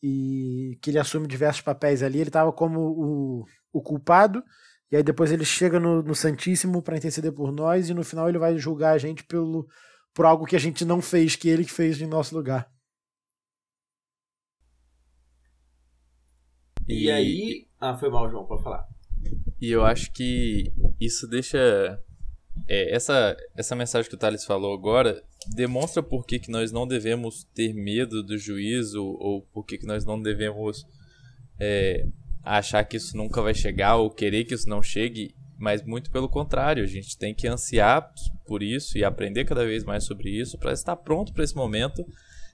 e 0.00 0.78
que 0.80 0.90
ele 0.90 1.00
assume 1.00 1.26
diversos 1.26 1.62
papéis 1.62 2.00
ali. 2.00 2.20
Ele 2.20 2.28
estava 2.28 2.52
como 2.52 2.80
o, 2.80 3.44
o 3.72 3.82
culpado, 3.82 4.44
e 4.90 4.96
aí 4.96 5.02
depois 5.02 5.32
ele 5.32 5.44
chega 5.44 5.80
no, 5.80 6.00
no 6.00 6.14
Santíssimo 6.14 6.80
para 6.80 6.96
interceder 6.96 7.32
por 7.32 7.50
nós, 7.50 7.90
e 7.90 7.94
no 7.94 8.04
final 8.04 8.28
ele 8.28 8.38
vai 8.38 8.56
julgar 8.56 8.92
a 8.92 8.98
gente 8.98 9.24
pelo, 9.24 9.66
por 10.18 10.26
algo 10.26 10.46
que 10.46 10.56
a 10.56 10.58
gente 10.58 10.84
não 10.84 11.00
fez, 11.00 11.36
que 11.36 11.48
ele 11.48 11.62
fez 11.62 12.02
em 12.02 12.06
nosso 12.08 12.34
lugar. 12.34 12.68
E, 16.88 17.04
e 17.04 17.10
aí. 17.12 17.68
Ah, 17.78 17.96
foi 17.96 18.10
mal, 18.10 18.28
João, 18.28 18.44
pode 18.44 18.64
falar. 18.64 18.84
E 19.60 19.70
eu 19.70 19.84
acho 19.84 20.12
que 20.12 20.72
isso 21.00 21.28
deixa. 21.28 22.02
É, 22.66 22.92
essa, 22.92 23.36
essa 23.56 23.76
mensagem 23.76 24.10
que 24.10 24.16
o 24.16 24.18
Thales 24.18 24.44
falou 24.44 24.74
agora 24.74 25.22
demonstra 25.54 26.02
por 26.02 26.26
que, 26.26 26.40
que 26.40 26.50
nós 26.50 26.72
não 26.72 26.84
devemos 26.84 27.44
ter 27.54 27.72
medo 27.72 28.20
do 28.20 28.36
juízo 28.36 29.04
ou 29.04 29.42
por 29.42 29.64
que, 29.64 29.78
que 29.78 29.86
nós 29.86 30.04
não 30.04 30.20
devemos 30.20 30.84
é, 31.60 32.08
achar 32.42 32.82
que 32.82 32.96
isso 32.96 33.16
nunca 33.16 33.40
vai 33.40 33.54
chegar 33.54 33.94
ou 33.94 34.10
querer 34.10 34.44
que 34.44 34.54
isso 34.54 34.68
não 34.68 34.82
chegue, 34.82 35.32
mas 35.58 35.82
muito 35.82 36.10
pelo 36.10 36.28
contrário, 36.28 36.82
a 36.82 36.86
gente 36.86 37.18
tem 37.18 37.34
que 37.34 37.48
ansiar 37.48 38.12
por 38.46 38.62
isso 38.62 38.96
e 38.96 39.04
aprender 39.04 39.44
cada 39.44 39.64
vez 39.64 39.84
mais 39.84 40.04
sobre 40.04 40.30
isso 40.30 40.56
para 40.56 40.72
estar 40.72 40.96
pronto 40.96 41.32
para 41.32 41.44
esse 41.44 41.56
momento 41.56 42.06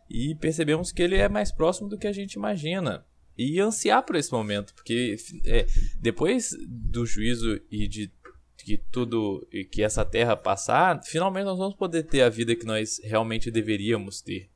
e 0.08 0.34
percebemos 0.34 0.90
que 0.90 1.02
ele 1.02 1.16
é 1.16 1.28
mais 1.28 1.52
próximo 1.52 1.88
do 1.88 1.98
que 1.98 2.06
a 2.06 2.12
gente 2.12 2.34
imagina. 2.34 3.04
E 3.36 3.60
ansiar 3.60 4.02
por 4.04 4.16
esse 4.16 4.32
momento, 4.32 4.72
porque 4.74 5.16
é, 5.44 5.66
depois 6.00 6.56
do 6.66 7.04
juízo 7.04 7.60
e 7.70 7.88
de 7.88 8.10
que 8.56 8.78
tudo 8.78 9.46
e 9.52 9.64
que 9.64 9.82
essa 9.82 10.04
terra 10.04 10.36
passar, 10.36 11.02
finalmente 11.04 11.44
nós 11.44 11.58
vamos 11.58 11.74
poder 11.74 12.04
ter 12.04 12.22
a 12.22 12.28
vida 12.28 12.56
que 12.56 12.64
nós 12.64 13.00
realmente 13.04 13.50
deveríamos 13.50 14.22
ter. 14.22 14.48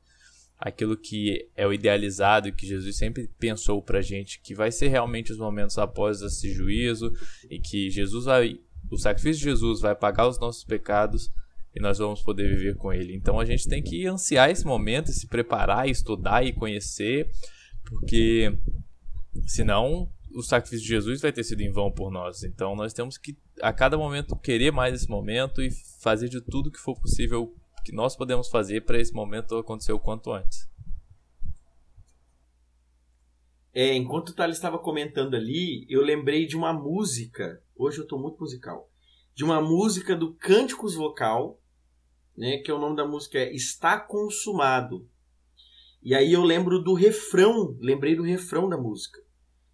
Aquilo 0.58 0.96
que 0.96 1.48
é 1.54 1.66
o 1.66 1.72
idealizado 1.72 2.52
que 2.52 2.66
Jesus 2.66 2.96
sempre 2.96 3.30
pensou 3.38 3.80
pra 3.80 4.00
gente, 4.00 4.40
que 4.40 4.54
vai 4.54 4.72
ser 4.72 4.88
realmente 4.88 5.30
os 5.30 5.38
momentos 5.38 5.78
após 5.78 6.20
esse 6.20 6.52
juízo 6.52 7.12
e 7.48 7.60
que 7.60 7.90
Jesus 7.90 8.24
vai, 8.24 8.58
o 8.90 8.96
sacrifício 8.96 9.38
de 9.38 9.50
Jesus 9.50 9.80
vai 9.80 9.94
pagar 9.94 10.26
os 10.26 10.38
nossos 10.40 10.64
pecados 10.64 11.30
e 11.74 11.80
nós 11.80 11.98
vamos 11.98 12.22
poder 12.22 12.48
viver 12.48 12.76
com 12.76 12.92
ele. 12.92 13.14
Então 13.14 13.38
a 13.38 13.44
gente 13.44 13.68
tem 13.68 13.80
que 13.80 14.04
ansiar 14.06 14.50
esse 14.50 14.64
momento, 14.64 15.12
se 15.12 15.28
preparar, 15.28 15.88
estudar 15.88 16.44
e 16.44 16.52
conhecer, 16.52 17.30
porque 17.84 18.52
senão 19.46 20.10
o 20.34 20.42
sacrifício 20.42 20.84
de 20.84 20.88
Jesus 20.88 21.20
vai 21.20 21.32
ter 21.32 21.44
sido 21.44 21.60
em 21.60 21.70
vão 21.70 21.90
por 21.90 22.10
nós. 22.10 22.42
Então 22.42 22.74
nós 22.74 22.92
temos 22.92 23.16
que 23.16 23.36
a 23.60 23.72
cada 23.72 23.96
momento 23.96 24.36
querer 24.36 24.72
mais 24.72 24.94
esse 24.94 25.08
momento 25.08 25.62
e 25.62 25.70
fazer 26.00 26.28
de 26.28 26.40
tudo 26.40 26.70
que 26.70 26.78
for 26.78 26.98
possível 26.98 27.54
que 27.88 27.94
nós 27.94 28.16
podemos 28.16 28.48
fazer 28.48 28.82
para 28.82 29.00
esse 29.00 29.12
momento 29.12 29.56
acontecer 29.56 29.92
o 29.92 29.98
quanto 29.98 30.32
antes. 30.32 30.68
É, 33.72 33.94
enquanto 33.94 34.30
o 34.30 34.34
Thales 34.34 34.56
estava 34.56 34.78
comentando 34.78 35.34
ali, 35.34 35.86
eu 35.88 36.02
lembrei 36.02 36.46
de 36.46 36.56
uma 36.56 36.72
música. 36.72 37.62
Hoje 37.76 37.98
eu 37.98 38.02
estou 38.02 38.18
muito 38.18 38.38
musical. 38.40 38.90
De 39.34 39.44
uma 39.44 39.60
música 39.60 40.16
do 40.16 40.34
Cânticos 40.34 40.94
Vocal, 40.94 41.60
né, 42.36 42.58
que 42.58 42.70
é 42.70 42.74
o 42.74 42.78
nome 42.78 42.96
da 42.96 43.06
música 43.06 43.38
é 43.38 43.54
Está 43.54 43.98
Consumado. 43.98 45.08
E 46.02 46.14
aí 46.14 46.32
eu 46.32 46.42
lembro 46.42 46.82
do 46.82 46.94
refrão, 46.94 47.76
lembrei 47.80 48.16
do 48.16 48.22
refrão 48.22 48.68
da 48.68 48.76
música 48.76 49.20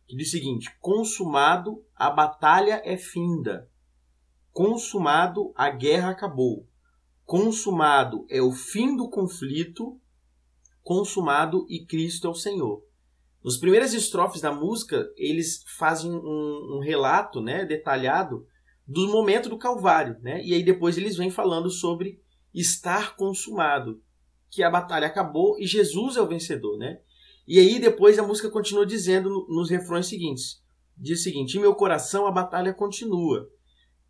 que 0.06 0.16
diz 0.16 0.28
o 0.28 0.30
seguinte: 0.30 0.76
consumado, 0.80 1.84
a 1.94 2.10
batalha 2.10 2.80
é 2.84 2.96
finda. 2.96 3.68
Consumado, 4.52 5.52
a 5.56 5.70
guerra 5.70 6.10
acabou. 6.10 6.68
Consumado 7.24 8.26
é 8.28 8.42
o 8.42 8.52
fim 8.52 8.96
do 8.96 9.08
conflito. 9.08 9.98
Consumado 10.82 11.66
e 11.68 11.84
Cristo 11.84 12.26
é 12.26 12.30
o 12.30 12.34
Senhor. 12.34 12.82
Nos 13.42 13.56
primeiras 13.56 13.92
estrofes 13.92 14.40
da 14.40 14.52
música, 14.52 15.06
eles 15.16 15.62
fazem 15.78 16.10
um, 16.10 16.76
um 16.76 16.80
relato 16.80 17.40
né, 17.40 17.64
detalhado 17.64 18.46
do 18.86 19.08
momento 19.08 19.48
do 19.48 19.58
Calvário. 19.58 20.18
Né? 20.20 20.42
E 20.44 20.54
aí 20.54 20.62
depois 20.62 20.96
eles 20.96 21.16
vêm 21.16 21.30
falando 21.30 21.70
sobre 21.70 22.20
estar 22.54 23.16
consumado, 23.16 24.02
que 24.50 24.62
a 24.62 24.70
batalha 24.70 25.06
acabou 25.06 25.58
e 25.58 25.66
Jesus 25.66 26.16
é 26.16 26.22
o 26.22 26.28
vencedor. 26.28 26.78
Né? 26.78 27.00
E 27.46 27.58
aí 27.58 27.78
depois 27.78 28.18
a 28.18 28.22
música 28.22 28.50
continua 28.50 28.86
dizendo 28.86 29.46
nos 29.48 29.70
refrões 29.70 30.06
seguintes. 30.06 30.62
Diz 30.96 31.20
o 31.20 31.22
seguinte: 31.22 31.56
Em 31.56 31.60
meu 31.60 31.74
coração 31.74 32.26
a 32.26 32.32
batalha 32.32 32.72
continua. 32.72 33.50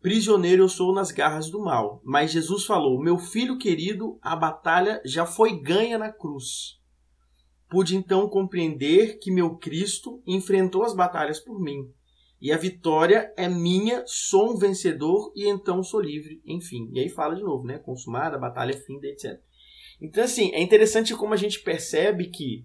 Prisioneiro 0.05 0.61
eu 0.61 0.69
sou 0.69 0.93
nas 0.93 1.09
garras 1.09 1.49
do 1.49 1.59
mal. 1.59 1.99
Mas 2.03 2.29
Jesus 2.29 2.63
falou: 2.63 3.01
Meu 3.01 3.17
filho 3.17 3.57
querido, 3.57 4.19
a 4.21 4.35
batalha 4.35 5.01
já 5.03 5.25
foi 5.25 5.59
ganha 5.59 5.97
na 5.97 6.11
cruz. 6.11 6.79
Pude 7.67 7.95
então 7.95 8.29
compreender 8.29 9.17
que 9.17 9.31
meu 9.31 9.55
Cristo 9.55 10.21
enfrentou 10.27 10.83
as 10.83 10.93
batalhas 10.93 11.39
por 11.39 11.59
mim. 11.59 11.91
E 12.39 12.51
a 12.51 12.57
vitória 12.57 13.33
é 13.35 13.49
minha, 13.49 14.03
sou 14.05 14.53
um 14.53 14.55
vencedor 14.55 15.33
e 15.35 15.49
então 15.49 15.81
sou 15.81 16.01
livre. 16.01 16.39
Enfim. 16.45 16.87
E 16.93 16.99
aí 16.99 17.09
fala 17.09 17.35
de 17.35 17.41
novo, 17.41 17.65
né? 17.65 17.79
Consumada, 17.79 18.37
batalha 18.37 18.73
é 18.73 18.77
finda, 18.77 19.07
etc. 19.07 19.41
Então, 19.99 20.23
assim, 20.23 20.51
é 20.53 20.61
interessante 20.61 21.15
como 21.15 21.33
a 21.33 21.37
gente 21.37 21.61
percebe 21.61 22.29
que 22.29 22.63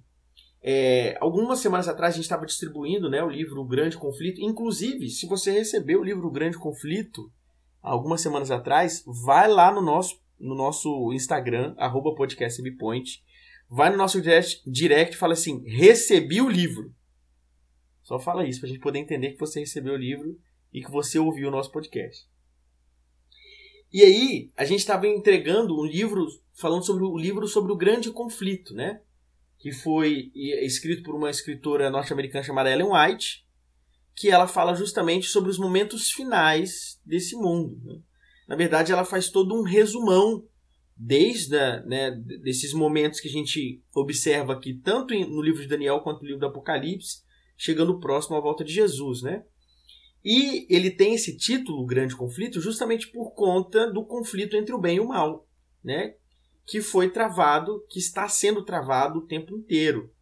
é, 0.63 1.17
algumas 1.21 1.61
semanas 1.61 1.89
atrás 1.89 2.13
a 2.13 2.17
gente 2.17 2.25
estava 2.25 2.45
distribuindo 2.45 3.09
né, 3.09 3.23
o 3.23 3.31
livro 3.31 3.61
O 3.61 3.67
Grande 3.67 3.97
Conflito. 3.97 4.41
Inclusive, 4.43 5.09
se 5.09 5.27
você 5.27 5.51
recebeu 5.51 6.01
o 6.01 6.05
livro 6.05 6.27
O 6.27 6.31
Grande 6.31 6.59
Conflito 6.59 7.33
algumas 7.83 8.21
semanas 8.21 8.51
atrás, 8.51 9.03
vai 9.07 9.49
lá 9.49 9.73
no 9.73 9.81
nosso, 9.81 10.21
no 10.39 10.55
nosso 10.55 11.13
Instagram, 11.15 11.75
arroba 11.79 12.15
podcastbpoint, 12.15 13.23
vai 13.71 13.89
no 13.91 13.97
nosso 13.97 14.21
direct, 14.21 14.63
direct 14.71 15.15
e 15.15 15.19
fala 15.19 15.33
assim, 15.33 15.65
recebi 15.67 16.43
o 16.43 16.49
livro. 16.49 16.95
Só 18.03 18.19
fala 18.19 18.47
isso 18.47 18.61
para 18.61 18.69
a 18.69 18.73
gente 18.73 18.83
poder 18.83 18.99
entender 18.99 19.33
que 19.33 19.41
você 19.41 19.61
recebeu 19.61 19.95
o 19.95 19.99
livro 19.99 20.39
e 20.73 20.83
que 20.83 20.91
você 20.91 21.19
ouviu 21.19 21.49
o 21.49 21.51
nosso 21.51 21.73
podcast. 21.73 22.29
E 23.93 24.03
aí, 24.03 24.51
a 24.57 24.65
gente 24.65 24.81
estava 24.81 25.09
entregando 25.09 25.77
um 25.77 25.85
livro, 25.85 26.27
falando 26.53 26.85
sobre 26.85 27.03
o 27.03 27.17
livro 27.17 27.49
sobre 27.49 27.73
o 27.73 27.77
grande 27.77 28.11
conflito, 28.11 28.75
né? 28.75 29.01
Que 29.61 29.73
foi 29.73 30.33
escrito 30.35 31.03
por 31.03 31.15
uma 31.15 31.31
escritora 31.31 31.91
norte-americana 31.91 32.43
chamada 32.43 32.71
Ellen 32.71 32.89
White, 32.93 33.45
que 34.17 34.31
ela 34.31 34.49
fala 34.49 34.75
justamente 34.75 35.27
sobre 35.29 35.51
os 35.51 35.59
momentos 35.59 36.11
finais 36.11 36.99
desse 37.05 37.37
mundo. 37.37 37.79
Né? 37.85 38.01
Na 38.49 38.57
verdade, 38.57 38.91
ela 38.91 39.05
faz 39.05 39.29
todo 39.29 39.55
um 39.55 39.63
resumão 39.63 40.45
desde 40.97 41.57
a, 41.57 41.83
né, 41.83 42.11
desses 42.43 42.73
momentos 42.73 43.21
que 43.21 43.29
a 43.29 43.31
gente 43.31 43.83
observa 43.95 44.55
aqui, 44.55 44.75
tanto 44.75 45.15
no 45.15 45.43
livro 45.43 45.61
de 45.61 45.69
Daniel 45.69 46.01
quanto 46.01 46.23
no 46.23 46.27
livro 46.27 46.41
do 46.41 46.47
Apocalipse, 46.47 47.23
chegando 47.57 48.01
próximo 48.01 48.37
à 48.37 48.41
volta 48.41 48.65
de 48.65 48.73
Jesus, 48.73 49.23
né? 49.23 49.45
E 50.23 50.67
ele 50.75 50.91
tem 50.91 51.15
esse 51.15 51.37
título, 51.37 51.83
o 51.83 51.87
Grande 51.87 52.17
Conflito, 52.17 52.61
justamente 52.61 53.09
por 53.09 53.35
conta 53.35 53.91
do 53.91 54.05
conflito 54.05 54.57
entre 54.57 54.75
o 54.75 54.79
bem 54.79 54.97
e 54.97 55.01
o 55.01 55.09
mal, 55.09 55.47
né? 55.83 56.15
Que 56.71 56.81
foi 56.81 57.11
travado, 57.11 57.85
que 57.89 57.99
está 57.99 58.29
sendo 58.29 58.65
travado 58.65 59.19
o 59.19 59.27
tempo 59.27 59.57
inteiro, 59.57 60.13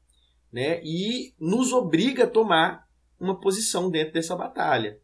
né? 0.51 0.81
E 0.83 1.35
nos 1.39 1.75
obriga 1.75 2.25
a 2.25 2.31
tomar 2.31 2.89
uma 3.21 3.39
posição 3.39 3.91
dentro 3.91 4.15
dessa 4.15 4.35
batalha. 4.35 4.99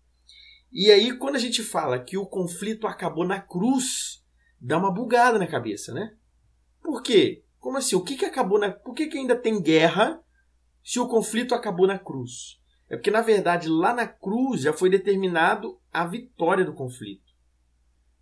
E 0.73 0.91
aí, 0.91 1.17
quando 1.17 1.37
a 1.37 1.39
gente 1.39 1.63
fala 1.63 1.99
que 1.99 2.17
o 2.17 2.27
conflito 2.27 2.87
acabou 2.87 3.27
na 3.27 3.41
cruz, 3.41 4.25
dá 4.59 4.79
uma 4.79 4.91
bugada 4.91 5.39
na 5.39 5.47
cabeça, 5.47 5.93
né? 5.93 6.17
Por 6.83 7.03
quê? 7.03 7.45
Como 7.59 7.77
assim? 7.77 7.95
O 7.95 8.03
que, 8.03 8.17
que 8.17 8.25
acabou 8.25 8.59
na. 8.59 8.73
Por 8.73 8.95
que, 8.95 9.07
que 9.07 9.19
ainda 9.19 9.37
tem 9.37 9.61
guerra 9.61 10.21
se 10.83 10.99
o 10.99 11.07
conflito 11.07 11.55
acabou 11.55 11.87
na 11.87 11.99
cruz? 11.99 12.59
É 12.89 12.97
porque, 12.97 13.11
na 13.11 13.21
verdade, 13.21 13.69
lá 13.69 13.95
na 13.95 14.07
cruz 14.07 14.63
já 14.63 14.73
foi 14.73 14.89
determinado 14.89 15.79
a 15.93 16.07
vitória 16.07 16.65
do 16.65 16.75
conflito. 16.75 17.24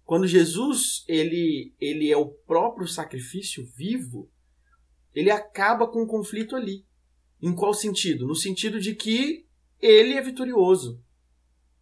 Quando 0.04 0.26
Jesus 0.26 1.04
ele, 1.08 1.74
ele 1.80 2.10
é 2.10 2.16
o 2.16 2.28
próprio 2.28 2.86
sacrifício 2.86 3.64
vivo, 3.76 4.30
ele 5.14 5.30
acaba 5.30 5.86
com 5.86 6.02
o 6.02 6.06
conflito 6.06 6.56
ali. 6.56 6.84
Em 7.40 7.54
qual 7.54 7.74
sentido? 7.74 8.26
No 8.26 8.34
sentido 8.34 8.80
de 8.80 8.94
que 8.94 9.46
ele 9.80 10.14
é 10.14 10.22
vitorioso. 10.22 11.02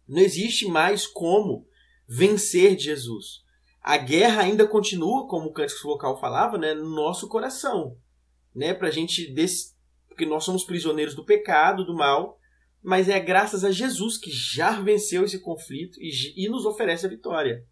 Não 0.07 0.21
existe 0.21 0.67
mais 0.67 1.05
como 1.05 1.67
vencer 2.07 2.77
Jesus 2.77 3.41
a 3.81 3.97
guerra 3.97 4.43
ainda 4.43 4.67
continua, 4.67 5.27
como 5.27 5.49
o 5.49 5.53
cântico 5.53 5.87
vocal 5.87 6.19
falava, 6.19 6.57
né, 6.57 6.73
no 6.73 6.89
nosso 6.89 7.27
coração, 7.27 7.97
né, 8.53 8.73
pra 8.73 8.91
gente 8.91 9.33
desse, 9.33 9.75
porque 10.07 10.25
nós 10.25 10.43
somos 10.43 10.63
prisioneiros 10.63 11.15
do 11.15 11.25
pecado, 11.25 11.83
do 11.83 11.95
mal, 11.95 12.37
mas 12.83 13.09
é 13.09 13.19
graças 13.19 13.63
a 13.63 13.71
Jesus 13.71 14.17
que 14.17 14.29
já 14.31 14.79
venceu 14.79 15.23
esse 15.23 15.39
conflito 15.39 15.99
e, 15.99 16.45
e 16.45 16.47
nos 16.47 16.65
oferece 16.65 17.05
a 17.05 17.09
vitória. 17.09 17.65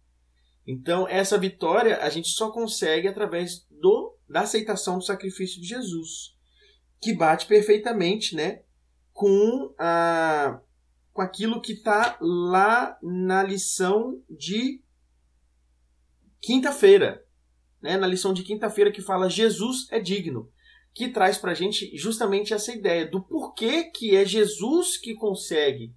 Então, 0.66 1.08
essa 1.08 1.38
vitória 1.38 1.98
a 1.98 2.08
gente 2.08 2.28
só 2.28 2.50
consegue 2.50 3.08
através 3.08 3.66
do 3.70 4.16
da 4.28 4.42
aceitação 4.42 4.98
do 4.98 5.04
sacrifício 5.04 5.60
de 5.60 5.66
Jesus, 5.66 6.36
que 7.00 7.12
bate 7.12 7.46
perfeitamente, 7.46 8.36
né, 8.36 8.62
com 9.12 9.74
a 9.78 10.60
com 11.12 11.22
aquilo 11.22 11.60
que 11.60 11.72
está 11.72 12.16
lá 12.20 12.96
na 13.02 13.42
lição 13.42 14.22
de 14.30 14.80
quinta-feira, 16.40 17.24
né, 17.82 17.96
na 17.96 18.06
lição 18.06 18.32
de 18.32 18.44
quinta-feira 18.44 18.92
que 18.92 19.02
fala 19.02 19.28
Jesus 19.28 19.88
é 19.90 19.98
digno, 19.98 20.48
que 20.94 21.08
traz 21.08 21.36
para 21.36 21.50
a 21.50 21.54
gente 21.54 21.96
justamente 21.96 22.54
essa 22.54 22.72
ideia 22.72 23.06
do 23.06 23.20
porquê 23.20 23.84
que 23.84 24.14
é 24.14 24.24
Jesus 24.24 24.96
que 24.96 25.14
consegue, 25.14 25.92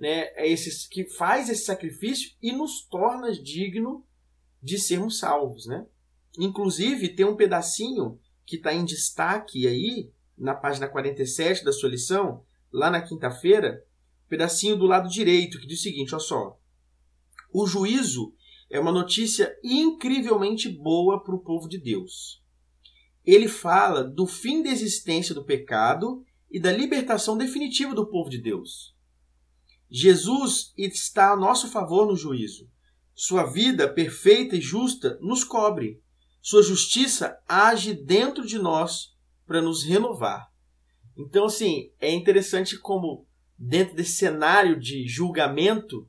né, 0.00 0.32
é 0.34 0.48
esse, 0.48 0.88
que 0.88 1.04
faz 1.04 1.50
esse 1.50 1.66
sacrifício 1.66 2.30
e 2.40 2.52
nos 2.52 2.86
torna 2.86 3.30
digno 3.30 4.02
de 4.62 4.78
sermos 4.78 5.18
salvos, 5.18 5.66
né? 5.66 5.86
Inclusive 6.38 7.10
tem 7.10 7.26
um 7.26 7.36
pedacinho 7.36 8.18
que 8.46 8.56
está 8.56 8.72
em 8.72 8.82
destaque 8.82 9.66
aí 9.66 10.10
na 10.38 10.54
página 10.54 10.88
47 10.88 11.62
da 11.62 11.72
sua 11.72 11.90
lição, 11.90 12.42
lá 12.72 12.90
na 12.90 13.02
quinta-feira, 13.02 13.84
pedacinho 14.26 14.74
do 14.74 14.86
lado 14.86 15.06
direito 15.06 15.60
que 15.60 15.66
diz 15.66 15.80
o 15.80 15.82
seguinte, 15.82 16.14
olha 16.14 16.24
só: 16.24 16.58
o 17.52 17.66
juízo 17.66 18.34
é 18.70 18.80
uma 18.80 18.92
notícia 18.92 19.54
incrivelmente 19.62 20.66
boa 20.70 21.22
para 21.22 21.34
o 21.34 21.40
povo 21.40 21.68
de 21.68 21.76
Deus. 21.76 22.42
Ele 23.22 23.48
fala 23.48 24.02
do 24.02 24.26
fim 24.26 24.62
da 24.62 24.70
existência 24.70 25.34
do 25.34 25.44
pecado 25.44 26.24
e 26.50 26.58
da 26.58 26.72
libertação 26.72 27.36
definitiva 27.36 27.94
do 27.94 28.06
povo 28.06 28.30
de 28.30 28.38
Deus. 28.38 28.98
Jesus 29.90 30.72
está 30.76 31.32
a 31.32 31.36
nosso 31.36 31.68
favor 31.68 32.06
no 32.06 32.16
juízo. 32.16 32.70
Sua 33.14 33.44
vida 33.44 33.92
perfeita 33.92 34.56
e 34.56 34.60
justa 34.60 35.18
nos 35.20 35.42
cobre. 35.42 36.00
Sua 36.40 36.62
justiça 36.62 37.38
age 37.46 37.92
dentro 37.92 38.46
de 38.46 38.58
nós 38.58 39.14
para 39.46 39.60
nos 39.60 39.82
renovar. 39.82 40.48
Então, 41.18 41.44
assim, 41.46 41.92
é 42.00 42.10
interessante 42.10 42.78
como, 42.78 43.26
dentro 43.58 43.96
desse 43.96 44.12
cenário 44.12 44.78
de 44.78 45.06
julgamento, 45.06 46.08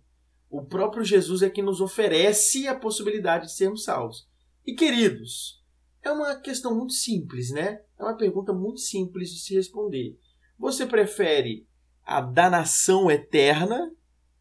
o 0.49 0.63
próprio 0.63 1.03
Jesus 1.03 1.41
é 1.41 1.49
que 1.49 1.61
nos 1.61 1.81
oferece 1.81 2.67
a 2.67 2.75
possibilidade 2.75 3.47
de 3.47 3.53
sermos 3.53 3.83
salvos. 3.83 4.29
E 4.65 4.73
queridos, 4.75 5.61
é 6.03 6.11
uma 6.11 6.35
questão 6.35 6.75
muito 6.75 6.93
simples, 6.93 7.49
né? 7.51 7.81
É 7.97 8.03
uma 8.03 8.15
pergunta 8.15 8.53
muito 8.53 8.79
simples 8.79 9.31
de 9.31 9.39
se 9.39 9.55
responder. 9.55 10.17
Você 10.57 10.85
prefere 10.85 11.67
a 12.05 12.21
danação 12.21 13.09
eterna 13.09 13.91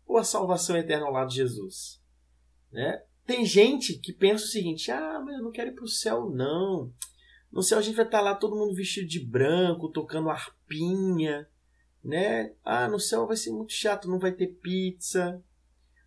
ou 0.06 0.18
a 0.18 0.24
salvação 0.24 0.76
eterna 0.76 1.06
ao 1.06 1.12
lado 1.12 1.30
de 1.30 1.36
Jesus? 1.36 2.00
Né? 2.72 3.02
Tem 3.26 3.44
gente 3.44 3.98
que 3.98 4.12
pensa 4.12 4.44
o 4.44 4.48
seguinte: 4.48 4.90
ah, 4.90 5.22
mas 5.24 5.36
eu 5.36 5.42
não 5.42 5.52
quero 5.52 5.70
ir 5.70 5.74
para 5.74 5.84
o 5.84 5.88
céu, 5.88 6.28
não. 6.30 6.92
No 7.50 7.62
céu 7.62 7.78
a 7.78 7.82
gente 7.82 7.96
vai 7.96 8.04
estar 8.04 8.20
lá 8.20 8.34
todo 8.34 8.56
mundo 8.56 8.74
vestido 8.74 9.08
de 9.08 9.24
branco, 9.24 9.88
tocando 9.88 10.30
arpinha, 10.30 11.48
né? 12.02 12.52
Ah, 12.64 12.88
no 12.88 12.98
céu 13.00 13.26
vai 13.26 13.36
ser 13.36 13.50
muito 13.50 13.72
chato, 13.72 14.08
não 14.08 14.18
vai 14.18 14.32
ter 14.32 14.46
pizza, 14.46 15.42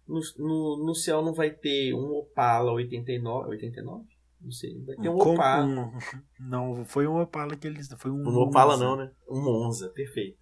no, 0.08 0.20
no, 0.38 0.86
no 0.86 0.96
céu 0.96 1.22
não 1.22 1.34
vai 1.34 1.50
ter 1.50 1.94
um 1.94 2.12
Opala 2.12 2.72
89, 2.74 3.50
89? 3.50 4.06
Não 4.42 4.52
sei, 4.52 4.78
vai 4.84 4.96
ter 4.98 5.10
um 5.10 5.16
Opala. 5.16 5.66
Um, 5.66 5.92
não, 6.40 6.86
foi 6.86 7.08
um 7.08 7.22
Opala 7.22 7.56
que 7.56 7.68
eles. 7.68 7.88
Foi 7.98 8.12
um, 8.12 8.22
um 8.22 8.38
Opala 8.40 8.76
não, 8.76 8.98
né? 8.98 9.12
Um 9.30 9.42
Monza, 9.42 9.90
perfeito. 9.90 10.38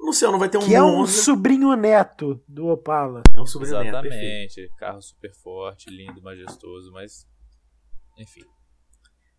No 0.00 0.12
céu 0.12 0.32
não 0.32 0.38
vai 0.38 0.48
ter 0.48 0.58
um 0.58 0.66
Que 0.66 0.74
é 0.74 0.82
um 0.82 1.06
sobrinho 1.06 1.74
neto 1.76 2.42
do 2.48 2.68
Opala. 2.68 3.22
É 3.34 3.40
um 3.40 3.46
sobrinho 3.46 3.74
Exatamente, 3.74 4.08
neto. 4.08 4.14
Exatamente, 4.14 4.78
carro 4.78 5.02
super 5.02 5.34
forte, 5.34 5.90
lindo, 5.90 6.22
majestoso, 6.22 6.90
mas. 6.90 7.26
Enfim. 8.18 8.42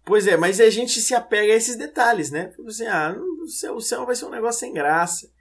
Pois 0.06 0.28
é, 0.28 0.38
mas 0.38 0.60
a 0.60 0.70
gente 0.70 1.00
se 1.00 1.14
apega 1.14 1.54
a 1.54 1.56
esses 1.56 1.76
detalhes, 1.76 2.32
né? 2.32 2.54
Assim, 2.66 2.86
ah, 2.86 3.16
o 3.44 3.48
céu, 3.48 3.76
o 3.76 3.82
céu 3.82 4.06
vai 4.06 4.16
ser 4.16 4.26
um 4.26 4.32
negócio 4.32 4.60
sem 4.60 4.74
graça. 4.74 5.32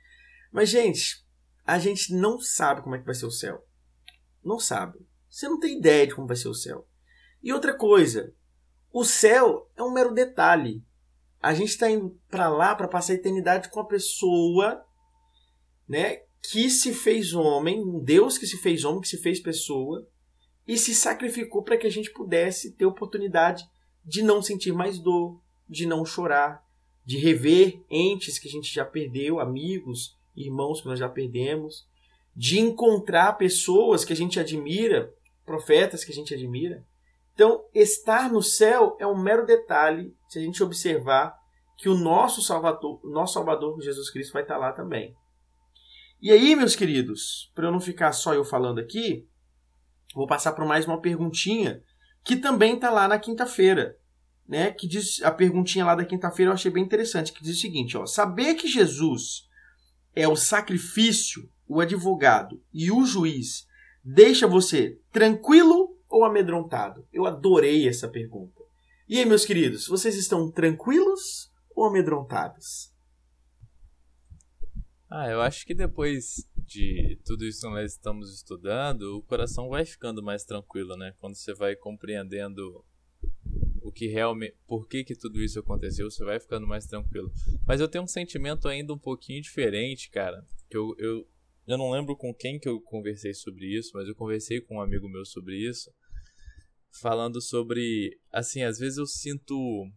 Mas, 0.52 0.68
gente, 0.68 1.24
a 1.66 1.78
gente 1.78 2.14
não 2.14 2.40
sabe 2.40 2.82
como 2.82 2.94
é 2.94 2.98
que 2.98 3.06
vai 3.06 3.14
ser 3.14 3.26
o 3.26 3.30
céu. 3.30 3.64
Não 4.44 4.58
sabe. 4.58 4.98
Você 5.28 5.48
não 5.48 5.60
tem 5.60 5.78
ideia 5.78 6.06
de 6.06 6.14
como 6.14 6.26
vai 6.26 6.36
ser 6.36 6.48
o 6.48 6.54
céu. 6.54 6.86
E 7.42 7.52
outra 7.52 7.74
coisa, 7.74 8.34
o 8.92 9.04
céu 9.04 9.70
é 9.76 9.82
um 9.82 9.92
mero 9.92 10.12
detalhe. 10.12 10.84
A 11.40 11.54
gente 11.54 11.70
está 11.70 11.88
indo 11.88 12.18
para 12.28 12.48
lá 12.48 12.74
para 12.74 12.88
passar 12.88 13.12
a 13.12 13.16
eternidade 13.16 13.70
com 13.70 13.80
a 13.80 13.86
pessoa, 13.86 14.84
né, 15.90 16.20
que 16.40 16.70
se 16.70 16.94
fez 16.94 17.34
homem, 17.34 17.82
um 17.82 17.98
Deus 17.98 18.38
que 18.38 18.46
se 18.46 18.56
fez 18.56 18.84
homem, 18.84 19.00
que 19.00 19.08
se 19.08 19.18
fez 19.18 19.40
pessoa 19.40 20.06
e 20.64 20.78
se 20.78 20.94
sacrificou 20.94 21.64
para 21.64 21.76
que 21.76 21.86
a 21.86 21.90
gente 21.90 22.12
pudesse 22.12 22.70
ter 22.76 22.86
oportunidade 22.86 23.68
de 24.04 24.22
não 24.22 24.40
sentir 24.40 24.72
mais 24.72 25.00
dor, 25.00 25.42
de 25.68 25.86
não 25.86 26.06
chorar, 26.06 26.64
de 27.04 27.18
rever 27.18 27.82
entes 27.90 28.38
que 28.38 28.46
a 28.46 28.50
gente 28.50 28.72
já 28.72 28.84
perdeu, 28.84 29.40
amigos, 29.40 30.16
irmãos 30.36 30.80
que 30.80 30.86
nós 30.86 31.00
já 31.00 31.08
perdemos, 31.08 31.88
de 32.36 32.60
encontrar 32.60 33.32
pessoas 33.32 34.04
que 34.04 34.12
a 34.12 34.16
gente 34.16 34.38
admira, 34.38 35.12
profetas 35.44 36.04
que 36.04 36.12
a 36.12 36.14
gente 36.14 36.32
admira. 36.32 36.86
Então, 37.34 37.64
estar 37.74 38.30
no 38.30 38.44
céu 38.44 38.96
é 39.00 39.06
um 39.06 39.20
mero 39.20 39.44
detalhe 39.44 40.14
se 40.28 40.38
a 40.38 40.42
gente 40.42 40.62
observar 40.62 41.36
que 41.76 41.88
o 41.88 41.98
nosso 41.98 42.40
Salvador, 42.42 43.00
nosso 43.02 43.34
Salvador 43.34 43.80
Jesus 43.80 44.08
Cristo 44.08 44.32
vai 44.32 44.42
estar 44.42 44.56
lá 44.56 44.72
também. 44.72 45.16
E 46.22 46.30
aí, 46.30 46.54
meus 46.54 46.76
queridos, 46.76 47.50
para 47.54 47.68
eu 47.68 47.72
não 47.72 47.80
ficar 47.80 48.12
só 48.12 48.34
eu 48.34 48.44
falando 48.44 48.78
aqui, 48.78 49.26
vou 50.14 50.26
passar 50.26 50.52
por 50.52 50.66
mais 50.66 50.84
uma 50.84 51.00
perguntinha 51.00 51.82
que 52.22 52.36
também 52.36 52.74
está 52.74 52.90
lá 52.90 53.08
na 53.08 53.18
quinta-feira, 53.18 53.96
né? 54.46 54.70
Que 54.70 54.86
diz 54.86 55.22
a 55.22 55.30
perguntinha 55.30 55.84
lá 55.84 55.94
da 55.94 56.04
quinta-feira 56.04 56.50
eu 56.50 56.54
achei 56.54 56.70
bem 56.70 56.84
interessante, 56.84 57.32
que 57.32 57.42
diz 57.42 57.56
o 57.56 57.60
seguinte, 57.60 57.96
ó: 57.96 58.04
saber 58.04 58.54
que 58.54 58.68
Jesus 58.68 59.48
é 60.14 60.28
o 60.28 60.36
sacrifício 60.36 61.48
o 61.70 61.80
advogado 61.80 62.60
e 62.74 62.90
o 62.90 63.06
juiz 63.06 63.64
deixa 64.02 64.44
você 64.44 64.98
tranquilo 65.12 65.96
ou 66.08 66.24
amedrontado? 66.24 67.06
Eu 67.12 67.26
adorei 67.26 67.88
essa 67.88 68.08
pergunta. 68.08 68.60
E 69.08 69.18
aí, 69.18 69.24
meus 69.24 69.44
queridos, 69.44 69.86
vocês 69.86 70.16
estão 70.16 70.50
tranquilos 70.50 71.52
ou 71.74 71.86
amedrontados? 71.86 72.92
Ah, 75.10 75.28
eu 75.28 75.40
acho 75.40 75.66
que 75.66 75.74
depois 75.74 76.48
de 76.56 77.18
tudo 77.24 77.44
isso 77.44 77.62
que 77.62 77.74
nós 77.74 77.92
estamos 77.92 78.32
estudando, 78.32 79.16
o 79.16 79.22
coração 79.22 79.68
vai 79.68 79.84
ficando 79.84 80.22
mais 80.22 80.44
tranquilo, 80.44 80.96
né? 80.96 81.12
Quando 81.18 81.34
você 81.34 81.52
vai 81.52 81.74
compreendendo 81.74 82.84
o 83.82 83.90
que 83.90 84.06
realmente, 84.06 84.54
por 84.68 84.86
que 84.86 85.02
que 85.02 85.16
tudo 85.16 85.42
isso 85.42 85.58
aconteceu, 85.58 86.08
você 86.08 86.24
vai 86.24 86.38
ficando 86.38 86.64
mais 86.64 86.86
tranquilo. 86.86 87.32
Mas 87.66 87.80
eu 87.80 87.88
tenho 87.88 88.04
um 88.04 88.06
sentimento 88.06 88.68
ainda 88.68 88.94
um 88.94 88.98
pouquinho 88.98 89.42
diferente, 89.42 90.10
cara. 90.10 90.46
Que 90.70 90.76
eu, 90.76 90.94
eu 90.96 91.28
eu 91.66 91.76
não 91.76 91.90
lembro 91.90 92.16
com 92.16 92.32
quem 92.32 92.58
que 92.58 92.68
eu 92.68 92.80
conversei 92.80 93.34
sobre 93.34 93.66
isso, 93.66 93.90
mas 93.94 94.06
eu 94.06 94.14
conversei 94.14 94.60
com 94.60 94.76
um 94.76 94.80
amigo 94.80 95.08
meu 95.08 95.24
sobre 95.24 95.56
isso, 95.56 95.92
falando 97.00 97.40
sobre, 97.40 98.18
assim, 98.32 98.62
às 98.62 98.78
vezes 98.78 98.98
eu 98.98 99.06
sinto 99.06 99.90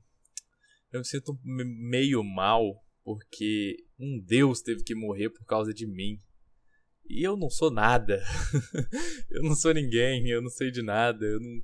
eu 0.91 0.99
me 0.99 1.05
sinto 1.05 1.39
meio 1.43 2.24
mal 2.24 2.84
porque 3.04 3.78
um 3.99 4.20
Deus 4.20 4.62
teve 4.62 4.84
que 4.84 4.95
morrer 4.95 5.30
por 5.30 5.45
causa 5.45 5.74
de 5.74 5.86
mim. 5.86 6.20
E 7.10 7.22
eu 7.22 7.36
não 7.36 7.49
sou 7.49 7.70
nada. 7.70 8.24
eu 9.30 9.43
não 9.43 9.56
sou 9.56 9.74
ninguém, 9.74 10.28
eu 10.30 10.41
não 10.41 10.49
sei 10.49 10.72
de 10.72 10.82
nada, 10.82 11.26
eu 11.26 11.39
não 11.39 11.62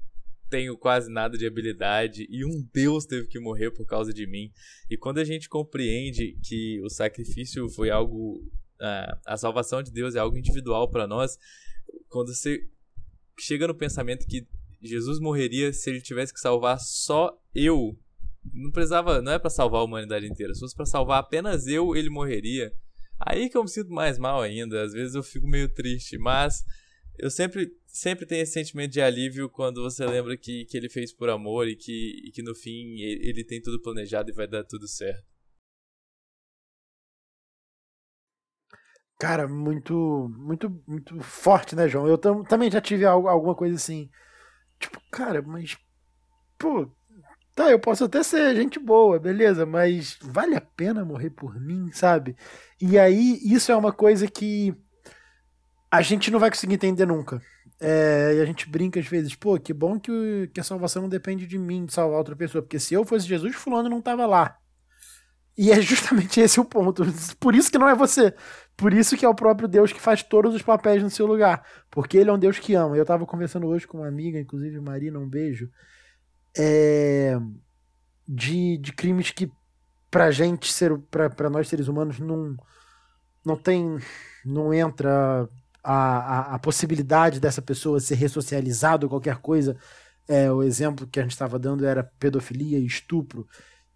tenho 0.49 0.75
quase 0.77 1.11
nada 1.11 1.37
de 1.37 1.45
habilidade 1.45 2.25
e 2.29 2.43
um 2.43 2.67
Deus 2.73 3.05
teve 3.05 3.27
que 3.27 3.39
morrer 3.39 3.71
por 3.71 3.85
causa 3.85 4.11
de 4.11 4.25
mim. 4.25 4.51
E 4.89 4.97
quando 4.97 5.19
a 5.19 5.23
gente 5.23 5.47
compreende 5.47 6.37
que 6.43 6.81
o 6.81 6.89
sacrifício 6.89 7.69
foi 7.69 7.89
algo. 7.89 8.43
a 9.25 9.37
salvação 9.37 9.83
de 9.83 9.91
Deus 9.91 10.15
é 10.15 10.19
algo 10.19 10.37
individual 10.37 10.89
para 10.89 11.07
nós, 11.07 11.37
quando 12.09 12.33
você 12.33 12.67
chega 13.39 13.67
no 13.67 13.75
pensamento 13.75 14.25
que 14.27 14.47
Jesus 14.81 15.19
morreria 15.19 15.71
se 15.71 15.89
ele 15.89 16.01
tivesse 16.01 16.33
que 16.33 16.39
salvar 16.39 16.79
só 16.79 17.37
eu. 17.53 17.97
Não 18.53 18.71
precisava, 18.71 19.21
não 19.21 19.31
é 19.31 19.39
para 19.39 19.49
salvar 19.49 19.81
a 19.81 19.83
humanidade 19.83 20.27
inteira, 20.27 20.53
se 20.53 20.59
fosse 20.59 20.75
para 20.75 20.85
salvar 20.85 21.19
apenas 21.19 21.67
eu, 21.67 21.95
ele 21.95 22.09
morreria. 22.09 22.71
Aí 23.19 23.49
que 23.49 23.57
eu 23.57 23.63
me 23.63 23.69
sinto 23.69 23.91
mais 23.91 24.17
mal 24.17 24.41
ainda, 24.41 24.81
às 24.81 24.93
vezes 24.93 25.15
eu 25.15 25.23
fico 25.23 25.47
meio 25.47 25.73
triste, 25.73 26.17
mas 26.17 26.63
eu 27.17 27.29
sempre, 27.29 27.69
sempre 27.85 28.25
tenho 28.25 28.41
esse 28.41 28.53
sentimento 28.53 28.91
de 28.91 29.01
alívio 29.01 29.49
quando 29.49 29.83
você 29.83 30.05
lembra 30.05 30.37
que, 30.37 30.65
que 30.65 30.77
ele 30.77 30.87
fez 30.89 31.13
por 31.13 31.29
amor 31.29 31.67
e 31.67 31.75
que, 31.75 32.21
e 32.25 32.31
que 32.31 32.41
no 32.41 32.55
fim 32.55 32.99
ele, 33.01 33.29
ele 33.29 33.43
tem 33.43 33.61
tudo 33.61 33.81
planejado 33.81 34.31
e 34.31 34.33
vai 34.33 34.47
dar 34.47 34.63
tudo 34.63 34.87
certo. 34.87 35.27
Cara, 39.19 39.49
muito, 39.49 40.33
muito, 40.37 40.69
muito 40.87 41.19
forte, 41.21 41.75
né, 41.75 41.89
João? 41.89 42.07
Eu 42.07 42.17
tam, 42.17 42.41
também 42.41 42.71
já 42.71 42.79
tive 42.79 43.03
algo, 43.03 43.27
alguma 43.27 43.53
coisa 43.53 43.75
assim. 43.75 44.09
Tipo, 44.79 44.97
cara, 45.11 45.41
mas. 45.41 45.77
Pô, 46.57 46.89
tá, 47.59 47.69
eu 47.69 47.79
posso 47.79 48.05
até 48.05 48.23
ser 48.23 48.55
gente 48.55 48.79
boa, 48.79 49.19
beleza, 49.19 49.65
mas 49.65 50.17
vale 50.21 50.55
a 50.55 50.61
pena 50.61 51.03
morrer 51.03 51.29
por 51.29 51.59
mim, 51.59 51.91
sabe? 51.91 52.35
E 52.81 52.97
aí, 52.97 53.37
isso 53.43 53.69
é 53.69 53.75
uma 53.75 53.91
coisa 53.91 54.27
que 54.27 54.73
a 55.91 56.01
gente 56.01 56.31
não 56.31 56.39
vai 56.39 56.49
conseguir 56.49 56.75
entender 56.75 57.05
nunca. 57.05 57.41
É, 57.81 58.35
e 58.37 58.41
a 58.41 58.45
gente 58.45 58.69
brinca 58.69 58.99
às 58.99 59.07
vezes, 59.07 59.35
pô, 59.35 59.59
que 59.59 59.73
bom 59.73 59.99
que, 59.99 60.49
que 60.53 60.59
a 60.61 60.63
salvação 60.63 61.01
não 61.01 61.09
depende 61.09 61.45
de 61.45 61.57
mim 61.57 61.85
de 61.85 61.93
salvar 61.93 62.19
outra 62.19 62.35
pessoa, 62.35 62.61
porque 62.61 62.79
se 62.79 62.93
eu 62.93 63.03
fosse 63.03 63.27
Jesus, 63.27 63.55
fulano 63.55 63.89
não 63.89 64.01
tava 64.01 64.25
lá. 64.25 64.57
E 65.57 65.71
é 65.71 65.81
justamente 65.81 66.39
esse 66.39 66.61
o 66.61 66.65
ponto. 66.65 67.03
Por 67.39 67.53
isso 67.53 67.69
que 67.69 67.77
não 67.77 67.89
é 67.89 67.95
você. 67.95 68.33
Por 68.77 68.93
isso 68.93 69.17
que 69.17 69.25
é 69.25 69.29
o 69.29 69.35
próprio 69.35 69.67
Deus 69.67 69.91
que 69.91 69.99
faz 69.99 70.23
todos 70.23 70.55
os 70.55 70.61
papéis 70.61 71.03
no 71.03 71.09
seu 71.09 71.25
lugar. 71.25 71.65
Porque 71.91 72.17
ele 72.17 72.29
é 72.29 72.33
um 72.33 72.39
Deus 72.39 72.57
que 72.57 72.73
ama. 72.73 72.95
Eu 72.95 73.05
tava 73.05 73.25
conversando 73.25 73.67
hoje 73.67 73.85
com 73.85 73.97
uma 73.97 74.07
amiga, 74.07 74.39
inclusive 74.39 74.79
Marina, 74.79 75.19
um 75.19 75.27
beijo. 75.27 75.69
É, 76.57 77.37
de, 78.27 78.77
de 78.77 78.91
crimes 78.93 79.31
que 79.31 79.51
pra 80.09 80.31
gente, 80.31 80.71
ser, 80.71 80.97
pra 81.09 81.49
nós 81.49 81.67
seres 81.67 81.87
humanos, 81.87 82.19
não, 82.19 82.55
não 83.45 83.55
tem. 83.55 83.97
Não 84.45 84.73
entra 84.73 85.49
a, 85.83 85.93
a, 85.93 86.55
a 86.55 86.59
possibilidade 86.59 87.39
dessa 87.39 87.61
pessoa 87.61 87.99
ser 87.99 88.15
ressocializada 88.15 89.05
ou 89.05 89.09
qualquer 89.09 89.37
coisa. 89.37 89.77
É, 90.27 90.51
o 90.51 90.61
exemplo 90.61 91.07
que 91.07 91.19
a 91.19 91.23
gente 91.23 91.31
estava 91.31 91.57
dando 91.57 91.85
era 91.85 92.03
pedofilia 92.03 92.77
e 92.77 92.85
estupro. 92.85 93.47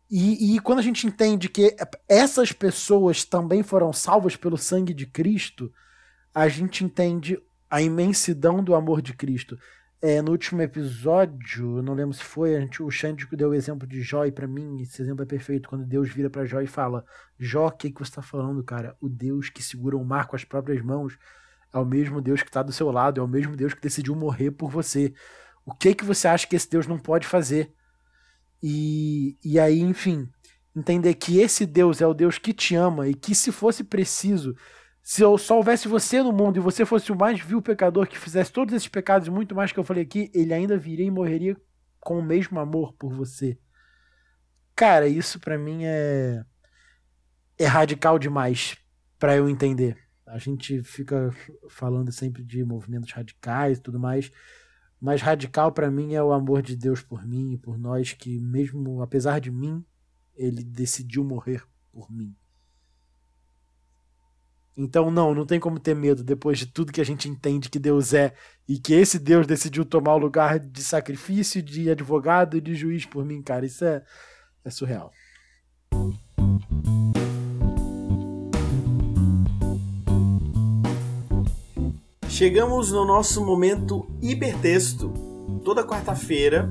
E, 0.10 0.56
e, 0.56 0.60
quando 0.60 0.80
a 0.80 0.84
gente 0.84 1.08
entende 1.08 1.50
que 1.50 1.76
essas 2.08 2.52
pessoas 2.52 3.24
também 3.24 3.64
foram 3.64 3.92
salvas 3.94 4.36
pelo 4.36 4.58
sangue 4.58 4.94
de 4.94 5.08
Cristo, 5.08 5.72
a 6.34 6.48
gente 6.48 6.84
entende 6.84 7.40
a 7.70 7.82
imensidão 7.82 8.64
do 8.64 8.76
amor 8.76 9.02
de 9.02 9.14
Cristo. 9.14 9.58
É, 10.06 10.22
no 10.22 10.32
último 10.32 10.62
episódio, 10.62 11.82
não 11.82 11.94
lembro 11.94 12.14
se 12.14 12.22
foi, 12.22 12.58
a 12.58 12.60
gente, 12.60 12.84
o 12.84 12.92
Xandico 12.92 13.38
deu 13.38 13.52
o 13.52 13.54
exemplo 13.54 13.88
de 13.88 14.02
Jó, 14.02 14.26
e 14.26 14.34
pra 14.34 14.46
mim 14.46 14.82
esse 14.82 15.02
exemplo 15.02 15.24
é 15.24 15.26
perfeito, 15.26 15.70
quando 15.70 15.86
Deus 15.86 16.10
vira 16.10 16.30
para 16.30 16.44
Jó 16.44 16.60
e 16.60 16.68
fala: 16.68 17.06
Jó, 17.40 17.68
o 17.68 17.72
que, 17.72 17.90
que 17.90 18.00
você 18.00 18.10
está 18.10 18.22
falando, 18.22 18.62
cara? 18.66 18.98
O 19.00 19.08
Deus 19.08 19.50
que 19.50 19.64
segura 19.64 19.96
o 19.96 20.04
mar 20.04 20.28
com 20.28 20.36
as 20.36 20.44
próprias 20.44 20.84
mãos 20.84 21.18
é 21.74 21.78
o 21.78 21.86
mesmo 21.86 22.22
Deus 22.22 22.42
que 22.42 22.50
está 22.50 22.62
do 22.62 22.74
seu 22.74 22.92
lado, 22.92 23.22
é 23.22 23.24
o 23.24 23.28
mesmo 23.30 23.56
Deus 23.56 23.74
que 23.74 23.80
decidiu 23.80 24.14
morrer 24.14 24.52
por 24.52 24.70
você. 24.70 25.14
O 25.66 25.74
que 25.74 25.96
que 25.96 26.04
você 26.04 26.28
acha 26.28 26.46
que 26.46 26.58
esse 26.58 26.70
Deus 26.70 26.86
não 26.86 27.00
pode 27.00 27.26
fazer? 27.26 27.74
E, 28.62 29.38
e 29.42 29.58
aí, 29.58 29.80
enfim, 29.80 30.30
entender 30.76 31.14
que 31.14 31.40
esse 31.40 31.66
Deus 31.66 32.02
é 32.02 32.08
o 32.08 32.14
Deus 32.14 32.38
que 32.38 32.52
te 32.52 32.76
ama 32.76 33.08
e 33.08 33.14
que 33.14 33.34
se 33.34 33.54
fosse 33.54 33.86
preciso, 33.86 34.54
se 35.04 35.22
só 35.38 35.58
houvesse 35.58 35.90
você 35.90 36.24
no 36.24 36.32
mundo 36.32 36.56
e 36.56 36.62
você 36.62 36.86
fosse 36.86 37.12
o 37.12 37.16
mais 37.16 37.38
vil 37.42 37.62
pecador 37.62 38.08
que 38.08 38.18
fizesse 38.18 38.54
todos 38.54 38.74
esses 38.74 38.88
pecados 38.88 39.28
e 39.28 39.32
muito 39.32 39.54
mais 39.54 39.74
que 39.74 39.78
eu 39.78 39.84
falei 39.84 40.02
aqui, 40.02 40.32
ele 40.34 40.54
ainda 40.54 40.78
viria 40.78 41.06
e 41.06 41.12
morreria 41.12 41.58
com 42.00 42.18
o 42.18 42.24
mesmo 42.24 42.58
amor 42.58 42.94
por 42.94 43.12
você. 43.14 43.60
Cara, 44.74 45.06
isso 45.06 45.42
para 45.42 45.58
mim 45.58 45.84
é 45.84 46.46
é 47.60 47.66
radical 47.66 48.18
demais 48.18 48.78
para 49.20 49.36
eu 49.36 49.50
entender. 49.50 49.98
A 50.26 50.38
gente 50.38 50.82
fica 50.84 51.36
falando 51.70 52.12
sempre 52.12 52.42
de 52.42 52.64
movimentos 52.64 53.12
radicais 53.12 53.78
e 53.78 53.82
tudo 53.82 54.00
mais, 54.00 54.32
mais 55.02 55.22
radical 55.22 55.72
para 55.74 55.92
mim 55.92 56.14
é 56.14 56.24
o 56.24 56.32
amor 56.32 56.62
de 56.62 56.78
Deus 56.78 57.02
por 57.02 57.28
mim 57.28 57.52
e 57.52 57.58
por 57.58 57.78
nós, 57.78 58.14
que 58.14 58.40
mesmo 58.40 59.02
apesar 59.02 59.40
de 59.40 59.52
mim, 59.52 59.86
ele 60.34 60.64
decidiu 60.64 61.26
morrer 61.26 61.62
por 61.92 62.10
mim. 62.10 62.34
Então, 64.76 65.12
não, 65.12 65.34
não 65.34 65.46
tem 65.46 65.60
como 65.60 65.80
ter 65.80 65.96
medo 65.96 66.24
depois 66.24 66.58
de 66.58 66.66
tudo 66.66 66.92
que 66.92 67.02
a 67.02 67.06
gente 67.06 67.30
entende 67.30 67.70
que 67.70 67.78
Deus 67.78 68.14
é 68.14 68.34
e 68.68 68.78
que 68.78 68.94
esse 68.94 69.20
Deus 69.20 69.46
decidiu 69.46 69.86
tomar 69.86 70.16
o 70.16 70.18
lugar 70.20 70.60
de 70.60 70.84
sacrifício, 70.84 71.62
de 71.62 71.90
advogado 71.90 72.58
e 72.58 72.62
de 72.62 72.74
juiz 72.74 73.06
por 73.06 73.24
mim, 73.24 73.42
cara. 73.42 73.66
Isso 73.66 73.86
é, 73.86 74.04
é 74.66 74.70
surreal. 74.70 75.12
Chegamos 82.28 82.92
no 82.92 83.06
nosso 83.06 83.46
momento 83.46 84.08
hipertexto. 84.22 85.14
Toda 85.64 85.86
quarta-feira 85.86 86.68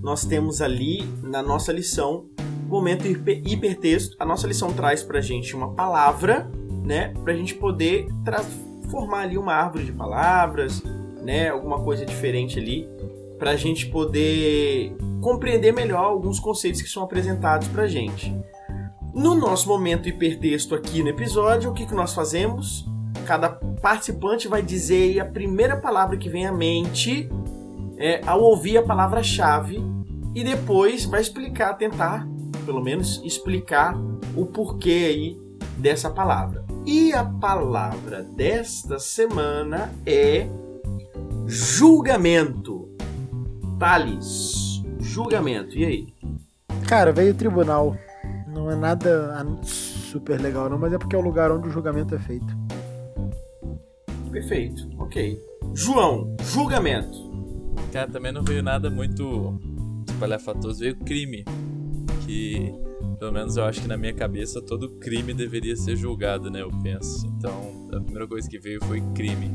nós 0.00 0.24
temos 0.24 0.62
ali 0.62 1.04
na 1.22 1.42
nossa 1.42 1.72
lição 1.72 2.28
momento 2.70 3.04
hipertexto. 3.06 4.16
A 4.20 4.24
nossa 4.24 4.46
lição 4.46 4.72
traz 4.72 5.02
pra 5.02 5.20
gente 5.20 5.54
uma 5.56 5.74
palavra, 5.74 6.48
né, 6.90 7.14
pra 7.22 7.32
gente 7.32 7.54
poder 7.54 8.08
formar 8.90 9.20
ali 9.20 9.38
uma 9.38 9.54
árvore 9.54 9.84
de 9.84 9.92
palavras, 9.92 10.82
né, 11.22 11.48
alguma 11.48 11.80
coisa 11.80 12.04
diferente 12.04 12.58
ali, 12.58 12.88
pra 13.38 13.54
gente 13.54 13.86
poder 13.86 14.96
compreender 15.20 15.72
melhor 15.72 16.04
alguns 16.04 16.40
conceitos 16.40 16.82
que 16.82 16.88
são 16.88 17.04
apresentados 17.04 17.68
pra 17.68 17.86
gente. 17.86 18.36
No 19.14 19.36
nosso 19.36 19.68
momento 19.68 20.08
hipertexto 20.08 20.74
aqui 20.74 21.00
no 21.00 21.10
episódio, 21.10 21.70
o 21.70 21.72
que, 21.72 21.86
que 21.86 21.94
nós 21.94 22.12
fazemos? 22.12 22.84
Cada 23.24 23.50
participante 23.50 24.48
vai 24.48 24.60
dizer 24.60 25.20
a 25.20 25.24
primeira 25.24 25.76
palavra 25.76 26.16
que 26.16 26.28
vem 26.28 26.44
à 26.44 26.52
mente 26.52 27.30
é, 27.98 28.20
ao 28.26 28.42
ouvir 28.42 28.78
a 28.78 28.82
palavra-chave 28.82 29.80
e 30.34 30.42
depois 30.42 31.04
vai 31.04 31.20
explicar, 31.20 31.74
tentar, 31.74 32.26
pelo 32.66 32.82
menos, 32.82 33.22
explicar 33.24 33.96
o 34.36 34.44
porquê 34.44 35.06
aí 35.08 35.49
dessa 35.78 36.10
palavra. 36.10 36.64
E 36.86 37.12
a 37.12 37.24
palavra 37.24 38.22
desta 38.22 38.98
semana 38.98 39.92
é 40.06 40.48
julgamento. 41.46 42.88
Thales, 43.78 44.82
julgamento. 44.98 45.76
E 45.76 45.84
aí? 45.84 46.14
Cara, 46.86 47.12
veio 47.12 47.32
o 47.32 47.36
tribunal. 47.36 47.96
Não 48.48 48.70
é 48.70 48.74
nada 48.74 49.46
super 49.64 50.40
legal 50.40 50.68
não, 50.68 50.78
mas 50.78 50.92
é 50.92 50.98
porque 50.98 51.14
é 51.14 51.18
o 51.18 51.22
lugar 51.22 51.52
onde 51.52 51.68
o 51.68 51.70
julgamento 51.70 52.14
é 52.14 52.18
feito. 52.18 52.56
Perfeito, 54.30 54.88
ok. 54.98 55.40
João, 55.74 56.36
julgamento. 56.42 57.30
Cara, 57.92 58.10
também 58.10 58.32
não 58.32 58.42
veio 58.42 58.62
nada 58.62 58.90
muito 58.90 59.58
espalhafatoso, 60.08 60.80
veio 60.80 60.96
crime. 60.96 61.44
Que, 62.26 62.72
pelo 63.20 63.32
menos 63.32 63.58
eu 63.58 63.64
acho 63.64 63.82
que 63.82 63.86
na 63.86 63.98
minha 63.98 64.14
cabeça, 64.14 64.62
todo 64.62 64.98
crime 64.98 65.34
deveria 65.34 65.76
ser 65.76 65.94
julgado, 65.94 66.50
né? 66.50 66.62
Eu 66.62 66.70
penso. 66.82 67.26
Então, 67.26 67.52
a 67.92 68.00
primeira 68.00 68.26
coisa 68.26 68.48
que 68.48 68.58
veio 68.58 68.82
foi 68.86 69.02
crime. 69.14 69.50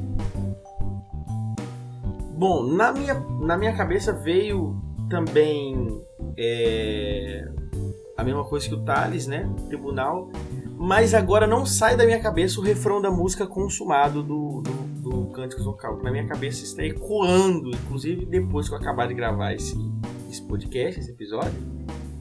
Bom, 2.38 2.64
na 2.64 2.92
minha, 2.94 3.16
na 3.42 3.58
minha 3.58 3.76
cabeça 3.76 4.14
veio 4.14 4.80
também 5.10 6.00
é, 6.38 7.44
a 8.16 8.24
mesma 8.24 8.46
coisa 8.46 8.68
que 8.68 8.76
o 8.76 8.84
Thales, 8.84 9.26
né? 9.26 9.52
Tribunal 9.68 10.30
mas 10.78 11.14
agora 11.14 11.48
não 11.48 11.66
sai 11.66 11.96
da 11.96 12.06
minha 12.06 12.20
cabeça 12.20 12.60
o 12.60 12.64
refrão 12.64 13.02
da 13.02 13.10
música 13.10 13.48
consumado 13.48 14.22
do, 14.22 14.62
do, 14.62 14.72
do 15.02 15.26
Cânticos 15.28 15.66
na 16.04 16.12
minha 16.12 16.28
cabeça 16.28 16.64
está 16.64 16.84
ecoando, 16.84 17.72
inclusive 17.72 18.26
depois 18.26 18.68
que 18.68 18.76
eu 18.76 18.80
acabar 18.80 19.08
de 19.08 19.14
gravar 19.14 19.54
esse, 19.54 19.76
esse 20.30 20.42
podcast, 20.44 21.00
esse 21.00 21.12
episódio, 21.12 21.54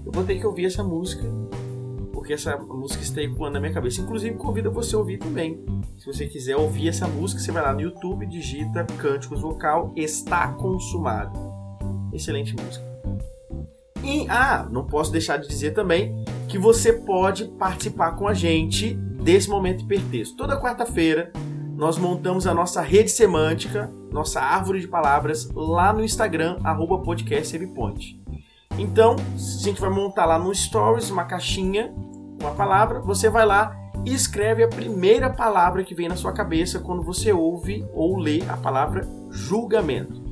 eu 0.05 0.13
vou 0.13 0.25
ter 0.25 0.39
que 0.39 0.47
ouvir 0.47 0.67
essa 0.67 0.83
música, 0.83 1.25
porque 2.13 2.33
essa 2.33 2.57
música 2.57 3.03
está 3.03 3.23
ecoando 3.23 3.55
na 3.55 3.61
minha 3.61 3.73
cabeça. 3.73 4.01
Inclusive, 4.01 4.37
convido 4.37 4.71
você 4.71 4.95
a 4.95 4.99
ouvir 4.99 5.19
também. 5.19 5.65
Se 5.99 6.07
você 6.07 6.27
quiser 6.27 6.57
ouvir 6.57 6.89
essa 6.89 7.07
música, 7.07 7.41
você 7.41 7.51
vai 7.51 7.63
lá 7.63 7.73
no 7.73 7.81
YouTube, 7.81 8.27
digita 8.27 8.85
Cânticos 8.99 9.41
Vocal, 9.41 9.93
está 9.97 10.49
consumado. 10.49 11.39
Excelente 12.13 12.55
música. 12.55 12.85
E, 14.03 14.27
ah, 14.29 14.69
não 14.71 14.85
posso 14.85 15.11
deixar 15.11 15.39
de 15.39 15.49
dizer 15.49 15.73
também 15.73 16.25
que 16.47 16.59
você 16.59 16.93
pode 16.93 17.47
participar 17.47 18.13
com 18.13 18.29
a 18.29 18.35
gente 18.35 18.95
desse 18.95 19.49
momento 19.49 19.83
hipertexto. 19.83 20.37
Toda 20.37 20.61
quarta-feira 20.61 21.33
nós 21.75 21.99
montamos 21.99 22.47
a 22.47 22.55
nossa 22.55 22.81
rede 22.83 23.11
semântica, 23.11 23.91
nossa 24.13 24.41
árvore 24.41 24.81
de 24.81 24.87
palavras, 24.87 25.51
lá 25.55 25.93
no 25.93 26.05
Instagram, 26.05 26.59
arroba 26.63 26.99
podcast 26.99 27.57
Então, 28.79 29.17
a 29.35 29.63
gente 29.63 29.81
vai 29.81 29.91
montar 29.91 30.25
lá 30.25 30.39
no 30.39 30.55
Stories 30.55 31.11
uma 31.11 31.25
caixinha 31.25 31.95
com 32.41 32.49
a 32.49 32.51
palavra, 32.51 33.01
você 33.01 33.31
vai 33.31 33.47
lá 33.47 33.77
e 34.05 34.13
escreve 34.13 34.63
a 34.63 34.69
primeira 34.69 35.31
palavra 35.31 35.85
que 35.85 35.95
vem 35.95 36.09
na 36.09 36.17
sua 36.17 36.33
cabeça 36.33 36.81
quando 36.81 37.03
você 37.03 37.33
ouve 37.33 37.87
ou 37.95 38.19
lê 38.19 38.43
a 38.49 38.57
palavra 38.57 39.09
julgamento. 39.31 40.23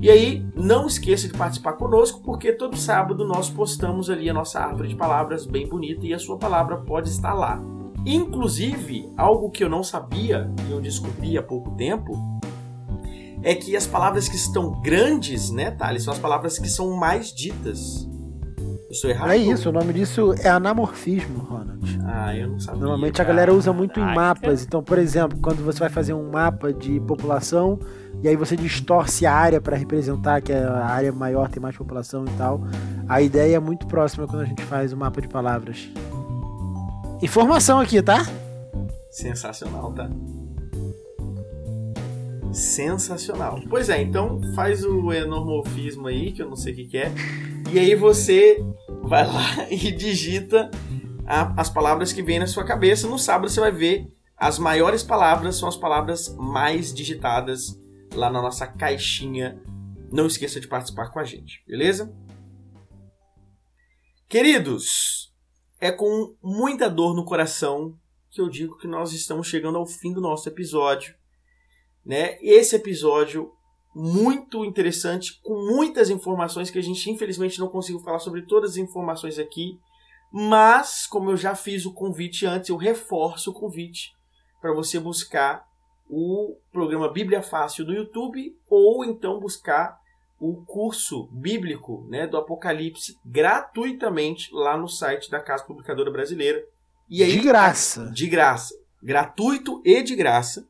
E 0.00 0.08
aí, 0.08 0.46
não 0.54 0.86
esqueça 0.86 1.26
de 1.26 1.36
participar 1.36 1.72
conosco, 1.72 2.22
porque 2.22 2.52
todo 2.52 2.76
sábado 2.76 3.26
nós 3.26 3.50
postamos 3.50 4.08
ali 4.08 4.30
a 4.30 4.34
nossa 4.34 4.60
árvore 4.60 4.88
de 4.88 4.94
palavras 4.94 5.44
bem 5.44 5.68
bonita 5.68 6.06
e 6.06 6.14
a 6.14 6.18
sua 6.20 6.38
palavra 6.38 6.76
pode 6.76 7.08
estar 7.08 7.34
lá. 7.34 7.60
Inclusive, 8.06 9.12
algo 9.16 9.50
que 9.50 9.64
eu 9.64 9.68
não 9.68 9.82
sabia, 9.82 10.48
e 10.68 10.72
eu 10.72 10.80
descobri 10.80 11.36
há 11.36 11.42
pouco 11.42 11.72
tempo, 11.72 12.37
é 13.42 13.54
que 13.54 13.76
as 13.76 13.86
palavras 13.86 14.28
que 14.28 14.36
estão 14.36 14.80
grandes, 14.82 15.50
né, 15.50 15.70
Thales, 15.70 16.02
são 16.02 16.12
as 16.12 16.18
palavras 16.18 16.58
que 16.58 16.68
são 16.68 16.92
mais 16.96 17.32
ditas. 17.32 18.08
Eu 18.88 18.94
sou 18.94 19.10
errado? 19.10 19.30
É 19.30 19.36
isso, 19.36 19.68
o 19.68 19.72
nome 19.72 19.92
disso 19.92 20.34
é 20.40 20.48
anamorfismo, 20.48 21.40
Ronald. 21.40 21.98
Ah, 22.06 22.34
eu 22.34 22.48
não 22.48 22.58
sabia. 22.58 22.80
Normalmente 22.80 23.16
cara. 23.16 23.28
a 23.28 23.32
galera 23.32 23.52
usa 23.52 23.70
muito 23.70 24.00
em 24.00 24.14
mapas. 24.14 24.64
Então, 24.64 24.82
por 24.82 24.98
exemplo, 24.98 25.38
quando 25.42 25.62
você 25.62 25.78
vai 25.78 25.90
fazer 25.90 26.14
um 26.14 26.30
mapa 26.30 26.72
de 26.72 26.98
população 27.00 27.78
e 28.22 28.28
aí 28.28 28.34
você 28.34 28.56
distorce 28.56 29.26
a 29.26 29.34
área 29.34 29.60
para 29.60 29.76
representar 29.76 30.40
que 30.40 30.52
a 30.52 30.86
área 30.86 31.12
maior 31.12 31.50
tem 31.50 31.60
mais 31.60 31.76
população 31.76 32.24
e 32.24 32.30
tal, 32.38 32.62
a 33.06 33.20
ideia 33.20 33.56
é 33.56 33.60
muito 33.60 33.86
próxima 33.86 34.26
quando 34.26 34.40
a 34.40 34.46
gente 34.46 34.62
faz 34.64 34.90
o 34.90 34.96
um 34.96 35.00
mapa 35.00 35.20
de 35.20 35.28
palavras. 35.28 35.90
Informação 37.22 37.78
aqui, 37.78 38.00
tá? 38.00 38.26
Sensacional, 39.10 39.92
tá? 39.92 40.08
Sensacional. 42.52 43.60
Pois 43.68 43.88
é, 43.88 44.02
então 44.02 44.40
faz 44.54 44.84
o 44.84 45.12
enormofismo 45.12 46.06
aí, 46.06 46.32
que 46.32 46.42
eu 46.42 46.48
não 46.48 46.56
sei 46.56 46.72
o 46.72 46.76
que, 46.76 46.84
que 46.86 46.98
é. 46.98 47.12
E 47.72 47.78
aí 47.78 47.94
você 47.94 48.64
vai 49.02 49.26
lá 49.26 49.68
e 49.70 49.90
digita 49.92 50.70
a, 51.26 51.60
as 51.60 51.68
palavras 51.68 52.12
que 52.12 52.22
vêm 52.22 52.38
na 52.38 52.46
sua 52.46 52.64
cabeça. 52.64 53.08
No 53.08 53.18
sábado 53.18 53.50
você 53.50 53.60
vai 53.60 53.72
ver 53.72 54.08
as 54.38 54.56
maiores 54.56 55.02
palavras 55.02 55.56
são 55.56 55.68
as 55.68 55.76
palavras 55.76 56.32
mais 56.36 56.94
digitadas 56.94 57.76
lá 58.14 58.30
na 58.30 58.40
nossa 58.40 58.68
caixinha. 58.68 59.60
Não 60.12 60.26
esqueça 60.26 60.60
de 60.60 60.68
participar 60.68 61.10
com 61.10 61.18
a 61.18 61.24
gente, 61.24 61.62
beleza? 61.66 62.14
Queridos, 64.28 65.34
é 65.80 65.90
com 65.90 66.36
muita 66.40 66.88
dor 66.88 67.16
no 67.16 67.24
coração 67.24 67.98
que 68.30 68.40
eu 68.40 68.48
digo 68.48 68.78
que 68.78 68.86
nós 68.86 69.12
estamos 69.12 69.48
chegando 69.48 69.76
ao 69.76 69.86
fim 69.86 70.12
do 70.12 70.20
nosso 70.20 70.48
episódio. 70.48 71.17
Né? 72.04 72.38
Esse 72.40 72.76
episódio 72.76 73.52
muito 73.94 74.64
interessante, 74.64 75.40
com 75.42 75.54
muitas 75.74 76.10
informações 76.10 76.70
que 76.70 76.78
a 76.78 76.82
gente 76.82 77.10
infelizmente 77.10 77.58
não 77.58 77.68
conseguiu 77.68 78.00
falar 78.00 78.20
sobre 78.20 78.42
todas 78.42 78.72
as 78.72 78.76
informações 78.76 79.38
aqui, 79.38 79.78
mas 80.30 81.06
como 81.06 81.30
eu 81.30 81.36
já 81.36 81.54
fiz 81.54 81.86
o 81.86 81.92
convite 81.92 82.46
antes, 82.46 82.68
eu 82.68 82.76
reforço 82.76 83.50
o 83.50 83.54
convite 83.54 84.14
para 84.60 84.72
você 84.72 85.00
buscar 85.00 85.66
o 86.08 86.56
programa 86.72 87.12
Bíblia 87.12 87.42
Fácil 87.42 87.84
do 87.84 87.92
YouTube 87.92 88.56
ou 88.68 89.04
então 89.04 89.40
buscar 89.40 89.98
o 90.40 90.64
curso 90.64 91.28
bíblico 91.32 92.06
né, 92.08 92.26
do 92.26 92.36
Apocalipse 92.36 93.18
gratuitamente 93.24 94.50
lá 94.52 94.76
no 94.76 94.86
site 94.86 95.30
da 95.30 95.40
Casa 95.40 95.64
Publicadora 95.64 96.10
Brasileira. 96.10 96.64
E 97.08 97.22
aí, 97.22 97.32
de 97.32 97.40
graça. 97.40 98.10
De 98.12 98.28
graça. 98.28 98.74
Gratuito 99.02 99.82
e 99.84 100.02
de 100.02 100.14
graça 100.14 100.67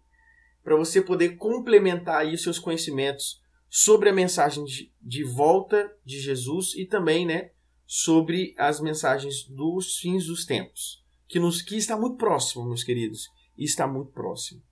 para 0.69 0.77
você 0.77 1.01
poder 1.01 1.39
complementar 1.39 2.19
aí 2.19 2.35
os 2.35 2.43
seus 2.43 2.59
conhecimentos 2.59 3.41
sobre 3.71 4.11
a 4.11 4.13
mensagem 4.13 4.67
de, 4.67 4.93
de 5.01 5.25
volta 5.25 5.91
de 6.05 6.21
Jesus 6.21 6.75
e 6.77 6.85
também, 6.85 7.25
né, 7.25 7.53
sobre 7.87 8.55
as 8.59 8.79
mensagens 8.79 9.45
dos 9.49 9.97
fins 9.97 10.27
dos 10.27 10.45
tempos, 10.45 11.03
que 11.27 11.41
nos 11.41 11.63
que 11.63 11.75
está 11.75 11.97
muito 11.97 12.19
próximo, 12.19 12.67
meus 12.67 12.85
queridos, 12.85 13.31
está 13.57 13.87
muito 13.87 14.13
próximo. 14.13 14.63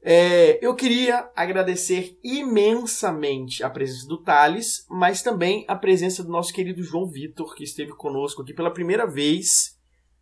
É, 0.00 0.64
eu 0.64 0.76
queria 0.76 1.28
agradecer 1.34 2.16
imensamente 2.22 3.64
a 3.64 3.68
presença 3.68 4.06
do 4.06 4.22
Thales, 4.22 4.86
mas 4.88 5.22
também 5.22 5.64
a 5.66 5.74
presença 5.74 6.22
do 6.22 6.30
nosso 6.30 6.52
querido 6.52 6.84
João 6.84 7.10
Vitor, 7.10 7.56
que 7.56 7.64
esteve 7.64 7.96
conosco 7.96 8.42
aqui 8.42 8.54
pela 8.54 8.72
primeira 8.72 9.08
vez 9.08 9.76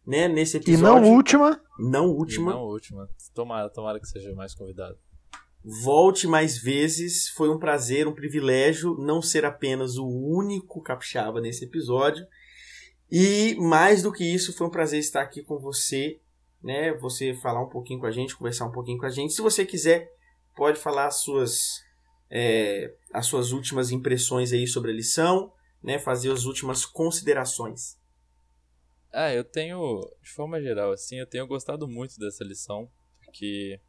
né, 0.09 0.27
nesse 0.27 0.57
episódio. 0.57 1.05
E 1.05 1.07
não 1.07 1.15
última. 1.15 1.61
Não 1.79 2.07
última. 2.09 2.51
E 2.51 2.55
não 2.55 2.63
última. 2.63 3.07
Tomara, 3.35 3.69
tomara 3.69 4.01
que 4.01 4.09
seja 4.09 4.35
mais 4.35 4.55
convidado. 4.55 4.97
Volte 5.63 6.27
mais 6.27 6.57
vezes. 6.57 7.29
Foi 7.29 7.51
um 7.51 7.59
prazer, 7.59 8.09
um 8.09 8.15
privilégio 8.15 8.97
não 8.99 9.21
ser 9.21 9.45
apenas 9.45 9.99
o 9.99 10.09
único 10.09 10.81
capixaba 10.81 11.43
nesse 11.43 11.67
episódio. 11.67 12.27
E 13.13 13.55
mais 13.57 14.03
do 14.03 14.11
que 14.11 14.25
isso, 14.25 14.57
foi 14.57 14.67
um 14.67 14.71
prazer 14.71 14.99
estar 14.99 15.21
aqui 15.21 15.43
com 15.43 15.59
você, 15.59 16.19
né? 16.63 16.95
Você 16.95 17.35
falar 17.35 17.63
um 17.63 17.69
pouquinho 17.69 18.01
com 18.01 18.07
a 18.07 18.11
gente, 18.11 18.35
conversar 18.35 18.65
um 18.65 18.73
pouquinho 18.73 18.97
com 18.97 19.07
a 19.07 19.11
gente. 19.11 19.35
Se 19.35 19.43
você 19.43 19.67
quiser, 19.67 20.11
pode 20.57 20.79
falar 20.79 21.09
as 21.09 21.17
suas 21.17 21.85
é, 22.31 22.95
as 23.13 23.27
suas 23.27 23.53
últimas 23.53 23.91
impressões 23.91 24.55
aí 24.55 24.67
sobre 24.67 24.91
a 24.91 24.95
lição, 24.95 25.53
né? 25.83 25.99
Fazer 25.99 26.33
as 26.33 26.47
últimas 26.47 26.87
considerações. 26.87 27.98
Ah, 29.13 29.33
eu 29.33 29.43
tenho, 29.43 30.01
de 30.23 30.31
forma 30.31 30.61
geral, 30.61 30.93
assim, 30.93 31.17
eu 31.17 31.27
tenho 31.27 31.47
gostado 31.47 31.89
muito 31.89 32.19
dessa 32.19 32.45
lição, 32.45 32.91
porque 33.25 33.81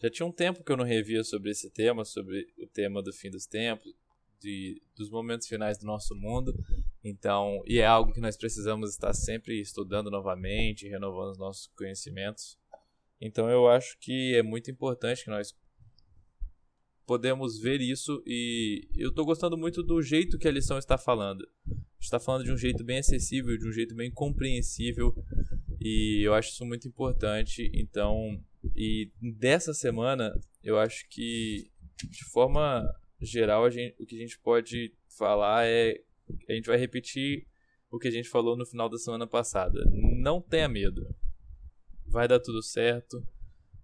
já 0.00 0.10
tinha 0.10 0.26
um 0.26 0.32
tempo 0.32 0.64
que 0.64 0.72
eu 0.72 0.76
não 0.76 0.84
revia 0.84 1.22
sobre 1.22 1.50
esse 1.50 1.70
tema, 1.70 2.04
sobre 2.04 2.48
o 2.58 2.66
tema 2.66 3.00
do 3.00 3.12
fim 3.12 3.30
dos 3.30 3.46
tempos, 3.46 3.94
de, 4.40 4.82
dos 4.96 5.08
momentos 5.10 5.46
finais 5.46 5.78
do 5.78 5.86
nosso 5.86 6.16
mundo. 6.16 6.52
Então, 7.04 7.62
e 7.66 7.78
é 7.78 7.86
algo 7.86 8.12
que 8.12 8.20
nós 8.20 8.36
precisamos 8.36 8.90
estar 8.90 9.14
sempre 9.14 9.60
estudando 9.60 10.10
novamente, 10.10 10.88
renovando 10.88 11.30
os 11.30 11.38
nossos 11.38 11.68
conhecimentos. 11.76 12.58
Então, 13.20 13.48
eu 13.48 13.68
acho 13.68 13.96
que 14.00 14.34
é 14.34 14.42
muito 14.42 14.68
importante 14.72 15.22
que 15.22 15.30
nós 15.30 15.56
podemos 17.06 17.60
ver 17.60 17.80
isso 17.80 18.20
e 18.26 18.88
eu 18.96 19.10
estou 19.10 19.24
gostando 19.24 19.56
muito 19.56 19.82
do 19.82 20.02
jeito 20.02 20.38
que 20.38 20.48
a 20.48 20.52
lição 20.52 20.78
está 20.78 20.98
falando 20.98 21.46
está 22.04 22.18
falando 22.20 22.44
de 22.44 22.52
um 22.52 22.56
jeito 22.56 22.84
bem 22.84 22.98
acessível, 22.98 23.56
de 23.56 23.68
um 23.68 23.72
jeito 23.72 23.94
bem 23.94 24.10
compreensível 24.10 25.14
e 25.80 26.22
eu 26.24 26.32
acho 26.32 26.50
isso 26.50 26.64
muito 26.64 26.86
importante. 26.86 27.70
Então, 27.74 28.40
e 28.76 29.10
dessa 29.20 29.74
semana, 29.74 30.32
eu 30.62 30.78
acho 30.78 31.08
que 31.08 31.70
de 31.96 32.24
forma 32.30 32.88
geral, 33.20 33.68
gente, 33.70 33.94
o 34.00 34.06
que 34.06 34.16
a 34.16 34.18
gente 34.18 34.38
pode 34.38 34.94
falar 35.16 35.66
é 35.66 36.00
a 36.48 36.52
gente 36.52 36.66
vai 36.66 36.76
repetir 36.76 37.46
o 37.90 37.98
que 37.98 38.08
a 38.08 38.10
gente 38.10 38.28
falou 38.28 38.56
no 38.56 38.64
final 38.64 38.88
da 38.88 38.96
semana 38.96 39.26
passada. 39.26 39.78
Não 39.90 40.40
tenha 40.40 40.68
medo. 40.68 41.14
Vai 42.06 42.26
dar 42.26 42.40
tudo 42.40 42.62
certo. 42.62 43.22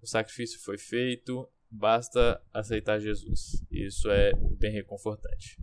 O 0.01 0.07
sacrifício 0.07 0.61
foi 0.61 0.79
feito, 0.79 1.49
basta 1.71 2.41
aceitar 2.53 3.01
Jesus. 3.01 3.65
Isso 3.71 4.09
é 4.11 4.33
bem 4.57 4.73
reconfortante. 4.73 5.59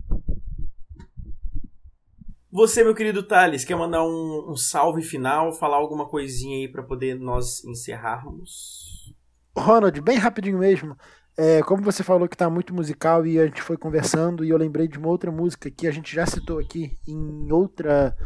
Você, 2.56 2.82
meu 2.82 2.94
querido 2.94 3.22
Thales, 3.22 3.66
quer 3.66 3.76
mandar 3.76 4.02
um, 4.02 4.46
um 4.50 4.56
salve 4.56 5.02
final, 5.02 5.52
falar 5.52 5.76
alguma 5.76 6.08
coisinha 6.08 6.56
aí 6.56 6.66
para 6.66 6.82
poder 6.82 7.14
nós 7.14 7.62
encerrarmos? 7.66 9.14
Ronald, 9.54 10.00
bem 10.00 10.16
rapidinho 10.16 10.58
mesmo. 10.58 10.96
É, 11.36 11.60
como 11.60 11.82
você 11.82 12.02
falou 12.02 12.26
que 12.26 12.34
tá 12.34 12.48
muito 12.48 12.72
musical 12.72 13.26
e 13.26 13.38
a 13.38 13.44
gente 13.44 13.60
foi 13.60 13.76
conversando 13.76 14.42
e 14.42 14.48
eu 14.48 14.56
lembrei 14.56 14.88
de 14.88 14.96
uma 14.96 15.08
outra 15.08 15.30
música 15.30 15.70
que 15.70 15.86
a 15.86 15.90
gente 15.90 16.14
já 16.14 16.24
citou 16.24 16.58
aqui 16.58 16.96
em 17.06 17.52
outra 17.52 18.16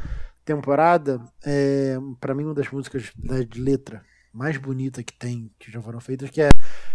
temporada, 0.45 1.21
é, 1.45 1.97
para 2.21 2.33
mim 2.33 2.45
uma 2.45 2.55
das 2.55 2.71
músicas 2.71 3.11
de 3.49 3.61
letra 3.61 4.01
mais 4.33 4.57
bonita 4.57 5.03
que 5.03 5.13
tem, 5.13 5.51
que 5.59 5.71
já 5.71 5.83
foram 5.83 6.01
feitas, 6.01 6.31
que 6.31 6.41
é 6.41 6.51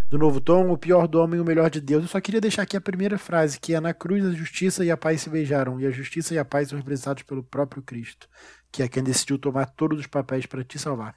do 0.09 0.17
Novo 0.17 0.39
Tom, 0.39 0.71
o 0.71 0.77
pior 0.77 1.07
do 1.07 1.19
homem, 1.19 1.39
o 1.39 1.45
melhor 1.45 1.69
de 1.69 1.81
Deus. 1.81 2.03
Eu 2.03 2.09
só 2.09 2.21
queria 2.21 2.39
deixar 2.39 2.61
aqui 2.61 2.77
a 2.77 2.81
primeira 2.81 3.17
frase, 3.17 3.59
que 3.59 3.73
é 3.73 3.79
na 3.79 3.93
cruz 3.93 4.25
a 4.25 4.31
justiça 4.31 4.85
e 4.85 4.91
a 4.91 4.97
paz 4.97 5.21
se 5.21 5.29
beijaram, 5.29 5.79
e 5.79 5.85
a 5.85 5.91
justiça 5.91 6.33
e 6.33 6.37
a 6.39 6.45
paz 6.45 6.69
são 6.69 6.77
representados 6.77 7.23
pelo 7.23 7.43
próprio 7.43 7.83
Cristo, 7.83 8.29
que 8.71 8.81
é 8.81 8.87
quem 8.87 9.03
decidiu 9.03 9.37
tomar 9.37 9.65
todos 9.65 9.99
os 9.99 10.07
papéis 10.07 10.45
para 10.45 10.63
te 10.63 10.79
salvar. 10.79 11.15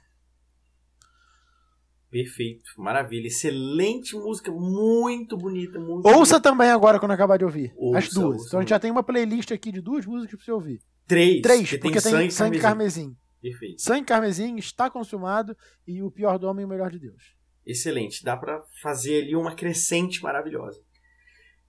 Perfeito, 2.11 2.71
maravilha, 2.77 3.27
excelente 3.27 4.15
música, 4.15 4.51
muito 4.51 5.37
bonita. 5.37 5.79
Muito 5.79 6.07
ouça 6.07 6.33
bonita. 6.35 6.41
também 6.41 6.69
agora 6.71 6.99
quando 6.99 7.11
acabar 7.11 7.37
de 7.37 7.45
ouvir, 7.45 7.71
ouça, 7.77 7.99
as 7.99 8.09
duas. 8.09 8.37
Ouça, 8.37 8.47
então 8.47 8.59
a 8.59 8.61
gente 8.63 8.69
já 8.69 8.79
tem 8.79 8.89
uma 8.89 9.03
playlist 9.03 9.51
aqui 9.51 9.71
de 9.71 9.79
duas 9.79 10.07
músicas 10.07 10.37
para 10.37 10.45
você 10.45 10.51
ouvir. 10.51 10.79
Três, 11.07 11.41
Três, 11.41 11.69
porque, 11.69 11.77
porque 11.77 12.01
tem 12.01 12.11
sangue, 12.11 12.31
sangue 12.31 12.59
carmesim. 12.59 13.01
carmesim. 13.03 13.28
Perfeito. 13.41 13.81
Sangue 13.81 14.05
carmesim 14.05 14.57
está 14.57 14.89
consumado 14.89 15.55
e 15.87 16.01
o 16.03 16.11
pior 16.11 16.37
do 16.37 16.47
homem 16.47 16.63
e 16.63 16.65
o 16.65 16.69
melhor 16.69 16.91
de 16.91 16.99
Deus. 16.99 17.35
Excelente, 17.65 18.23
dá 18.23 18.35
para 18.35 18.63
fazer 18.81 19.23
ali 19.23 19.35
uma 19.35 19.55
crescente 19.55 20.21
maravilhosa. 20.21 20.81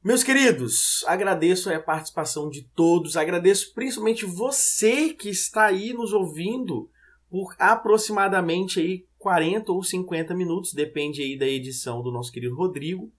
Meus 0.02 0.24
queridos, 0.24 1.04
agradeço 1.06 1.70
a 1.70 1.78
participação 1.78 2.48
de 2.48 2.62
todos, 2.74 3.18
agradeço 3.18 3.74
principalmente 3.74 4.24
você 4.24 5.12
que 5.12 5.28
está 5.28 5.66
aí 5.66 5.92
nos 5.92 6.14
ouvindo 6.14 6.90
por 7.28 7.54
aproximadamente 7.58 8.80
aí 8.80 9.06
40 9.18 9.70
ou 9.70 9.84
50 9.84 10.34
minutos, 10.34 10.72
depende 10.72 11.20
aí 11.20 11.38
da 11.38 11.46
edição 11.46 12.02
do 12.02 12.10
nosso 12.10 12.32
querido 12.32 12.56
Rodrigo. 12.56 13.12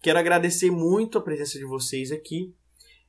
Quero 0.00 0.20
agradecer 0.20 0.70
muito 0.70 1.18
a 1.18 1.20
presença 1.20 1.58
de 1.58 1.64
vocês 1.64 2.12
aqui. 2.12 2.54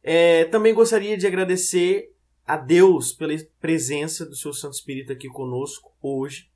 É, 0.04 0.46
também 0.46 0.74
gostaria 0.74 1.16
de 1.16 1.28
agradecer 1.28 2.12
a 2.52 2.58
Deus 2.58 3.14
pela 3.14 3.34
presença 3.62 4.26
do 4.26 4.36
seu 4.36 4.54
Santo 4.54 4.74
Espírito 4.74 5.14
aqui 5.14 5.30
conosco 5.30 5.94
hoje. 6.02 6.52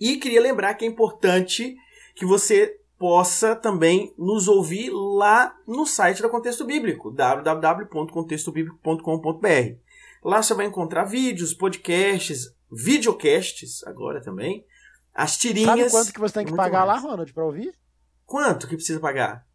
E 0.00 0.16
queria 0.16 0.40
lembrar 0.40 0.72
que 0.72 0.86
é 0.86 0.88
importante 0.88 1.76
que 2.14 2.24
você 2.24 2.80
possa 2.98 3.54
também 3.54 4.14
nos 4.16 4.48
ouvir 4.48 4.88
lá 4.90 5.54
no 5.68 5.84
site 5.84 6.22
da 6.22 6.30
Contexto 6.30 6.64
Bíblico, 6.64 7.10
www.contextobiblico.com.br. 7.10 9.76
Lá 10.24 10.42
você 10.42 10.54
vai 10.54 10.64
encontrar 10.64 11.04
vídeos, 11.04 11.52
podcasts, 11.52 12.50
videocasts 12.70 13.84
agora 13.84 14.22
também, 14.22 14.64
as 15.12 15.36
tirinhas. 15.36 15.68
Sabe 15.68 15.90
quanto 15.90 16.12
que 16.14 16.20
você 16.20 16.34
tem 16.36 16.46
que 16.46 16.56
pagar 16.56 16.86
mais. 16.86 17.02
lá, 17.02 17.10
Ronald, 17.10 17.30
para 17.34 17.44
ouvir? 17.44 17.74
Quanto 18.24 18.66
que 18.66 18.76
precisa 18.76 18.98
pagar? 18.98 19.46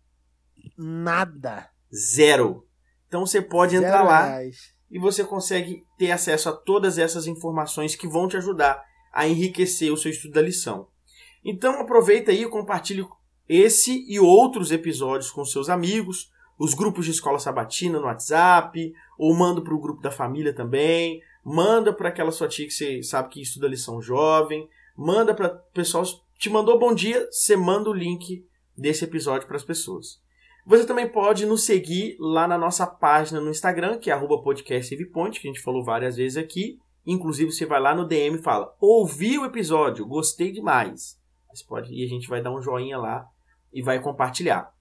Nada. 0.77 1.67
Zero. 1.91 2.63
Então 3.07 3.25
você 3.25 3.41
pode 3.41 3.71
Zero 3.71 3.87
entrar 3.87 4.03
lá 4.03 4.23
reais. 4.23 4.76
E 4.89 4.99
você 4.99 5.23
consegue 5.23 5.83
ter 5.97 6.11
acesso 6.11 6.49
a 6.49 6.53
todas 6.53 6.97
essas 6.97 7.27
informações 7.27 7.95
que 7.95 8.07
vão 8.07 8.27
te 8.27 8.38
ajudar 8.38 8.83
a 9.11 9.27
enriquecer 9.27 9.91
o 9.91 9.97
seu 9.97 10.11
estudo 10.11 10.33
da 10.33 10.41
lição. 10.41 10.88
Então 11.43 11.79
aproveita 11.79 12.31
aí 12.31 12.43
e 12.43 12.49
compartilhe 12.49 13.05
esse 13.47 14.05
e 14.07 14.19
outros 14.19 14.71
episódios 14.71 15.31
com 15.31 15.45
seus 15.45 15.69
amigos, 15.69 16.31
os 16.59 16.73
grupos 16.73 17.05
de 17.05 17.11
escola 17.11 17.39
sabatina 17.39 17.99
no 17.99 18.05
WhatsApp, 18.05 18.93
ou 19.17 19.33
manda 19.35 19.61
para 19.61 19.73
o 19.73 19.79
grupo 19.79 20.01
da 20.01 20.11
família 20.11 20.53
também, 20.53 21.21
manda 21.43 21.93
para 21.93 22.09
aquela 22.09 22.31
sua 22.31 22.47
tia 22.47 22.65
que 22.65 22.73
você 22.73 23.01
sabe 23.03 23.29
que 23.29 23.41
estuda 23.41 23.67
lição 23.67 24.01
jovem, 24.01 24.67
manda 24.97 25.33
para 25.33 25.47
o 25.47 25.73
pessoal, 25.73 26.03
te 26.38 26.49
mandou 26.49 26.77
bom 26.77 26.93
dia, 26.93 27.27
você 27.31 27.55
manda 27.55 27.89
o 27.89 27.93
link 27.93 28.45
desse 28.77 29.05
episódio 29.05 29.47
para 29.47 29.57
as 29.57 29.63
pessoas. 29.63 30.19
Você 30.68 30.86
também 30.86 31.07
pode 31.07 31.45
nos 31.45 31.63
seguir 31.63 32.18
lá 32.20 32.45
na 32.45 32.57
nossa 32.57 32.86
página 32.86 33.39
no 33.39 33.49
Instagram, 33.49 33.97
que 33.97 34.11
é 34.11 34.20
@podcastsavepoint, 34.20 35.39
que 35.39 35.47
a 35.47 35.51
gente 35.51 35.63
falou 35.63 35.82
várias 35.82 36.18
vezes 36.18 36.36
aqui. 36.36 36.78
Inclusive 37.05 37.53
você 37.53 37.65
vai 37.65 37.80
lá 37.80 37.95
no 37.95 38.05
DM 38.05 38.38
e 38.38 38.41
fala: 38.41 38.76
"Ouvi 38.78 39.39
o 39.39 39.45
episódio, 39.45 40.05
gostei 40.05 40.51
demais". 40.51 41.18
Você 41.53 41.63
pode 41.65 41.93
e 41.93 42.03
a 42.03 42.07
gente 42.09 42.28
vai 42.28 42.43
dar 42.43 42.51
um 42.51 42.61
joinha 42.61 42.97
lá 42.97 43.26
e 43.72 43.82
vai 43.82 44.01
compartilhar. 44.01 44.74